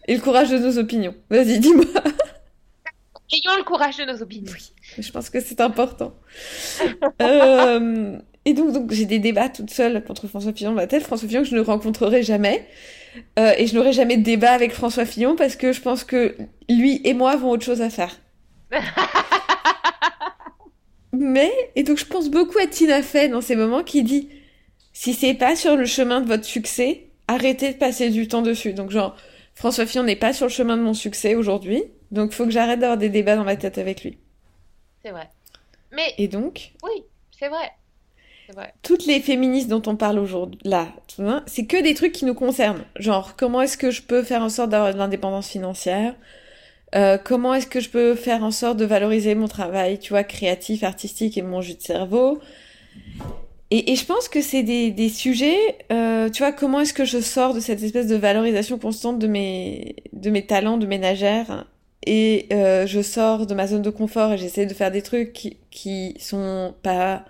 et 0.07 0.15
le 0.15 0.21
courage 0.21 0.49
de 0.49 0.57
nos 0.57 0.77
opinions. 0.77 1.15
Vas-y, 1.29 1.59
dis-moi. 1.59 1.85
Ayons 3.33 3.57
le 3.57 3.63
courage 3.63 3.95
de 3.95 4.03
nos 4.03 4.21
opinions. 4.21 4.51
Je 4.97 5.09
pense 5.09 5.29
que 5.29 5.39
c'est 5.39 5.61
important. 5.61 6.13
Euh, 7.21 8.17
et 8.45 8.53
donc, 8.53 8.73
donc 8.73 8.91
j'ai 8.91 9.05
des 9.05 9.19
débats 9.19 9.47
toute 9.47 9.69
seule 9.69 10.03
contre 10.03 10.27
François 10.27 10.53
Fillon 10.53 10.75
tête. 10.87 11.03
François 11.03 11.27
Fillon 11.29 11.43
que 11.43 11.47
je 11.47 11.55
ne 11.55 11.61
rencontrerai 11.61 12.23
jamais. 12.23 12.67
Euh, 13.39 13.53
et 13.57 13.67
je 13.67 13.75
n'aurai 13.75 13.93
jamais 13.93 14.17
de 14.17 14.23
débat 14.23 14.51
avec 14.51 14.71
François 14.73 15.05
Fillon 15.05 15.35
parce 15.35 15.55
que 15.55 15.73
je 15.73 15.81
pense 15.81 16.03
que 16.03 16.35
lui 16.69 17.01
et 17.03 17.13
moi 17.13 17.31
avons 17.31 17.49
autre 17.49 17.65
chose 17.65 17.81
à 17.81 17.89
faire. 17.89 18.19
Mais, 21.13 21.51
et 21.75 21.83
donc 21.83 21.97
je 21.97 22.05
pense 22.05 22.29
beaucoup 22.29 22.57
à 22.57 22.67
Tina 22.67 23.03
Fey 23.03 23.27
dans 23.27 23.41
ces 23.41 23.55
moments 23.57 23.83
qui 23.83 24.03
dit 24.03 24.29
si 24.93 25.13
c'est 25.13 25.33
pas 25.33 25.55
sur 25.55 25.75
le 25.75 25.85
chemin 25.85 26.21
de 26.21 26.27
votre 26.27 26.45
succès, 26.45 27.07
arrêtez 27.27 27.73
de 27.73 27.77
passer 27.77 28.09
du 28.09 28.27
temps 28.27 28.41
dessus. 28.41 28.73
Donc, 28.73 28.91
genre, 28.91 29.15
François 29.55 29.85
Fillon 29.85 30.03
n'est 30.03 30.15
pas 30.15 30.33
sur 30.33 30.47
le 30.47 30.51
chemin 30.51 30.77
de 30.77 30.81
mon 30.81 30.93
succès 30.93 31.35
aujourd'hui. 31.35 31.83
Donc, 32.11 32.33
faut 32.33 32.45
que 32.45 32.51
j'arrête 32.51 32.79
d'avoir 32.79 32.97
des 32.97 33.09
débats 33.09 33.35
dans 33.35 33.43
ma 33.43 33.55
tête 33.55 33.77
avec 33.77 34.03
lui. 34.03 34.17
C'est 35.03 35.11
vrai. 35.11 35.29
Mais 35.91 36.13
Et 36.17 36.27
donc, 36.27 36.73
oui, 36.83 37.03
c'est 37.37 37.47
vrai. 37.47 37.71
Toutes 38.83 39.05
les 39.05 39.19
féministes 39.19 39.67
dont 39.67 39.81
on 39.87 39.95
parle 39.95 40.19
aujourd'hui, 40.19 40.59
là, 40.63 40.87
c'est 41.45 41.65
que 41.65 41.81
des 41.81 41.93
trucs 41.93 42.11
qui 42.11 42.25
nous 42.25 42.33
concernent. 42.33 42.83
Genre, 42.97 43.35
comment 43.35 43.61
est-ce 43.61 43.77
que 43.77 43.91
je 43.91 44.01
peux 44.01 44.23
faire 44.23 44.41
en 44.41 44.49
sorte 44.49 44.69
d'avoir 44.69 44.93
de 44.93 44.97
l'indépendance 44.97 45.49
financière? 45.49 46.15
Euh, 46.95 47.17
Comment 47.23 47.53
est-ce 47.53 47.67
que 47.67 47.79
je 47.79 47.89
peux 47.89 48.15
faire 48.15 48.43
en 48.43 48.51
sorte 48.51 48.77
de 48.77 48.85
valoriser 48.85 49.35
mon 49.35 49.47
travail, 49.47 49.99
tu 49.99 50.09
vois, 50.13 50.23
créatif, 50.23 50.83
artistique 50.83 51.37
et 51.37 51.41
mon 51.41 51.61
jus 51.61 51.75
de 51.75 51.81
cerveau? 51.81 52.39
Et, 53.73 53.95
je 53.95 54.05
pense 54.05 54.27
que 54.27 54.41
c'est 54.41 54.63
des, 54.63 54.91
des 54.91 55.07
sujets, 55.07 55.57
euh, 55.93 56.29
tu 56.29 56.43
vois, 56.43 56.51
comment 56.51 56.81
est-ce 56.81 56.93
que 56.93 57.05
je 57.05 57.21
sors 57.21 57.53
de 57.53 57.61
cette 57.61 57.81
espèce 57.81 58.07
de 58.07 58.17
valorisation 58.17 58.77
constante 58.77 59.17
de 59.17 59.27
mes, 59.27 59.95
de 60.11 60.29
mes 60.29 60.45
talents 60.45 60.77
de 60.77 60.85
ménagère 60.85 61.65
et 62.05 62.47
euh, 62.51 62.87
je 62.87 63.01
sors 63.01 63.45
de 63.45 63.53
ma 63.53 63.67
zone 63.67 63.81
de 63.81 63.89
confort 63.89 64.33
et 64.33 64.37
j'essaie 64.37 64.65
de 64.65 64.73
faire 64.73 64.91
des 64.91 65.01
trucs 65.01 65.33
qui, 65.33 65.57
qui 65.69 66.15
sont 66.19 66.73
pas 66.81 67.25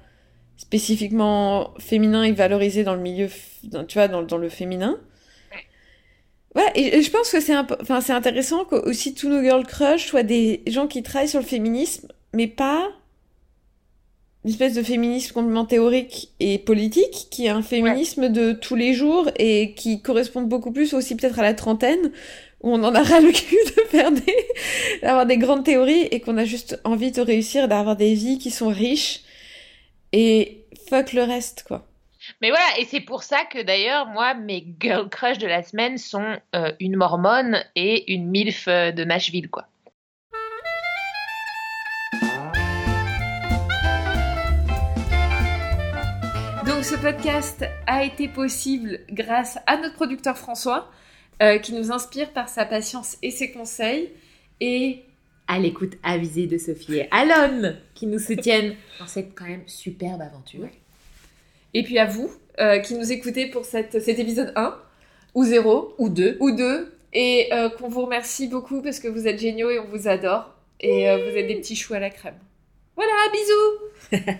spécifiquement 0.62 1.74
féminins 1.80 2.24
et 2.24 2.32
valorisés 2.34 2.84
dans 2.84 2.96
le 2.96 3.02
milieu, 3.02 3.30
dans- 3.64 3.86
tu 3.86 3.96
vois, 4.00 4.08
dans, 4.08 4.22
dans 4.24 4.38
le 4.38 4.50
féminin. 4.50 5.00
Ouais, 6.56 6.70
et, 6.76 6.98
et 6.98 7.02
je 7.02 7.10
pense 7.12 7.32
que 7.32 7.40
c'est 7.40 7.56
enfin, 7.56 8.02
c'est 8.02 8.12
intéressant 8.14 8.66
que 8.66 8.76
aussi 8.76 9.14
tous 9.14 9.30
nos 9.30 9.42
girl 9.42 9.66
crush 9.66 10.08
soient 10.08 10.24
des 10.24 10.64
gens 10.68 10.88
qui 10.88 11.02
travaillent 11.02 11.30
sur 11.30 11.40
le 11.40 11.46
féminisme, 11.46 12.10
mais 12.34 12.48
pas 12.48 12.92
une 14.44 14.50
espèce 14.50 14.74
de 14.74 14.82
féminisme 14.82 15.34
complètement 15.34 15.66
théorique 15.66 16.32
et 16.40 16.58
politique, 16.58 17.28
qui 17.30 17.46
est 17.46 17.50
un 17.50 17.62
féminisme 17.62 18.30
de 18.30 18.54
tous 18.54 18.76
les 18.76 18.94
jours 18.96 19.30
et 19.38 19.74
qui 19.76 20.02
correspond 20.02 20.42
beaucoup 20.42 20.72
plus 20.72 20.94
aussi 20.96 21.16
peut-être 21.16 21.38
à 21.40 21.44
la 21.44 21.54
trentaine, 21.54 22.12
où 22.64 22.72
on 22.72 22.84
en 22.84 22.96
a 22.96 23.04
ras 23.04 23.20
le 23.20 23.32
cul 23.32 23.56
de 23.78 23.82
faire 23.90 24.12
des, 24.12 24.36
d'avoir 25.04 25.28
des 25.28 25.38
grandes 25.38 25.64
théories 25.64 26.08
et 26.10 26.22
qu'on 26.22 26.38
a 26.38 26.46
juste 26.46 26.80
envie 26.86 27.12
de 27.12 27.22
réussir, 27.22 27.68
d'avoir 27.68 27.96
des 27.96 28.16
vies 28.16 28.40
qui 28.40 28.50
sont 28.50 28.70
riches 28.70 29.22
et 30.14 30.66
fuck 30.90 31.14
le 31.14 31.24
reste, 31.24 31.64
quoi. 31.68 31.88
Mais 32.42 32.50
voilà, 32.50 32.66
et 32.80 32.86
c'est 32.86 33.02
pour 33.02 33.24
ça 33.24 33.46
que 33.46 33.62
d'ailleurs, 33.62 34.08
moi, 34.08 34.34
mes 34.34 34.66
girl 34.80 35.10
crush 35.10 35.38
de 35.38 35.48
la 35.48 35.64
semaine 35.64 35.98
sont 35.98 36.38
euh, 36.56 36.72
une 36.80 36.96
mormone 36.96 37.64
et 37.76 38.14
une 38.14 38.30
milf 38.30 38.68
euh, 38.68 38.92
de 38.92 39.04
Nashville, 39.04 39.50
quoi. 39.50 39.68
Donc 46.66 46.84
ce 46.84 46.96
podcast 46.96 47.66
a 47.88 48.04
été 48.04 48.28
possible 48.28 49.00
grâce 49.10 49.58
à 49.66 49.78
notre 49.78 49.96
producteur 49.96 50.38
François, 50.38 50.92
euh, 51.42 51.58
qui 51.58 51.74
nous 51.74 51.92
inspire 51.92 52.32
par 52.34 52.50
sa 52.50 52.66
patience 52.66 53.18
et 53.24 53.32
ses 53.32 53.52
conseils, 53.52 54.12
et 54.60 55.06
À 55.54 55.60
l'écoute 55.60 55.98
avisée 56.02 56.48
de 56.48 56.58
Sophie 56.58 56.96
et 57.00 57.08
Alon, 57.12 57.76
qui 57.94 58.08
nous 58.08 58.20
soutiennent 58.20 58.74
dans 59.00 59.06
cette 59.06 59.36
quand 59.36 59.44
même 59.44 59.64
superbe 59.68 60.22
aventure. 60.22 60.70
et 61.74 61.84
puis 61.84 62.00
à 62.00 62.06
vous, 62.06 62.32
euh, 62.60 62.80
qui 62.80 62.94
nous 62.94 63.12
écoutez 63.12 63.48
pour 63.48 63.66
cette, 63.66 64.02
cet 64.02 64.18
épisode 64.18 64.54
1, 64.56 64.78
ou 65.36 65.44
0, 65.44 65.94
Ou 65.98 66.08
deux. 66.08 66.38
ou 66.40 66.52
2, 66.52 66.94
et 67.12 67.50
euh, 67.52 67.68
qu'on 67.70 67.90
vous 67.90 68.06
remercie 68.06 68.48
beaucoup 68.48 68.82
parce 68.82 69.00
que 69.02 69.10
vous 69.10 69.28
êtes 69.28 69.40
géniaux 69.42 69.70
et 69.70 69.80
on 69.80 69.88
vous 69.88 70.08
adore, 70.08 70.56
et 70.80 71.10
euh, 71.10 71.18
vous 71.18 71.36
êtes 71.38 71.48
des 71.48 71.56
petits 71.56 71.76
choux 71.76 71.96
à 71.96 72.00
la 72.00 72.10
crème. 72.12 72.40
Voilà, 72.96 73.12
bisous 73.34 74.24